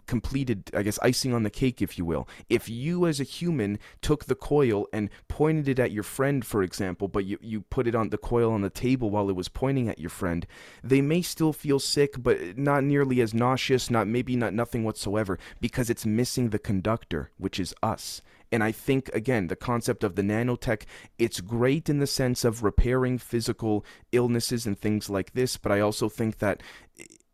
completed, 0.07 0.71
I 0.75 0.83
guess, 0.83 0.99
icing 1.01 1.33
on 1.33 1.43
the 1.43 1.49
cake, 1.49 1.81
if 1.81 1.97
you 1.97 2.05
will. 2.05 2.27
If 2.49 2.69
you 2.69 3.05
as 3.05 3.19
a 3.19 3.23
human 3.23 3.79
took 4.01 4.25
the 4.25 4.35
coil 4.35 4.87
and 4.93 5.09
pointed 5.27 5.67
it 5.67 5.79
at 5.79 5.91
your 5.91 6.03
friend, 6.03 6.45
for 6.45 6.63
example, 6.63 7.07
but 7.07 7.25
you, 7.25 7.37
you 7.41 7.61
put 7.61 7.87
it 7.87 7.95
on 7.95 8.09
the 8.09 8.17
coil 8.17 8.51
on 8.51 8.61
the 8.61 8.69
table 8.69 9.09
while 9.09 9.29
it 9.29 9.35
was 9.35 9.49
pointing 9.49 9.89
at 9.89 9.99
your 9.99 10.09
friend, 10.09 10.45
they 10.83 11.01
may 11.01 11.21
still 11.21 11.53
feel 11.53 11.79
sick, 11.79 12.15
but 12.21 12.57
not 12.57 12.83
nearly 12.83 13.21
as 13.21 13.33
nauseous, 13.33 13.89
not 13.89 14.07
maybe 14.07 14.35
not 14.35 14.53
nothing 14.53 14.83
whatsoever, 14.83 15.39
because 15.59 15.89
it's 15.89 16.05
missing 16.05 16.49
the 16.49 16.59
conductor, 16.59 17.31
which 17.37 17.59
is 17.59 17.73
us. 17.81 18.21
And 18.51 18.63
I 18.63 18.71
think, 18.71 19.09
again, 19.15 19.47
the 19.47 19.55
concept 19.55 20.03
of 20.03 20.15
the 20.15 20.21
nanotech, 20.21 20.83
it's 21.17 21.41
great 21.41 21.89
in 21.89 21.97
the 21.97 22.05
sense 22.05 22.45
of 22.45 22.63
repairing 22.63 23.17
physical 23.17 23.83
illnesses 24.11 24.67
and 24.67 24.77
things 24.77 25.09
like 25.09 25.33
this, 25.33 25.57
but 25.57 25.71
I 25.71 25.79
also 25.79 26.07
think 26.07 26.37
that 26.37 26.61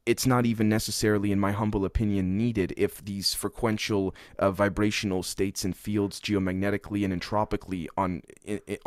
it's 0.09 0.25
not 0.25 0.43
even 0.47 0.67
necessarily, 0.67 1.31
in 1.31 1.39
my 1.39 1.51
humble 1.51 1.85
opinion, 1.85 2.35
needed 2.35 2.73
if 2.75 3.05
these 3.05 3.35
frequential 3.35 4.15
uh, 4.39 4.49
vibrational 4.49 5.21
states 5.21 5.63
and 5.63 5.77
fields 5.77 6.19
geomagnetically 6.19 7.03
and 7.03 7.13
entropically 7.13 7.87
on 7.95 8.23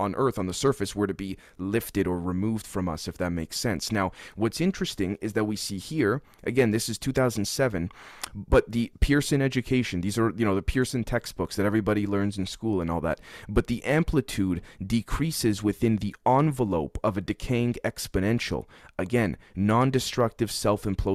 on 0.00 0.16
Earth 0.16 0.36
on 0.36 0.46
the 0.46 0.52
surface 0.52 0.96
were 0.96 1.06
to 1.06 1.14
be 1.14 1.38
lifted 1.58 2.08
or 2.08 2.20
removed 2.20 2.66
from 2.66 2.88
us, 2.88 3.06
if 3.06 3.18
that 3.18 3.30
makes 3.30 3.56
sense. 3.56 3.92
Now, 3.92 4.10
what's 4.34 4.60
interesting 4.60 5.16
is 5.20 5.34
that 5.34 5.44
we 5.44 5.54
see 5.54 5.78
here 5.78 6.22
again, 6.42 6.72
this 6.72 6.88
is 6.88 6.98
2007, 6.98 7.92
but 8.34 8.72
the 8.72 8.90
Pearson 8.98 9.40
education, 9.40 10.00
these 10.00 10.18
are 10.18 10.30
you 10.30 10.44
know 10.44 10.56
the 10.56 10.60
Pearson 10.60 11.04
textbooks 11.04 11.54
that 11.54 11.66
everybody 11.66 12.04
learns 12.04 12.36
in 12.36 12.46
school 12.46 12.80
and 12.80 12.90
all 12.90 13.00
that, 13.00 13.20
but 13.48 13.68
the 13.68 13.84
amplitude 13.84 14.60
decreases 14.84 15.62
within 15.62 15.98
the 15.98 16.16
envelope 16.26 16.98
of 17.04 17.16
a 17.16 17.20
decaying 17.20 17.74
exponential. 17.84 18.64
Again, 18.98 19.36
non-destructive 19.54 20.50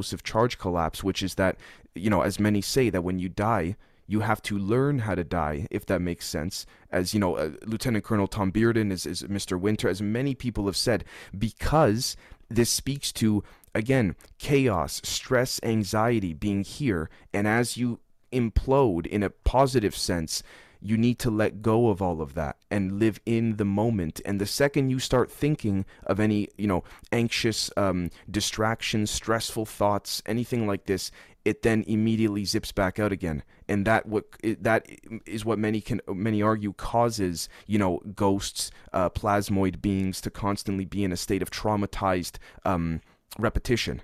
self-implosive 0.01 0.23
charge 0.23 0.57
collapse, 0.57 1.03
which 1.03 1.23
is 1.23 1.35
that 1.35 1.57
you 1.95 2.09
know 2.09 2.21
as 2.21 2.39
many 2.39 2.61
say 2.61 2.89
that 2.89 3.03
when 3.03 3.19
you 3.19 3.29
die 3.29 3.75
you 4.09 4.21
have 4.21 4.41
to 4.41 4.57
learn 4.57 4.99
how 4.99 5.13
to 5.15 5.23
die, 5.25 5.67
if 5.69 5.85
that 5.85 6.01
makes 6.01 6.25
sense. 6.25 6.65
As 6.89 7.13
you 7.13 7.19
know, 7.19 7.35
uh, 7.35 7.51
Lieutenant 7.65 8.05
Colonel 8.05 8.25
Tom 8.25 8.53
Bearden, 8.53 8.89
as 8.89 9.03
Mr. 9.05 9.59
Winter, 9.59 9.89
as 9.89 10.01
many 10.01 10.33
people 10.33 10.65
have 10.67 10.77
said, 10.77 11.03
because 11.37 12.15
this 12.47 12.69
speaks 12.69 13.11
to, 13.11 13.43
again, 13.75 14.15
chaos, 14.39 15.01
stress, 15.03 15.59
anxiety 15.61 16.33
being 16.33 16.63
here. 16.63 17.09
And 17.33 17.49
as 17.49 17.75
you 17.75 17.99
implode 18.31 19.07
in 19.07 19.23
a 19.23 19.29
positive 19.29 19.93
sense, 19.93 20.41
you 20.81 20.97
need 20.97 21.19
to 21.19 21.31
let 21.31 21.61
go 21.61 21.89
of 21.89 22.01
all 22.01 22.21
of 22.21 22.33
that 22.35 22.57
and 22.69 22.99
live 22.99 23.19
in 23.25 23.57
the 23.57 23.65
moment. 23.65 24.21
And 24.25 24.39
the 24.39 24.45
second 24.45 24.89
you 24.89 24.99
start 24.99 25.31
thinking 25.31 25.85
of 26.05 26.19
any 26.19 26.49
you 26.57 26.67
know 26.67 26.83
anxious 27.11 27.71
um, 27.77 28.09
distractions 28.29 29.11
stressful 29.11 29.65
thoughts 29.65 30.21
anything 30.25 30.67
like 30.67 30.85
this 30.85 31.11
it 31.47 31.61
then 31.61 31.85
immediately 31.87 32.43
zips 32.43 32.73
back 32.73 32.99
out 32.99 33.13
again. 33.13 33.41
And 33.69 33.87
that 33.87 34.05
what 34.05 34.25
that 34.43 34.85
is 35.25 35.45
what 35.45 35.57
many 35.57 35.79
can 35.79 36.01
many 36.07 36.41
argue 36.41 36.73
causes 36.73 37.47
you 37.67 37.79
know 37.79 38.01
ghosts 38.15 38.69
uh, 38.93 39.09
plasmoid 39.09 39.81
beings 39.81 40.19
to 40.21 40.29
constantly 40.29 40.85
be 40.85 41.03
in 41.03 41.11
a 41.11 41.17
state 41.17 41.41
of 41.41 41.49
traumatized 41.49 42.37
um, 42.65 43.01
repetition. 43.39 44.01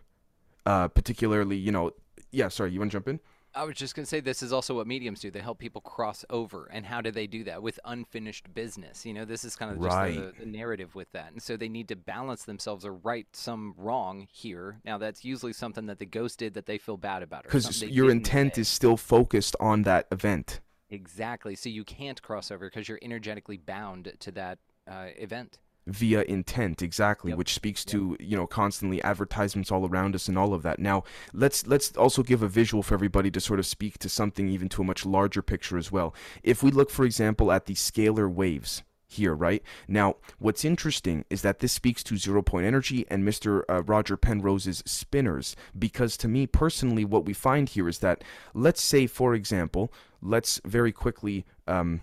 Uh, 0.66 0.88
particularly 0.88 1.58
you 1.58 1.72
know 1.72 1.92
yeah 2.32 2.48
sorry 2.48 2.72
you 2.72 2.80
want 2.80 2.90
to 2.90 2.96
jump 2.96 3.10
in 3.10 3.20
I 3.56 3.64
was 3.64 3.76
just 3.76 3.96
going 3.96 4.04
to 4.04 4.10
say 4.10 4.20
this 4.20 4.42
is 4.42 4.52
also 4.52 4.76
what 4.76 4.88
mediums 4.88 5.20
do. 5.20 5.30
They 5.32 5.40
help 5.40 5.60
people 5.60 5.82
cross 5.82 6.26
over. 6.30 6.70
And 6.72 6.86
how 6.86 7.02
do 7.02 7.12
they 7.12 7.28
do 7.28 7.44
that? 7.44 7.62
With 7.62 7.80
unfinished 7.86 8.54
business. 8.54 9.06
You 9.06 9.14
know, 9.14 9.26
this 9.26 9.44
is 9.44 9.56
kind 9.56 9.72
of 9.72 9.82
just 9.82 9.96
Right. 9.96 10.16
the, 10.16 10.34
the 10.40 10.46
narrative 10.46 10.96
with 10.96 11.12
that. 11.12 11.32
And 11.32 11.42
so 11.42 11.56
they 11.56 11.70
need 11.70 11.88
to 11.90 11.96
balance 11.96 12.44
themselves 12.44 12.86
or 12.86 12.94
right 12.94 13.28
some 13.34 13.74
wrong 13.78 14.28
here. 14.32 14.80
Now, 14.84 14.98
that's 14.98 15.24
usually 15.24 15.54
something 15.54 15.86
that 15.86 16.00
the 16.00 16.06
ghost 16.06 16.40
did 16.40 16.54
that 16.56 16.66
they 16.66 16.78
feel 16.78 16.98
bad 16.98 17.24
about. 17.24 17.44
because 17.44 17.82
your 17.84 18.10
intent 18.10 18.56
say. 18.56 18.62
is 18.62 18.68
still 18.68 18.98
focused 18.98 19.56
on 19.60 19.84
that 19.84 20.08
event 20.12 20.60
Exactly. 20.94 21.56
So 21.56 21.70
you 21.70 21.84
can't 21.84 22.22
cross 22.22 22.52
over 22.52 22.70
because 22.70 22.88
you're 22.88 23.00
energetically 23.02 23.58
bound 23.58 24.14
to 24.20 24.32
that 24.34 24.60
uh, 24.88 25.08
event. 25.18 25.58
Via 25.86 26.22
intent 26.24 26.82
exactly 26.82 27.32
Yep. 27.32 27.38
which 27.38 27.54
speaks 27.54 27.84
to 27.86 28.16
you 28.20 28.38
know 28.38 28.48
constantly 28.48 29.02
advertisements 29.04 29.70
all 29.72 29.86
around 29.88 30.16
us 30.16 30.30
and 30.30 30.38
all 30.38 30.54
of 30.54 30.64
that. 30.64 30.80
Now 30.80 31.04
let's 31.34 31.68
let's 31.68 31.96
also 31.98 32.24
give 32.24 32.42
a 32.42 32.48
visual 32.48 32.84
for 32.84 32.94
everybody 32.94 33.30
to 33.32 33.42
sort 33.42 33.60
of 33.60 33.66
speak 33.66 33.98
to 34.00 34.08
something 34.10 34.48
even 34.48 34.70
to 34.70 34.82
a 34.82 34.86
much 34.86 35.06
larger 35.06 35.42
picture 35.42 35.78
as 35.78 35.92
well. 35.92 36.16
If 36.42 36.64
we 36.64 36.72
look 36.72 36.90
for 36.90 37.04
example 37.04 37.52
at 37.52 37.66
the 37.66 37.74
scalar 37.74 38.32
waves 38.32 38.84
here 39.08 39.34
right? 39.36 39.62
Now 39.88 40.16
what's 40.40 40.64
interesting 40.66 41.26
is 41.30 41.42
that 41.42 41.60
this 41.60 41.74
speaks 41.74 42.02
to 42.04 42.18
zero 42.18 42.42
point 42.42 42.66
energy 42.66 43.06
and 43.10 43.28
mr 43.28 43.64
uh, 43.70 43.84
roger 43.84 44.18
penrose's 44.18 44.82
spinors 44.84 45.56
because 45.78 46.18
to 46.18 46.28
me 46.28 46.48
personally 46.48 47.06
what 47.06 47.26
we 47.26 47.34
find 47.34 47.70
here 47.70 47.88
is 47.88 48.00
that 48.00 48.24
let's 48.54 48.82
say 48.82 49.06
for 49.06 49.36
example 49.36 49.92
let's 50.22 50.60
very 50.66 50.92
quickly 50.92 51.46
um, 51.68 52.02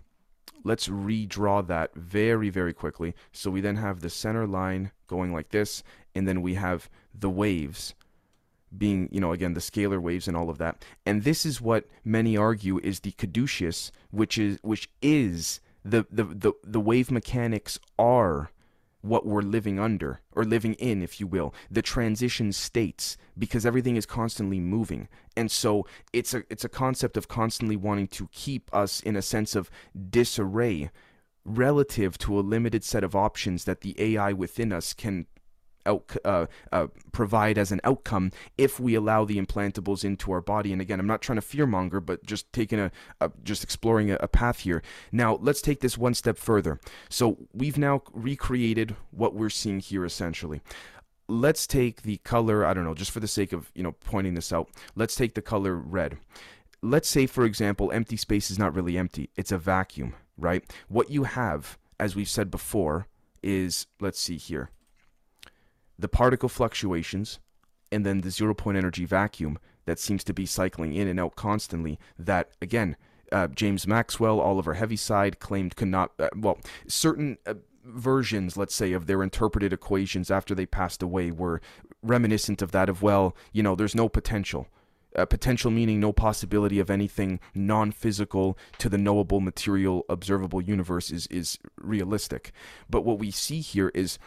let's 0.65 0.89
redraw 0.89 1.67
that 1.67 1.95
very 1.95 2.51
very 2.51 2.73
quickly. 2.73 3.15
So 3.33 3.51
we 3.51 3.61
then 3.61 3.77
have 3.77 4.01
the 4.01 4.11
center 4.11 4.47
line 4.47 4.93
going 5.07 5.33
like 5.33 5.51
this 5.51 5.83
and 6.15 6.27
then 6.27 6.43
we 6.43 6.55
have 6.55 6.89
the 7.15 7.31
waves 7.31 7.95
being 8.77 9.09
you 9.11 9.21
know 9.21 9.33
again 9.33 9.55
the 9.55 9.61
scalar 9.61 10.01
waves 10.01 10.29
and 10.29 10.37
all 10.37 10.51
of 10.51 10.59
that. 10.59 10.85
And 11.05 11.25
this 11.25 11.45
is 11.45 11.61
what 11.61 11.87
many 12.05 12.37
argue 12.37 12.79
is 12.79 13.01
the 13.01 13.13
caduceus 13.13 13.91
which 14.11 14.39
is 14.39 14.59
which 14.63 14.91
is 15.03 15.61
the 15.85 16.07
the 16.11 16.25
the, 16.25 16.53
the 16.63 16.81
wave 16.81 17.11
mechanics 17.11 17.79
are 17.99 18.51
what 19.03 19.27
we're 19.27 19.43
living 19.43 19.79
under 19.79 20.21
or 20.33 20.45
living 20.45 20.75
in 20.75 21.03
if 21.03 21.21
you 21.21 21.27
will. 21.27 21.55
The 21.71 21.83
transition 21.83 22.53
states 22.53 23.17
because 23.39 23.65
everything 23.65 23.97
is 23.97 24.07
constantly 24.07 24.61
moving. 24.61 25.09
And 25.37 25.51
so 25.51 25.87
it's 26.13 26.35
a 26.35 26.43
it's 26.51 26.65
a 26.65 26.69
concept 26.69 27.17
of 27.17 27.29
constantly 27.29 27.77
wanting 27.77 28.09
to 28.09 28.29
keep 28.33 28.73
us 28.75 29.01
in 29.01 29.17
a 29.17 29.23
sense 29.23 29.55
of 29.55 29.71
disarray 30.11 30.91
relative 31.45 32.19
to 32.19 32.39
a 32.39 32.43
limited 32.43 32.85
set 32.85 33.03
of 33.03 33.17
options 33.17 33.65
that 33.65 33.81
the 33.81 33.95
AI 33.99 34.33
within 34.33 34.73
us 34.73 34.93
can 34.93 35.27
out, 35.87 36.16
uh, 36.24 36.47
uh, 36.72 36.89
provide 37.12 37.59
as 37.59 37.72
an 37.72 37.81
outcome 37.85 38.33
if 38.59 38.78
we 38.78 38.95
allow 38.95 39.24
the 39.24 39.41
implantables 39.41 40.05
into 40.05 40.33
our 40.33 40.41
body. 40.41 40.72
And 40.72 40.81
again, 40.81 41.01
I'm 41.01 41.07
not 41.07 41.22
trying 41.22 41.41
to 41.41 41.47
fearmonger, 41.47 42.05
but 42.05 42.24
just 42.24 42.53
taking 42.53 42.78
a, 42.78 42.91
a 43.20 43.31
just 43.43 43.64
exploring 43.64 44.11
a, 44.11 44.16
a 44.20 44.28
path 44.28 44.61
here. 44.61 44.83
Now, 45.12 45.39
let's 45.41 45.62
take 45.62 45.81
this 45.81 45.99
one 45.99 46.14
step 46.14 46.39
further. 46.39 46.81
So 47.09 47.39
we've 47.53 47.78
now 47.78 48.03
recreated 48.12 48.97
what 49.11 49.35
we're 49.35 49.51
seeing 49.51 49.81
here 49.81 50.05
essentially. 50.05 50.61
Let's 51.28 51.66
take 51.66 52.03
the 52.03 52.16
color, 52.18 52.64
I 52.64 52.74
don't 52.74 52.85
know, 52.85 52.95
just 52.95 53.12
for 53.12 53.20
the 53.20 53.28
sake 53.28 53.53
of, 53.53 53.70
you 53.74 53.85
know, 53.85 53.93
pointing 53.93 54.35
this 54.35 54.53
out. 54.53 54.68
Let's 54.97 55.14
take 55.14 55.35
the 55.35 55.43
color 55.43 55.76
red. 55.76 56.18
Let's 56.83 57.09
say 57.09 57.26
for 57.26 57.45
example, 57.45 57.93
empty 57.93 58.16
space 58.16 58.51
is 58.51 58.59
not 58.59 58.74
really 58.74 58.99
empty. 58.99 59.31
It's 59.37 59.53
a 59.53 59.59
vacuum, 59.59 60.14
right? 60.37 60.64
What 60.89 61.11
you 61.11 61.24
have, 61.24 61.78
as 62.01 62.16
we've 62.16 62.28
said 62.28 62.51
before, 62.51 63.07
is 63.43 63.87
let's 64.01 64.20
see 64.20 64.37
here 64.37 64.70
the 66.01 66.09
particle 66.09 66.49
fluctuations 66.49 67.39
and 67.93 68.05
then 68.07 68.21
the 68.21 68.31
zero 68.31 68.55
point 68.55 68.79
energy 68.79 69.05
vacuum 69.05 69.59
that 69.87 69.99
seems 69.99 70.23
to 70.25 70.33
be 70.33 70.47
cycling 70.47 70.93
in 70.95 71.09
and 71.09 71.19
out 71.19 71.37
constantly 71.37 71.99
that 72.19 72.51
again 72.61 72.97
uh, 73.33 73.47
james 73.49 73.87
maxwell 73.87 74.41
oliver 74.41 74.75
heaviside 74.75 75.39
claimed 75.39 75.77
could 75.77 75.89
not 75.89 76.13
uh, 76.19 76.29
well 76.37 76.59
certain 76.87 77.39
uh, 77.47 77.55
versions 77.85 78.57
let's 78.57 78.75
say 78.75 78.93
of 78.93 79.07
their 79.07 79.23
interpreted 79.23 79.73
equations 79.73 80.31
after 80.31 80.55
they 80.55 80.67
passed 80.67 81.03
away 81.03 81.31
were 81.31 81.61
reminiscent 82.03 82.63
of 82.63 82.73
that 82.73 82.89
of 82.89 83.03
well 83.03 83.37
you 83.53 83.63
know 83.63 83.75
there's 83.75 83.95
no 83.95 84.09
potential. 84.09 84.67
Uh, 85.17 85.25
potential 85.25 85.73
meaning 85.73 85.99
no 85.99 86.13
possibility 86.13 86.79
of 86.79 86.89
anything 86.89 87.41
non-physical 87.53 88.57
to 88.79 88.89
the 88.89 88.97
knowable 88.97 89.41
material 89.41 90.05
observable 90.09 90.63
universe 90.63 91.11
is 91.11 91.27
is 91.27 91.59
realistic. 91.77 92.53
But 92.89 93.05
what 93.05 93.19
we 93.19 93.33
see 93.33 93.61
here 93.61 93.91
is 93.93 94.21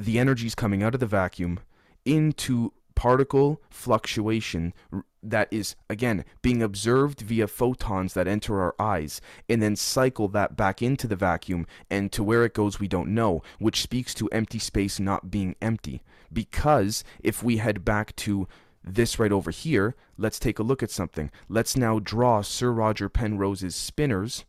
the 0.00 0.18
energies 0.18 0.54
coming 0.54 0.82
out 0.82 0.94
of 0.94 1.00
the 1.00 1.06
vacuum 1.06 1.60
into 2.04 2.72
particle 2.94 3.62
fluctuation 3.70 4.74
that 5.22 5.48
is 5.50 5.74
again 5.88 6.24
being 6.42 6.62
observed 6.62 7.20
via 7.20 7.46
photons 7.46 8.14
that 8.14 8.26
enter 8.26 8.60
our 8.60 8.74
eyes 8.78 9.20
and 9.48 9.62
then 9.62 9.76
cycle 9.76 10.28
that 10.28 10.56
back 10.56 10.82
into 10.82 11.06
the 11.06 11.16
vacuum 11.16 11.66
and 11.90 12.12
to 12.12 12.22
where 12.22 12.44
it 12.44 12.54
goes 12.54 12.80
we 12.80 12.88
don't 12.88 13.08
know 13.08 13.42
which 13.58 13.82
speaks 13.82 14.12
to 14.14 14.28
empty 14.28 14.58
space 14.58 14.98
not 14.98 15.30
being 15.30 15.54
empty. 15.60 16.02
Because 16.32 17.04
if 17.20 17.42
we 17.42 17.56
head 17.58 17.84
back 17.84 18.14
to 18.16 18.46
this 18.84 19.18
right 19.18 19.32
over 19.32 19.50
here 19.50 19.94
let's 20.16 20.38
take 20.38 20.58
a 20.58 20.62
look 20.62 20.82
at 20.82 20.90
something. 20.90 21.30
Let's 21.48 21.76
now 21.76 21.98
draw 21.98 22.40
sir 22.42 22.70
roger 22.70 23.08
penrose's 23.08 23.74
spinors. 23.74 24.44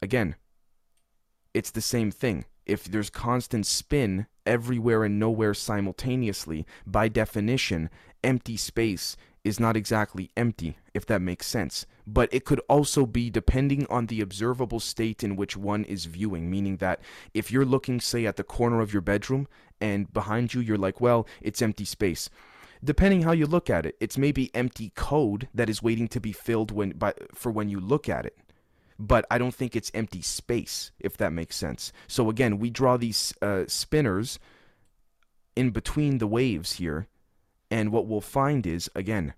Again 0.00 0.36
it's 1.54 1.70
the 1.70 1.82
same 1.82 2.10
thing. 2.10 2.44
If 2.66 2.84
there's 2.84 3.10
constant 3.10 3.66
spin 3.66 4.26
everywhere 4.46 5.04
and 5.04 5.18
nowhere 5.18 5.54
simultaneously, 5.54 6.66
by 6.86 7.08
definition, 7.08 7.90
empty 8.22 8.56
space 8.56 9.16
is 9.44 9.58
not 9.58 9.76
exactly 9.76 10.30
empty, 10.36 10.76
if 10.94 11.04
that 11.06 11.20
makes 11.20 11.46
sense. 11.46 11.86
But 12.06 12.32
it 12.32 12.44
could 12.44 12.60
also 12.68 13.06
be 13.06 13.30
depending 13.30 13.86
on 13.90 14.06
the 14.06 14.20
observable 14.20 14.80
state 14.80 15.24
in 15.24 15.36
which 15.36 15.56
one 15.56 15.84
is 15.84 16.04
viewing, 16.04 16.50
meaning 16.50 16.76
that 16.76 17.00
if 17.34 17.50
you're 17.50 17.64
looking, 17.64 18.00
say, 18.00 18.26
at 18.26 18.36
the 18.36 18.44
corner 18.44 18.80
of 18.80 18.92
your 18.92 19.02
bedroom 19.02 19.48
and 19.80 20.12
behind 20.12 20.54
you, 20.54 20.60
you're 20.60 20.78
like, 20.78 21.00
well, 21.00 21.26
it's 21.40 21.62
empty 21.62 21.84
space. 21.84 22.30
Depending 22.84 23.22
how 23.22 23.32
you 23.32 23.46
look 23.46 23.70
at 23.70 23.86
it, 23.86 23.96
it's 24.00 24.18
maybe 24.18 24.54
empty 24.54 24.92
code 24.94 25.48
that 25.54 25.70
is 25.70 25.82
waiting 25.82 26.08
to 26.08 26.20
be 26.20 26.32
filled 26.32 26.70
when 26.70 26.90
by, 26.90 27.14
for 27.34 27.50
when 27.50 27.68
you 27.68 27.78
look 27.78 28.08
at 28.08 28.26
it 28.26 28.36
but 28.98 29.24
I 29.30 29.38
don't 29.38 29.54
think 29.54 29.74
it's 29.74 29.90
empty 29.94 30.22
space, 30.22 30.92
if 30.98 31.16
that 31.16 31.32
makes 31.32 31.56
sense. 31.56 31.92
So 32.06 32.30
again, 32.30 32.58
we 32.58 32.70
draw 32.70 32.96
these 32.96 33.34
uh, 33.42 33.64
spinors 33.66 34.38
in 35.56 35.70
between 35.70 36.18
the 36.18 36.26
waves 36.26 36.74
here, 36.74 37.08
and 37.70 37.92
what 37.92 38.06
we'll 38.06 38.20
find 38.20 38.66
is 38.66 38.90
again, 38.94 39.34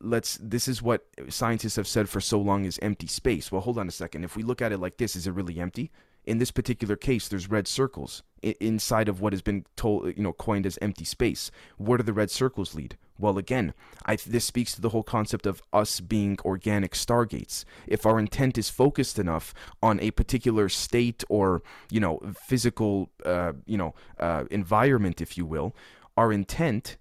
let's. 0.00 0.38
This 0.40 0.68
is 0.68 0.82
what 0.82 1.06
scientists 1.28 1.76
have 1.76 1.88
said 1.88 2.08
for 2.08 2.20
so 2.20 2.40
long 2.40 2.64
is 2.64 2.78
empty 2.80 3.06
space. 3.06 3.50
Well, 3.50 3.62
hold 3.62 3.78
on 3.78 3.88
a 3.88 3.92
second. 3.92 4.24
If 4.24 4.36
we 4.36 4.42
look 4.42 4.62
at 4.62 4.72
it 4.72 4.78
like 4.78 4.96
this, 4.96 5.16
is 5.16 5.26
it 5.26 5.32
really 5.32 5.60
empty? 5.60 5.90
In 6.24 6.38
this 6.38 6.50
particular 6.50 6.96
case, 6.96 7.28
there's 7.28 7.50
red 7.50 7.66
circles 7.66 8.22
inside 8.42 9.08
of 9.08 9.20
what 9.20 9.32
has 9.32 9.42
been 9.42 9.64
told, 9.76 10.16
you 10.16 10.22
know, 10.22 10.32
coined 10.32 10.66
as 10.66 10.78
empty 10.80 11.04
space. 11.04 11.50
Where 11.76 11.98
do 11.98 12.04
the 12.04 12.12
red 12.12 12.30
circles 12.30 12.74
lead? 12.74 12.96
Well, 13.20 13.36
again, 13.36 13.74
I, 14.06 14.16
this 14.16 14.44
speaks 14.44 14.74
to 14.74 14.80
the 14.80 14.90
whole 14.90 15.02
concept 15.02 15.44
of 15.44 15.60
us 15.72 15.98
being 16.00 16.38
organic 16.44 16.92
stargates. 16.92 17.64
If 17.86 18.06
our 18.06 18.18
intent 18.18 18.56
is 18.56 18.70
focused 18.70 19.18
enough 19.18 19.52
on 19.82 19.98
a 20.00 20.12
particular 20.12 20.68
state 20.68 21.24
or, 21.28 21.62
you 21.90 21.98
know, 21.98 22.20
physical, 22.46 23.10
uh, 23.24 23.54
you 23.66 23.76
know, 23.76 23.94
uh, 24.20 24.44
environment, 24.50 25.20
if 25.20 25.36
you 25.36 25.44
will, 25.44 25.74
our 26.16 26.32
intent. 26.32 26.96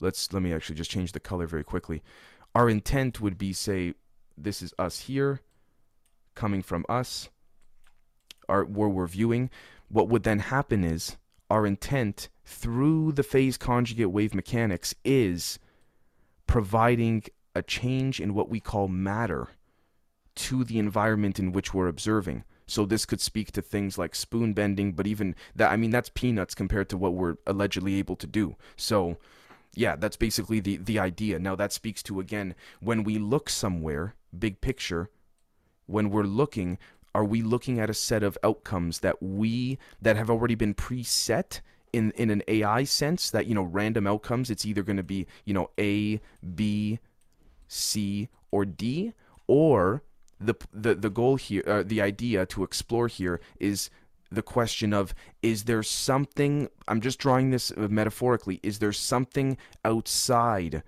Let's 0.00 0.32
let 0.32 0.42
me 0.42 0.52
actually 0.52 0.76
just 0.76 0.90
change 0.90 1.12
the 1.12 1.20
color 1.20 1.46
very 1.46 1.64
quickly. 1.64 2.02
Our 2.54 2.70
intent 2.70 3.20
would 3.20 3.36
be, 3.36 3.52
say, 3.52 3.94
this 4.38 4.62
is 4.62 4.72
us 4.78 5.00
here, 5.00 5.40
coming 6.34 6.62
from 6.62 6.84
us, 6.88 7.28
our, 8.48 8.64
where 8.64 8.88
we're 8.88 9.06
viewing. 9.06 9.50
What 9.88 10.08
would 10.08 10.22
then 10.22 10.40
happen 10.40 10.84
is 10.84 11.16
our 11.50 11.66
intent 11.66 12.28
through 12.44 13.12
the 13.12 13.22
phase 13.22 13.56
conjugate 13.56 14.10
wave 14.10 14.34
mechanics 14.34 14.94
is 15.04 15.58
providing 16.46 17.24
a 17.54 17.62
change 17.62 18.20
in 18.20 18.34
what 18.34 18.48
we 18.48 18.60
call 18.60 18.88
matter 18.88 19.48
to 20.34 20.64
the 20.64 20.78
environment 20.78 21.38
in 21.38 21.52
which 21.52 21.72
we're 21.72 21.88
observing. 21.88 22.44
So 22.66 22.86
this 22.86 23.04
could 23.06 23.20
speak 23.20 23.52
to 23.52 23.62
things 23.62 23.98
like 23.98 24.14
spoon 24.14 24.52
bending, 24.52 24.92
but 24.92 25.06
even 25.06 25.34
that 25.54 25.70
I 25.70 25.76
mean 25.76 25.90
that's 25.90 26.08
peanuts 26.08 26.54
compared 26.54 26.88
to 26.90 26.96
what 26.96 27.14
we're 27.14 27.36
allegedly 27.46 27.94
able 27.96 28.16
to 28.16 28.26
do. 28.26 28.56
So 28.76 29.18
yeah, 29.74 29.96
that's 29.96 30.16
basically 30.16 30.60
the 30.60 30.78
the 30.78 30.98
idea. 30.98 31.38
Now 31.38 31.54
that 31.56 31.72
speaks 31.72 32.02
to 32.04 32.20
again 32.20 32.54
when 32.80 33.04
we 33.04 33.18
look 33.18 33.50
somewhere, 33.50 34.14
big 34.36 34.60
picture, 34.60 35.10
when 35.86 36.10
we're 36.10 36.24
looking, 36.24 36.78
are 37.14 37.24
we 37.24 37.42
looking 37.42 37.78
at 37.78 37.88
a 37.88 37.94
set 37.94 38.22
of 38.22 38.36
outcomes 38.42 39.00
that 39.00 39.22
we 39.22 39.78
that 40.02 40.16
have 40.16 40.30
already 40.30 40.54
been 40.54 40.74
preset 40.74 41.60
in 41.92 42.10
in 42.12 42.30
an 42.30 42.42
AI 42.48 42.84
sense 42.84 43.30
that 43.30 43.46
you 43.46 43.54
know 43.54 43.62
random 43.62 44.06
outcomes 44.06 44.50
it's 44.50 44.66
either 44.66 44.82
going 44.82 44.96
to 44.96 45.02
be 45.02 45.26
you 45.44 45.54
know 45.54 45.70
A 45.78 46.20
B 46.54 46.98
C 47.68 48.28
or 48.50 48.64
D? 48.64 49.12
Or 49.46 50.02
the 50.40 50.54
the 50.72 50.94
the 50.94 51.10
goal 51.10 51.36
here 51.36 51.62
uh, 51.66 51.82
the 51.84 52.00
idea 52.00 52.46
to 52.46 52.64
explore 52.64 53.08
here 53.08 53.40
is 53.60 53.90
the 54.30 54.42
question 54.42 54.92
of 54.92 55.14
is 55.42 55.64
there 55.64 55.82
something 55.82 56.68
I'm 56.88 57.00
just 57.00 57.18
drawing 57.18 57.50
this 57.50 57.70
uh, 57.70 57.88
metaphorically 57.88 58.58
is 58.62 58.78
there 58.78 58.92
something 58.92 59.56
outside 59.84 60.82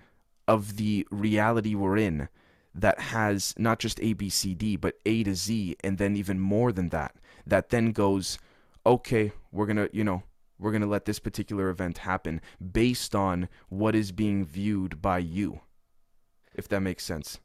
of 0.49 0.77
the 0.77 1.07
reality 1.11 1.74
we're 1.74 1.97
in 1.97 2.29
that 2.77 3.01
has 3.01 3.55
not 3.59 3.79
just 3.79 4.01
A 4.01 4.12
B 4.12 4.29
C 4.29 4.55
D 4.55 4.77
but 4.77 4.99
A 5.07 5.24
to 5.24 5.35
Z 5.35 5.77
and 5.83 5.99
then 5.99 6.16
even 6.16 6.39
more 6.39 6.72
than 6.72 6.91
that 6.91 7.16
that 7.47 7.70
then 7.70 7.93
goes 7.93 8.39
okay 8.85 9.33
we're 9.51 9.66
going 9.66 9.77
to 9.77 9.91
you 9.93 10.05
know 10.05 10.22
we're 10.59 10.70
going 10.70 10.83
to 10.83 10.89
let 10.89 11.05
this 11.05 11.18
particular 11.18 11.68
event 11.68 11.99
happen 11.99 12.41
based 12.72 13.14
on 13.14 13.49
what 13.68 13.95
is 13.95 14.12
being 14.12 14.45
viewed 14.45 15.03
by 15.03 15.18
you 15.18 15.61
if 16.55 16.68
that 16.68 16.81
makes 16.81 17.05
sense 17.05 17.41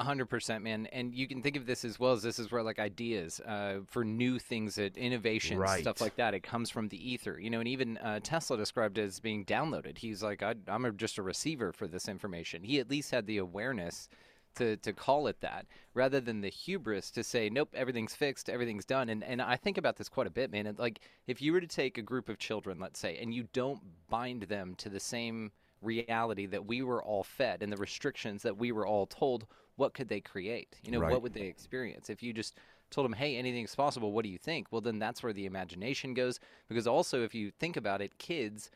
hundred 0.00 0.26
percent, 0.26 0.64
man. 0.64 0.86
And 0.86 1.14
you 1.14 1.26
can 1.28 1.42
think 1.42 1.56
of 1.56 1.66
this 1.66 1.84
as 1.84 1.98
well 1.98 2.12
as 2.12 2.22
this 2.22 2.38
is 2.38 2.50
where 2.50 2.62
like 2.62 2.78
ideas 2.78 3.40
uh, 3.40 3.80
for 3.86 4.04
new 4.04 4.38
things, 4.38 4.76
that 4.76 4.96
innovations, 4.96 5.58
right. 5.58 5.80
stuff 5.80 6.00
like 6.00 6.16
that. 6.16 6.34
It 6.34 6.42
comes 6.42 6.70
from 6.70 6.88
the 6.88 7.12
ether, 7.12 7.38
you 7.38 7.50
know. 7.50 7.58
And 7.58 7.68
even 7.68 7.98
uh, 7.98 8.20
Tesla 8.22 8.56
described 8.56 8.98
it 8.98 9.02
as 9.02 9.20
being 9.20 9.44
downloaded. 9.44 9.98
He's 9.98 10.22
like, 10.22 10.42
I, 10.42 10.54
am 10.68 10.96
just 10.96 11.18
a 11.18 11.22
receiver 11.22 11.72
for 11.72 11.86
this 11.86 12.08
information. 12.08 12.62
He 12.62 12.80
at 12.80 12.90
least 12.90 13.10
had 13.10 13.26
the 13.26 13.38
awareness 13.38 14.08
to 14.56 14.76
to 14.78 14.92
call 14.92 15.26
it 15.26 15.40
that, 15.40 15.66
rather 15.94 16.20
than 16.20 16.40
the 16.40 16.48
hubris 16.48 17.10
to 17.12 17.24
say, 17.24 17.48
nope, 17.50 17.70
everything's 17.74 18.14
fixed, 18.14 18.48
everything's 18.48 18.84
done. 18.84 19.08
And 19.08 19.24
and 19.24 19.40
I 19.42 19.56
think 19.56 19.78
about 19.78 19.96
this 19.96 20.08
quite 20.08 20.26
a 20.26 20.30
bit, 20.30 20.50
man. 20.50 20.66
And 20.66 20.78
like, 20.78 21.00
if 21.26 21.40
you 21.40 21.52
were 21.52 21.60
to 21.60 21.66
take 21.66 21.98
a 21.98 22.02
group 22.02 22.28
of 22.28 22.38
children, 22.38 22.78
let's 22.80 23.00
say, 23.00 23.18
and 23.18 23.32
you 23.34 23.48
don't 23.52 23.80
bind 24.08 24.42
them 24.44 24.74
to 24.76 24.88
the 24.88 25.00
same 25.00 25.52
reality 25.80 26.46
that 26.46 26.66
we 26.66 26.82
were 26.82 27.02
all 27.02 27.24
fed 27.24 27.62
and 27.62 27.72
the 27.72 27.76
restrictions 27.76 28.42
that 28.42 28.56
we 28.56 28.72
were 28.72 28.86
all 28.86 29.06
told 29.06 29.46
what 29.76 29.94
could 29.94 30.08
they 30.08 30.20
create? 30.20 30.76
You 30.84 30.92
know, 30.92 31.00
right. 31.00 31.10
what 31.10 31.22
would 31.22 31.34
they 31.34 31.46
experience? 31.46 32.10
If 32.10 32.22
you 32.22 32.32
just 32.32 32.58
told 32.90 33.04
them, 33.04 33.14
hey, 33.14 33.36
anything's 33.36 33.74
possible, 33.74 34.12
what 34.12 34.22
do 34.22 34.28
you 34.28 34.38
think? 34.38 34.68
Well, 34.70 34.80
then 34.80 34.98
that's 34.98 35.22
where 35.22 35.32
the 35.32 35.46
imagination 35.46 36.14
goes. 36.14 36.38
Because 36.68 36.86
also, 36.86 37.22
if 37.24 37.34
you 37.34 37.50
think 37.50 37.76
about 37.76 38.02
it, 38.02 38.16
kids, 38.18 38.70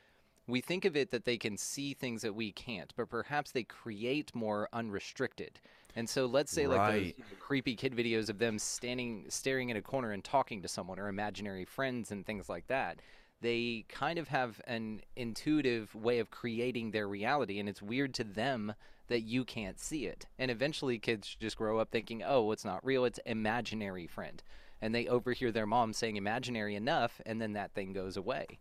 we 0.46 0.60
think 0.60 0.84
of 0.84 0.96
it 0.96 1.10
that 1.10 1.24
they 1.24 1.36
can 1.36 1.56
see 1.56 1.92
things 1.94 2.22
that 2.22 2.34
we 2.34 2.52
can't, 2.52 2.92
but 2.96 3.10
perhaps 3.10 3.50
they 3.50 3.64
create 3.64 4.34
more 4.34 4.68
unrestricted. 4.72 5.58
And 5.96 6.08
so 6.08 6.26
let's 6.26 6.52
say 6.52 6.66
right. 6.66 6.76
like 6.76 7.16
those 7.16 7.38
creepy 7.40 7.74
kid 7.74 7.96
videos 7.96 8.28
of 8.28 8.38
them 8.38 8.58
standing 8.58 9.24
staring 9.28 9.70
in 9.70 9.76
a 9.76 9.82
corner 9.82 10.12
and 10.12 10.22
talking 10.22 10.62
to 10.62 10.68
someone 10.68 10.98
or 10.98 11.08
imaginary 11.08 11.64
friends 11.64 12.10
and 12.10 12.24
things 12.24 12.48
like 12.48 12.68
that. 12.68 13.00
They 13.40 13.84
kind 13.88 14.18
of 14.18 14.28
have 14.28 14.60
an 14.66 15.00
intuitive 15.16 15.94
way 15.94 16.18
of 16.20 16.30
creating 16.30 16.90
their 16.90 17.08
reality 17.08 17.58
and 17.58 17.68
it's 17.68 17.82
weird 17.82 18.14
to 18.14 18.24
them 18.24 18.74
that 19.08 19.22
you 19.22 19.44
can't 19.44 19.80
see 19.80 20.06
it. 20.06 20.26
And 20.38 20.50
eventually 20.50 20.98
kids 20.98 21.36
just 21.38 21.56
grow 21.56 21.78
up 21.78 21.90
thinking, 21.90 22.22
oh, 22.24 22.52
it's 22.52 22.64
not 22.64 22.84
real, 22.84 23.04
it's 23.04 23.20
imaginary 23.24 24.06
friend. 24.06 24.42
And 24.82 24.94
they 24.94 25.06
overhear 25.06 25.52
their 25.52 25.66
mom 25.66 25.92
saying 25.92 26.16
imaginary 26.16 26.74
enough, 26.74 27.20
and 27.24 27.40
then 27.40 27.54
that 27.54 27.72
thing 27.72 27.92
goes 27.92 28.16
away 28.16 28.58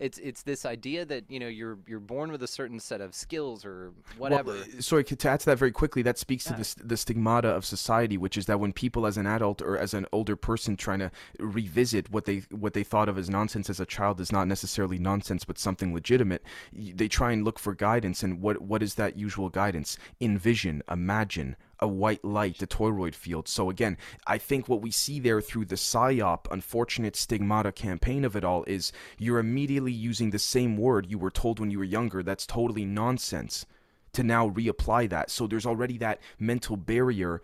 it's 0.00 0.18
it's 0.18 0.42
this 0.42 0.64
idea 0.64 1.04
that 1.04 1.24
you 1.28 1.38
know 1.38 1.46
you're 1.46 1.78
you're 1.86 2.00
born 2.00 2.32
with 2.32 2.42
a 2.42 2.46
certain 2.46 2.80
set 2.80 3.00
of 3.00 3.14
skills 3.14 3.64
or 3.64 3.92
whatever. 4.16 4.52
Well, 4.52 4.62
uh, 4.78 4.80
sorry, 4.80 5.04
to 5.04 5.28
add 5.28 5.40
to 5.40 5.46
that 5.46 5.58
very 5.58 5.70
quickly, 5.70 6.02
that 6.02 6.18
speaks 6.18 6.46
yeah. 6.46 6.56
to 6.56 6.76
the 6.76 6.84
the 6.86 6.96
stigmata 6.96 7.48
of 7.48 7.64
society, 7.66 8.16
which 8.16 8.36
is 8.38 8.46
that 8.46 8.58
when 8.58 8.72
people, 8.72 9.06
as 9.06 9.18
an 9.18 9.26
adult 9.26 9.60
or 9.60 9.76
as 9.76 9.92
an 9.92 10.06
older 10.10 10.36
person, 10.36 10.76
trying 10.76 11.00
to 11.00 11.10
revisit 11.38 12.10
what 12.10 12.24
they 12.24 12.42
what 12.50 12.72
they 12.72 12.82
thought 12.82 13.08
of 13.10 13.18
as 13.18 13.28
nonsense 13.28 13.68
as 13.68 13.78
a 13.78 13.86
child 13.86 14.20
is 14.20 14.32
not 14.32 14.48
necessarily 14.48 14.98
nonsense, 14.98 15.44
but 15.44 15.58
something 15.58 15.92
legitimate. 15.92 16.42
They 16.72 17.08
try 17.08 17.32
and 17.32 17.44
look 17.44 17.58
for 17.58 17.74
guidance, 17.74 18.22
and 18.22 18.40
what 18.40 18.62
what 18.62 18.82
is 18.82 18.94
that 18.94 19.16
usual 19.16 19.50
guidance? 19.50 19.98
Envision, 20.20 20.82
imagine, 20.90 21.56
a 21.80 21.88
white 21.88 22.24
light, 22.24 22.58
the 22.58 22.66
toroid 22.66 23.14
field. 23.14 23.48
So 23.48 23.70
again, 23.70 23.96
I 24.26 24.38
think 24.38 24.68
what 24.68 24.82
we 24.82 24.90
see 24.90 25.20
there 25.20 25.40
through 25.40 25.66
the 25.66 25.76
psyop, 25.76 26.50
unfortunate 26.50 27.16
stigmata 27.16 27.72
campaign 27.72 28.24
of 28.24 28.36
it 28.36 28.44
all 28.44 28.64
is 28.64 28.92
you're 29.18 29.38
immediately 29.38 29.92
using 29.92 30.30
the 30.30 30.38
same 30.38 30.76
word 30.76 31.10
you 31.10 31.18
were 31.18 31.30
told 31.30 31.58
when 31.58 31.70
you 31.70 31.78
were 31.78 31.84
younger. 31.84 32.22
That's 32.22 32.46
totally 32.46 32.84
nonsense 32.84 33.66
to 34.12 34.22
now 34.22 34.50
reapply 34.50 35.08
that. 35.10 35.30
So 35.30 35.46
there's 35.46 35.66
already 35.66 35.98
that 35.98 36.20
mental 36.38 36.76
barrier 36.76 37.42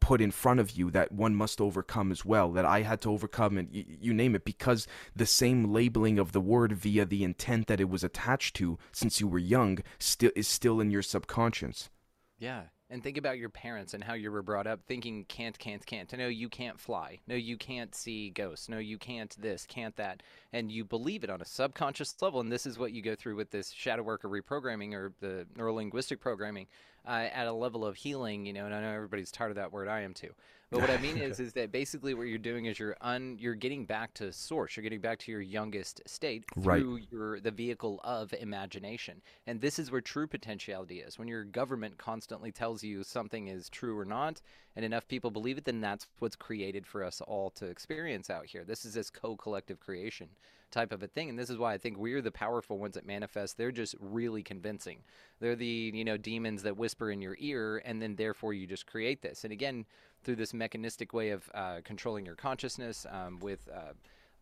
put 0.00 0.20
in 0.20 0.30
front 0.30 0.60
of 0.60 0.72
you 0.72 0.90
that 0.90 1.12
one 1.12 1.34
must 1.34 1.60
overcome 1.60 2.10
as 2.10 2.24
well 2.24 2.50
that 2.52 2.64
i 2.64 2.80
had 2.80 3.00
to 3.00 3.10
overcome 3.10 3.58
and 3.58 3.68
y- 3.72 3.84
you 4.00 4.14
name 4.14 4.34
it 4.34 4.44
because 4.44 4.86
the 5.14 5.26
same 5.26 5.72
labeling 5.72 6.18
of 6.18 6.32
the 6.32 6.40
word 6.40 6.72
via 6.72 7.04
the 7.04 7.22
intent 7.22 7.66
that 7.66 7.80
it 7.80 7.88
was 7.88 8.02
attached 8.02 8.56
to 8.56 8.78
since 8.92 9.20
you 9.20 9.28
were 9.28 9.38
young 9.38 9.78
still 9.98 10.30
is 10.34 10.48
still 10.48 10.80
in 10.80 10.90
your 10.90 11.02
subconscious 11.02 11.90
yeah 12.38 12.62
and 12.92 13.02
think 13.02 13.16
about 13.16 13.38
your 13.38 13.48
parents 13.48 13.94
and 13.94 14.04
how 14.04 14.12
you 14.12 14.30
were 14.30 14.42
brought 14.42 14.66
up 14.66 14.80
thinking 14.86 15.24
can't, 15.24 15.58
can't, 15.58 15.84
can't. 15.86 16.12
No, 16.12 16.28
you 16.28 16.50
can't 16.50 16.78
fly. 16.78 17.18
No, 17.26 17.34
you 17.34 17.56
can't 17.56 17.94
see 17.94 18.28
ghosts. 18.28 18.68
No, 18.68 18.76
you 18.76 18.98
can't 18.98 19.34
this, 19.40 19.64
can't 19.66 19.96
that. 19.96 20.22
And 20.52 20.70
you 20.70 20.84
believe 20.84 21.24
it 21.24 21.30
on 21.30 21.40
a 21.40 21.46
subconscious 21.46 22.14
level. 22.20 22.40
And 22.40 22.52
this 22.52 22.66
is 22.66 22.78
what 22.78 22.92
you 22.92 23.00
go 23.00 23.14
through 23.14 23.36
with 23.36 23.50
this 23.50 23.70
shadow 23.70 24.02
work 24.02 24.26
or 24.26 24.28
reprogramming 24.28 24.92
or 24.92 25.14
the 25.20 25.46
neurolinguistic 25.56 26.20
programming 26.20 26.66
uh, 27.06 27.28
at 27.32 27.46
a 27.46 27.52
level 27.52 27.84
of 27.84 27.96
healing, 27.96 28.46
you 28.46 28.52
know, 28.52 28.66
and 28.66 28.74
I 28.74 28.80
know 28.80 28.92
everybody's 28.92 29.30
tired 29.30 29.50
of 29.50 29.56
that 29.56 29.72
word. 29.72 29.88
I 29.88 30.00
am 30.00 30.14
too. 30.14 30.30
But 30.72 30.80
what 30.80 30.90
I 30.90 30.96
mean 30.96 31.18
is, 31.18 31.38
is 31.40 31.52
that 31.52 31.70
basically 31.70 32.14
what 32.14 32.28
you're 32.28 32.38
doing 32.38 32.64
is 32.64 32.78
you're 32.78 32.96
un, 33.02 33.36
you're 33.38 33.54
getting 33.54 33.84
back 33.84 34.14
to 34.14 34.32
source. 34.32 34.74
You're 34.74 34.82
getting 34.82 35.00
back 35.00 35.18
to 35.20 35.30
your 35.30 35.42
youngest 35.42 36.00
state 36.06 36.44
through 36.54 36.94
right. 36.94 37.04
your 37.10 37.40
the 37.40 37.50
vehicle 37.50 38.00
of 38.02 38.32
imagination. 38.32 39.20
And 39.46 39.60
this 39.60 39.78
is 39.78 39.90
where 39.90 40.00
true 40.00 40.26
potentiality 40.26 41.00
is. 41.00 41.18
When 41.18 41.28
your 41.28 41.44
government 41.44 41.98
constantly 41.98 42.52
tells 42.52 42.82
you 42.82 43.04
something 43.04 43.48
is 43.48 43.68
true 43.68 43.98
or 43.98 44.06
not, 44.06 44.40
and 44.74 44.84
enough 44.84 45.06
people 45.06 45.30
believe 45.30 45.58
it, 45.58 45.64
then 45.66 45.82
that's 45.82 46.06
what's 46.20 46.36
created 46.36 46.86
for 46.86 47.04
us 47.04 47.20
all 47.20 47.50
to 47.50 47.66
experience 47.66 48.30
out 48.30 48.46
here. 48.46 48.64
This 48.64 48.86
is 48.86 48.94
this 48.94 49.10
co-collective 49.10 49.78
creation 49.78 50.28
type 50.72 50.92
of 50.92 51.02
a 51.02 51.06
thing. 51.06 51.28
And 51.28 51.38
this 51.38 51.50
is 51.50 51.58
why 51.58 51.74
I 51.74 51.78
think 51.78 51.98
we're 51.98 52.22
the 52.22 52.32
powerful 52.32 52.78
ones 52.78 52.94
that 52.94 53.06
manifest. 53.06 53.56
They're 53.56 53.70
just 53.70 53.94
really 54.00 54.42
convincing. 54.42 54.98
They're 55.40 55.54
the, 55.56 55.92
you 55.94 56.04
know, 56.04 56.16
demons 56.16 56.62
that 56.64 56.76
whisper 56.76 57.10
in 57.10 57.22
your 57.22 57.36
ear 57.38 57.82
and 57.84 58.02
then 58.02 58.16
therefore 58.16 58.54
you 58.54 58.66
just 58.66 58.86
create 58.86 59.22
this. 59.22 59.44
And 59.44 59.52
again, 59.52 59.84
through 60.24 60.36
this 60.36 60.54
mechanistic 60.54 61.12
way 61.12 61.30
of 61.30 61.48
uh, 61.54 61.80
controlling 61.84 62.26
your 62.26 62.34
consciousness 62.34 63.06
um, 63.10 63.38
with 63.40 63.68
uh, 63.72 63.92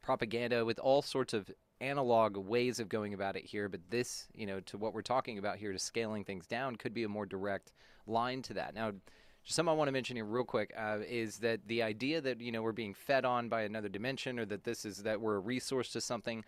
propaganda, 0.03 0.65
with 0.65 0.79
all 0.79 1.03
sorts 1.03 1.35
of 1.35 1.51
analog 1.81 2.37
ways 2.37 2.79
of 2.79 2.89
going 2.89 3.15
about 3.15 3.37
it 3.37 3.45
here. 3.45 3.69
But 3.69 3.81
this, 3.91 4.29
you 4.35 4.47
know, 4.47 4.61
to 4.61 4.79
what 4.79 4.95
we're 4.95 5.03
talking 5.03 5.39
about 5.39 5.57
here, 5.57 5.73
to 5.73 5.79
scaling 5.79 6.25
things 6.25 6.47
down, 6.47 6.77
could 6.77 6.95
be 6.95 7.05
a 7.05 7.09
more 7.09 7.27
direct 7.27 7.73
line 8.07 8.43
to 8.43 8.55
that. 8.55 8.75
Now, 8.75 8.93
something 9.45 9.71
I 9.71 9.75
want 9.75 9.89
to 9.89 9.93
mention 9.93 10.17
here 10.17 10.25
real 10.25 10.45
quick 10.45 10.73
uh, 10.77 10.99
is 11.09 11.39
that 11.39 11.67
the 11.67 11.83
idea 11.83 12.21
that 12.21 12.41
you 12.41 12.53
know 12.53 12.63
we're 12.63 12.73
being 12.73 12.95
fed 12.95 13.25
on 13.25 13.49
by 13.49 13.63
another 13.63 13.89
dimension, 13.89 14.39
or 14.39 14.45
that 14.47 14.65
this 14.65 14.85
is 14.85 14.99
that 15.05 15.21
we're 15.21 15.37
a 15.37 15.41
resource 15.41 15.91
to 15.93 16.01
something. 16.01 16.45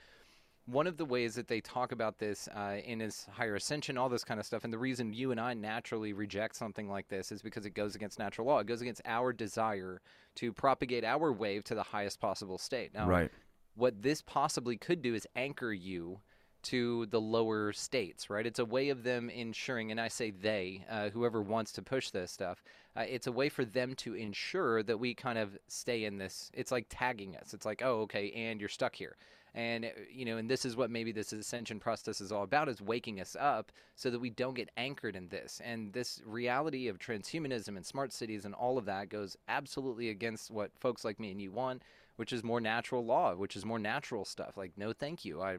one 0.66 0.86
of 0.86 0.96
the 0.96 1.04
ways 1.04 1.34
that 1.34 1.48
they 1.48 1.60
talk 1.60 1.90
about 1.90 2.18
this 2.18 2.48
uh, 2.54 2.76
in 2.84 3.00
his 3.00 3.26
higher 3.32 3.56
ascension, 3.56 3.98
all 3.98 4.08
this 4.08 4.22
kind 4.22 4.38
of 4.38 4.46
stuff, 4.46 4.62
and 4.62 4.72
the 4.72 4.78
reason 4.78 5.12
you 5.12 5.32
and 5.32 5.40
I 5.40 5.54
naturally 5.54 6.12
reject 6.12 6.54
something 6.54 6.88
like 6.88 7.08
this 7.08 7.32
is 7.32 7.42
because 7.42 7.66
it 7.66 7.74
goes 7.74 7.96
against 7.96 8.20
natural 8.20 8.46
law. 8.46 8.60
It 8.60 8.68
goes 8.68 8.80
against 8.80 9.02
our 9.04 9.32
desire 9.32 10.00
to 10.36 10.52
propagate 10.52 11.04
our 11.04 11.32
wave 11.32 11.64
to 11.64 11.74
the 11.74 11.82
highest 11.82 12.20
possible 12.20 12.58
state. 12.58 12.94
Now, 12.94 13.08
Right. 13.08 13.30
what 13.74 14.02
this 14.02 14.22
possibly 14.22 14.76
could 14.76 15.02
do 15.02 15.14
is 15.16 15.26
anchor 15.34 15.72
you 15.72 16.20
to 16.62 17.06
the 17.06 17.20
lower 17.20 17.72
states, 17.72 18.30
right? 18.30 18.46
It's 18.46 18.58
a 18.58 18.64
way 18.64 18.88
of 18.88 19.02
them 19.02 19.30
ensuring, 19.30 19.90
and 19.90 20.00
I 20.00 20.08
say 20.08 20.30
they, 20.30 20.84
uh, 20.90 21.10
whoever 21.10 21.42
wants 21.42 21.72
to 21.72 21.82
push 21.82 22.10
this 22.10 22.30
stuff, 22.30 22.62
uh, 22.96 23.04
it's 23.08 23.26
a 23.26 23.32
way 23.32 23.48
for 23.48 23.64
them 23.64 23.94
to 23.96 24.14
ensure 24.14 24.82
that 24.82 24.98
we 24.98 25.14
kind 25.14 25.38
of 25.38 25.56
stay 25.68 26.04
in 26.04 26.18
this. 26.18 26.50
It's 26.54 26.72
like 26.72 26.86
tagging 26.88 27.36
us. 27.36 27.54
It's 27.54 27.66
like, 27.66 27.82
oh, 27.82 28.02
okay, 28.02 28.32
and 28.32 28.60
you're 28.60 28.68
stuck 28.68 28.94
here. 28.94 29.16
And, 29.54 29.84
uh, 29.84 29.88
you 30.10 30.24
know, 30.24 30.38
and 30.38 30.48
this 30.48 30.64
is 30.64 30.76
what 30.76 30.90
maybe 30.90 31.12
this 31.12 31.32
ascension 31.32 31.78
process 31.78 32.20
is 32.20 32.32
all 32.32 32.42
about 32.42 32.68
is 32.68 32.80
waking 32.80 33.20
us 33.20 33.36
up 33.38 33.70
so 33.96 34.10
that 34.10 34.18
we 34.18 34.30
don't 34.30 34.54
get 34.54 34.70
anchored 34.76 35.14
in 35.14 35.28
this. 35.28 35.60
And 35.62 35.92
this 35.92 36.22
reality 36.24 36.88
of 36.88 36.98
transhumanism 36.98 37.76
and 37.76 37.84
smart 37.84 38.12
cities 38.12 38.44
and 38.44 38.54
all 38.54 38.78
of 38.78 38.86
that 38.86 39.10
goes 39.10 39.36
absolutely 39.48 40.08
against 40.08 40.50
what 40.50 40.70
folks 40.78 41.04
like 41.04 41.20
me 41.20 41.30
and 41.30 41.40
you 41.40 41.50
want 41.50 41.82
which 42.16 42.32
is 42.32 42.42
more 42.44 42.60
natural 42.60 43.04
law, 43.04 43.34
which 43.34 43.56
is 43.56 43.64
more 43.64 43.78
natural 43.78 44.24
stuff. 44.24 44.56
Like, 44.56 44.72
no, 44.76 44.92
thank 44.92 45.24
you. 45.24 45.42
I, 45.42 45.58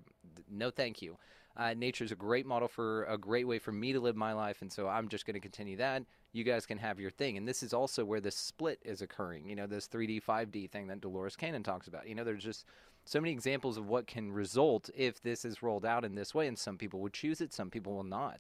no, 0.50 0.70
thank 0.70 1.02
you. 1.02 1.18
Uh, 1.56 1.74
is 1.80 2.12
a 2.12 2.16
great 2.16 2.48
model 2.48 2.68
for 2.68 3.04
a 3.04 3.18
great 3.18 3.48
way 3.48 3.60
for 3.60 3.72
me 3.72 3.94
to 3.94 4.00
live 4.00 4.16
my 4.16 4.34
life, 4.34 4.62
and 4.62 4.72
so 4.72 4.88
I'm 4.88 5.08
just 5.08 5.26
going 5.26 5.36
to 5.36 5.40
continue 5.40 5.78
that. 5.78 6.04
You 6.32 6.44
guys 6.44 6.66
can 6.66 6.80
have 6.80 7.00
your 7.00 7.12
thing, 7.12 7.38
and 7.38 7.48
this 7.48 7.62
is 7.62 7.74
also 7.74 8.04
where 8.04 8.20
the 8.20 8.32
split 8.32 8.80
is 8.84 9.04
occurring. 9.04 9.48
You 9.48 9.56
know, 9.56 9.68
this 9.68 9.88
3D, 9.88 10.24
5D 10.24 10.72
thing 10.72 10.88
that 10.88 11.02
Dolores 11.02 11.36
Cannon 11.36 11.62
talks 11.62 11.88
about. 11.88 12.08
You 12.08 12.16
know, 12.16 12.24
there's 12.24 12.44
just 12.44 12.66
so 13.06 13.22
many 13.22 13.32
examples 13.32 13.78
of 13.78 13.88
what 13.88 14.08
can 14.08 14.32
result 14.32 14.90
if 14.96 15.22
this 15.22 15.46
is 15.46 15.62
rolled 15.62 15.86
out 15.86 16.04
in 16.04 16.16
this 16.16 16.34
way, 16.34 16.48
and 16.48 16.58
some 16.58 16.78
people 16.78 17.02
would 17.02 17.14
choose 17.14 17.40
it, 17.40 17.54
some 17.54 17.70
people 17.70 17.94
will 17.94 18.04
not. 18.04 18.40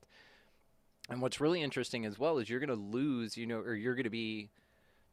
And 1.09 1.21
what's 1.21 1.41
really 1.41 1.61
interesting 1.61 2.05
as 2.05 2.17
well 2.17 2.39
is 2.39 2.49
you're 2.49 2.59
going 2.59 2.69
to 2.69 2.75
lose, 2.75 3.37
you 3.37 3.45
know, 3.45 3.59
or 3.59 3.75
you're 3.75 3.95
going 3.95 4.05
to 4.05 4.09
be 4.09 4.49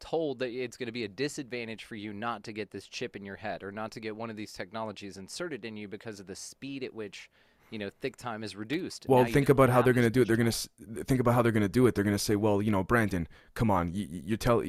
told 0.01 0.39
that 0.39 0.49
it's 0.49 0.75
going 0.75 0.87
to 0.87 0.91
be 0.91 1.05
a 1.05 1.07
disadvantage 1.07 1.85
for 1.85 1.95
you 1.95 2.11
not 2.11 2.43
to 2.43 2.51
get 2.51 2.71
this 2.71 2.87
chip 2.87 3.15
in 3.15 3.23
your 3.23 3.37
head 3.37 3.63
or 3.63 3.71
not 3.71 3.91
to 3.91 4.01
get 4.01 4.15
one 4.15 4.29
of 4.29 4.35
these 4.35 4.51
technologies 4.51 5.15
inserted 5.15 5.63
in 5.63 5.77
you 5.77 5.87
because 5.87 6.19
of 6.19 6.27
the 6.27 6.35
speed 6.35 6.83
at 6.83 6.93
which 6.93 7.29
you 7.69 7.79
know 7.79 7.89
thick 8.01 8.17
time 8.17 8.43
is 8.43 8.55
reduced. 8.55 9.07
Well, 9.07 9.25
think 9.25 9.49
about 9.49 9.69
how 9.69 9.81
they're 9.81 9.93
going 9.93 10.05
to 10.05 10.11
do 10.11 10.21
it. 10.21 10.27
They're 10.27 10.35
going 10.35 10.51
to 10.51 11.03
think 11.05 11.21
about 11.21 11.33
how 11.33 11.41
they're 11.41 11.51
going 11.51 11.61
to 11.63 11.69
do 11.69 11.87
it. 11.87 11.95
They're 11.95 12.03
going 12.03 12.15
to 12.15 12.23
say, 12.23 12.35
"Well, 12.35 12.61
you 12.61 12.71
know, 12.71 12.83
Brandon, 12.83 13.27
come 13.55 13.71
on, 13.71 13.93
you, 13.93 14.07
you 14.09 14.37
tell." 14.37 14.63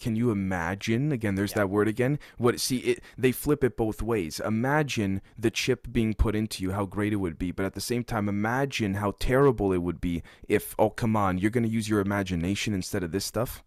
Can 0.00 0.16
you 0.16 0.30
imagine? 0.30 1.12
Again, 1.12 1.34
there's 1.34 1.52
that 1.52 1.68
word 1.68 1.86
again. 1.86 2.18
What? 2.38 2.58
See, 2.58 2.78
it, 2.78 3.02
they 3.18 3.32
flip 3.32 3.62
it 3.62 3.76
both 3.76 4.00
ways. 4.00 4.40
Imagine 4.40 5.20
the 5.38 5.50
chip 5.50 5.92
being 5.92 6.14
put 6.14 6.34
into 6.34 6.62
you, 6.62 6.72
how 6.72 6.86
great 6.86 7.12
it 7.12 7.16
would 7.16 7.38
be. 7.38 7.50
But 7.50 7.66
at 7.66 7.74
the 7.74 7.82
same 7.82 8.02
time, 8.02 8.26
imagine 8.26 8.94
how 8.94 9.12
terrible 9.18 9.74
it 9.74 9.82
would 9.82 10.00
be 10.00 10.22
if, 10.48 10.74
oh, 10.78 10.88
come 10.88 11.16
on, 11.16 11.36
you're 11.36 11.50
going 11.50 11.64
to 11.64 11.68
use 11.68 11.86
your 11.86 12.00
imagination 12.00 12.72
instead 12.72 13.04
of 13.04 13.12
this 13.12 13.26
stuff. 13.26 13.62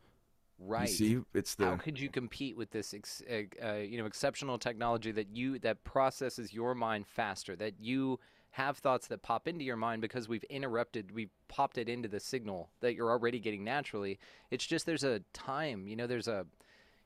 Right. 0.66 0.90
You 0.90 0.96
see, 0.96 1.20
it's 1.34 1.56
the 1.56 1.66
How 1.66 1.76
could 1.78 2.00
you 2.00 2.10
compete 2.10 2.58
with 2.58 2.72
this, 2.72 2.94
ex- 2.94 3.22
uh, 3.30 3.74
you 3.74 3.98
know, 3.98 4.06
exceptional 4.06 4.58
technology 4.58 5.12
that 5.12 5.36
you 5.36 5.60
that 5.60 5.84
processes 5.84 6.54
your 6.54 6.76
mind 6.76 7.08
faster? 7.08 7.56
That 7.56 7.76
you 7.80 8.20
have 8.52 8.78
thoughts 8.78 9.08
that 9.08 9.24
pop 9.24 9.48
into 9.48 9.66
your 9.66 9.76
mind 9.76 10.02
because 10.02 10.30
we've 10.30 10.44
interrupted, 10.44 11.12
we've 11.12 11.32
popped 11.48 11.78
it 11.78 11.90
into 11.90 12.08
the 12.08 12.20
signal 12.20 12.70
that 12.82 12.94
you're 12.94 13.10
already 13.10 13.40
getting 13.40 13.64
naturally. 13.64 14.20
It's 14.52 14.66
just 14.66 14.86
there's 14.86 15.04
a 15.04 15.22
time, 15.34 15.88
you 15.88 15.96
know, 15.96 16.06
there's 16.06 16.28
a 16.28 16.46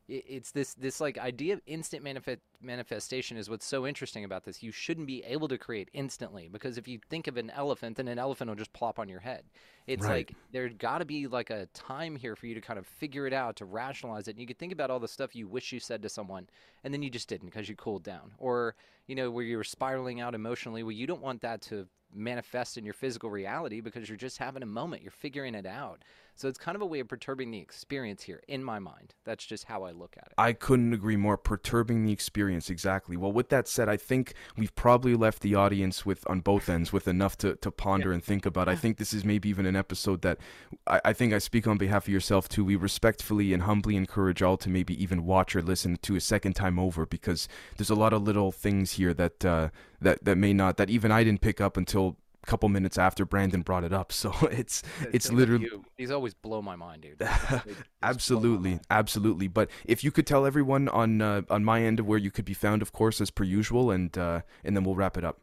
it's 0.08 0.52
this 0.52 0.74
this 0.76 1.02
like 1.02 1.18
idea 1.18 1.54
of 1.54 1.62
instant 1.66 2.04
manifest 2.04 2.40
manifestation 2.62 3.38
is 3.38 3.50
what's 3.50 3.66
so 3.66 3.86
interesting 3.86 4.24
about 4.24 4.44
this. 4.46 4.64
You 4.64 4.72
shouldn't 4.72 5.08
be 5.08 5.24
able 5.24 5.48
to 5.50 5.58
create 5.58 5.90
instantly 5.94 6.48
because 6.48 6.78
if 6.78 6.88
you 6.88 7.00
think 7.10 7.28
of 7.28 7.38
an 7.38 7.50
elephant, 7.52 7.98
then 7.98 8.08
an 8.08 8.18
elephant 8.18 8.50
will 8.50 8.56
just 8.56 8.74
plop 8.74 9.00
on 9.00 9.10
your 9.10 9.20
head. 9.20 9.44
It's 9.86 10.08
Right. 10.08 10.10
like 10.10 10.38
there's 10.52 10.74
got 10.74 11.00
to 11.00 11.06
be 11.06 11.28
like 11.28 11.50
a 11.50 11.68
time 11.74 12.16
here 12.16 12.36
for 12.36 12.48
you 12.48 12.56
to 12.56 12.62
kind 12.62 12.80
of 12.80 12.88
figure 12.88 13.28
it 13.28 13.34
out, 13.34 13.58
to 13.58 13.66
rationalize 13.66 14.28
it. 14.28 14.32
And 14.32 14.40
you 14.40 14.48
could 14.48 14.60
think 14.60 14.74
about 14.74 14.90
all 14.90 15.00
the 15.00 15.08
stuff 15.08 15.36
you 15.36 15.48
wish 15.48 15.72
you 15.72 15.80
said 15.80 16.02
to 16.04 16.10
someone, 16.10 16.48
and 16.84 16.94
then 16.94 17.02
you 17.02 17.10
just 17.10 17.28
didn't 17.30 17.48
because 17.50 17.70
you 17.70 17.76
cooled 17.76 18.04
down, 18.04 18.34
or 18.38 18.76
you 19.08 19.16
know 19.16 19.30
where 19.30 19.44
you 19.44 19.58
were 19.58 19.64
spiraling 19.64 20.22
out 20.22 20.36
emotionally. 20.36 20.84
Well, 20.84 20.92
you 20.92 21.08
don't 21.08 21.22
want 21.22 21.42
that 21.42 21.62
to 21.64 21.88
manifest 22.18 22.78
in 22.78 22.86
your 22.86 22.94
physical 22.94 23.30
reality 23.30 23.82
because 23.82 24.10
you're 24.10 24.18
just 24.18 24.38
having 24.38 24.64
a 24.64 24.68
moment. 24.68 25.02
You're 25.02 25.12
figuring 25.12 25.56
it 25.56 25.66
out. 25.66 26.04
So 26.38 26.48
it's 26.48 26.60
kind 26.60 26.76
of 26.76 26.84
a 26.84 26.86
way 26.86 27.00
of 27.00 27.08
perturbing 27.08 27.50
the 27.50 27.60
experience 27.60 28.22
here, 28.22 28.44
in 28.48 28.64
my 28.64 28.78
mind. 28.78 29.16
That's 29.26 29.44
just 29.44 29.64
how 29.64 29.86
I 29.86 29.92
look 29.92 30.16
at 30.18 30.28
it. 30.28 30.34
I 30.38 30.54
couldn't 30.54 30.94
agree 30.94 31.16
more. 31.16 31.36
Perturbing 31.36 32.06
the 32.06 32.12
experience, 32.12 32.70
exactly. 32.70 33.18
Well, 33.18 33.32
with 33.32 33.50
that 33.50 33.68
said, 33.68 33.90
I 33.90 33.98
think 33.98 34.36
we've 34.56 34.76
probably 34.76 35.16
left 35.16 35.42
the 35.42 35.56
audience 35.56 36.06
with 36.06 36.30
on 36.30 36.42
both 36.42 36.70
ends 36.70 36.94
with 36.94 37.08
enough 37.08 37.40
to, 37.40 37.56
to 37.56 37.72
ponder 37.72 38.12
and 38.12 38.24
think 38.24 38.46
about. 38.46 38.70
I 38.70 38.76
think 38.76 38.98
this 38.98 39.14
is 39.14 39.26
maybe 39.26 39.50
even 39.50 39.66
an 39.66 39.76
episode 39.76 40.22
that 40.22 40.38
I, 40.86 41.02
I 41.06 41.14
think 41.14 41.34
I 41.34 41.40
speak 41.40 41.66
on 41.66 41.80
behalf 41.80 42.06
of 42.06 42.14
yourself 42.14 42.48
too. 42.48 42.64
We 42.64 42.76
respectfully 42.76 43.52
and 43.52 43.64
humbly 43.64 43.96
encourage 43.96 44.44
all 44.44 44.58
to 44.58 44.70
maybe 44.70 45.02
even 45.02 45.26
watch 45.26 45.56
or 45.56 45.64
listen 45.64 45.98
to 46.04 46.16
a 46.16 46.22
second 46.22 46.54
time 46.54 46.78
over 46.78 47.08
because 47.08 47.48
there's 47.78 47.90
a 47.90 47.96
lot 47.96 48.14
of 48.14 48.22
little 48.22 48.52
things 48.52 48.94
here 48.94 49.16
that 49.16 49.44
uh, 49.44 49.70
that 50.02 50.24
that 50.26 50.38
may 50.38 50.54
not 50.54 50.78
that 50.78 50.90
even 50.90 51.12
I 51.12 51.24
didn't 51.24 51.42
pick 51.42 51.60
up 51.62 51.78
until 51.78 52.18
a 52.44 52.46
couple 52.48 52.70
minutes 52.70 52.98
after 52.98 53.26
Brandon 53.26 53.62
brought 53.62 53.84
it 53.84 53.94
up. 53.94 54.12
So 54.14 54.32
it's 54.52 54.84
it's 55.12 55.30
like 55.30 55.38
literally. 55.38 55.70
These 55.98 56.12
always 56.12 56.34
blow 56.34 56.62
my 56.62 56.76
mind, 56.76 57.02
dude. 57.04 57.20
They 57.20 57.28
absolutely 58.04 58.72
mind. 58.72 58.86
absolutely 58.90 59.48
but 59.48 59.70
if 59.86 60.04
you 60.04 60.12
could 60.12 60.26
tell 60.28 60.46
everyone 60.46 60.88
on 60.90 61.22
uh, 61.22 61.42
on 61.50 61.64
my 61.64 61.82
end 61.84 62.00
of 62.00 62.06
where 62.08 62.18
you 62.18 62.32
could 62.32 62.46
be 62.46 62.54
found 62.54 62.82
of 62.82 62.92
course 62.94 63.20
as 63.22 63.32
per 63.32 63.44
usual 63.44 63.92
and 63.92 64.18
uh, 64.18 64.42
and 64.64 64.76
then 64.76 64.84
we'll 64.84 64.96
wrap 64.96 65.18
it 65.18 65.24
up 65.24 65.40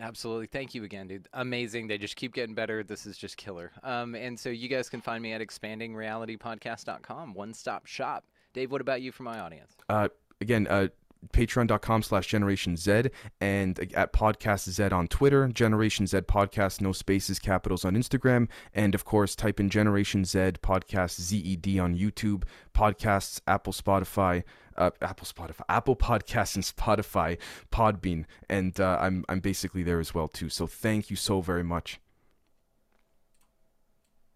Absolutely. 0.00 0.46
Thank 0.46 0.76
you 0.76 0.84
again, 0.84 1.08
dude. 1.08 1.26
Amazing. 1.32 1.88
They 1.88 1.98
just 1.98 2.14
keep 2.14 2.32
getting 2.32 2.54
better. 2.54 2.84
This 2.84 3.04
is 3.04 3.18
just 3.18 3.36
killer. 3.36 3.72
Um, 3.82 4.14
and 4.14 4.38
so 4.38 4.48
you 4.48 4.68
guys 4.68 4.88
can 4.88 5.00
find 5.00 5.20
me 5.20 5.32
at 5.32 5.40
expandingrealitypodcast.com, 5.40 7.34
one 7.34 7.52
stop 7.52 7.86
shop. 7.86 8.24
Dave, 8.52 8.70
what 8.70 8.80
about 8.80 9.02
you 9.02 9.10
for 9.10 9.24
my 9.24 9.40
audience? 9.40 9.72
uh, 9.88 10.08
again 10.40 10.68
uh, 10.70 10.86
patreon.com 11.32 12.02
slash 12.02 12.26
generation 12.26 12.76
z 12.76 13.04
and 13.40 13.78
at 13.94 14.12
podcast 14.12 14.68
z 14.68 14.84
on 14.84 15.08
twitter 15.08 15.48
generation 15.48 16.06
z 16.06 16.18
podcast 16.20 16.80
no 16.80 16.92
spaces 16.92 17.38
capitals 17.38 17.84
on 17.84 17.94
instagram 17.94 18.48
and 18.72 18.94
of 18.94 19.04
course 19.04 19.34
type 19.34 19.58
in 19.58 19.68
generation 19.68 20.24
z 20.24 20.38
podcast 20.62 21.20
zed 21.20 21.80
on 21.80 21.96
youtube 21.96 22.44
podcasts 22.72 23.40
apple 23.46 23.72
spotify 23.72 24.42
uh, 24.76 24.90
apple 25.02 25.26
spotify 25.26 25.62
apple 25.68 25.96
podcasts 25.96 26.54
and 26.54 26.64
spotify 26.64 27.36
podbean 27.72 28.24
and 28.48 28.80
uh, 28.80 28.96
i'm 29.00 29.24
i'm 29.28 29.40
basically 29.40 29.82
there 29.82 30.00
as 30.00 30.14
well 30.14 30.28
too. 30.28 30.48
So 30.48 30.66
thank 30.66 31.10
you 31.10 31.16
so 31.16 31.40
very 31.40 31.64
much 31.64 32.00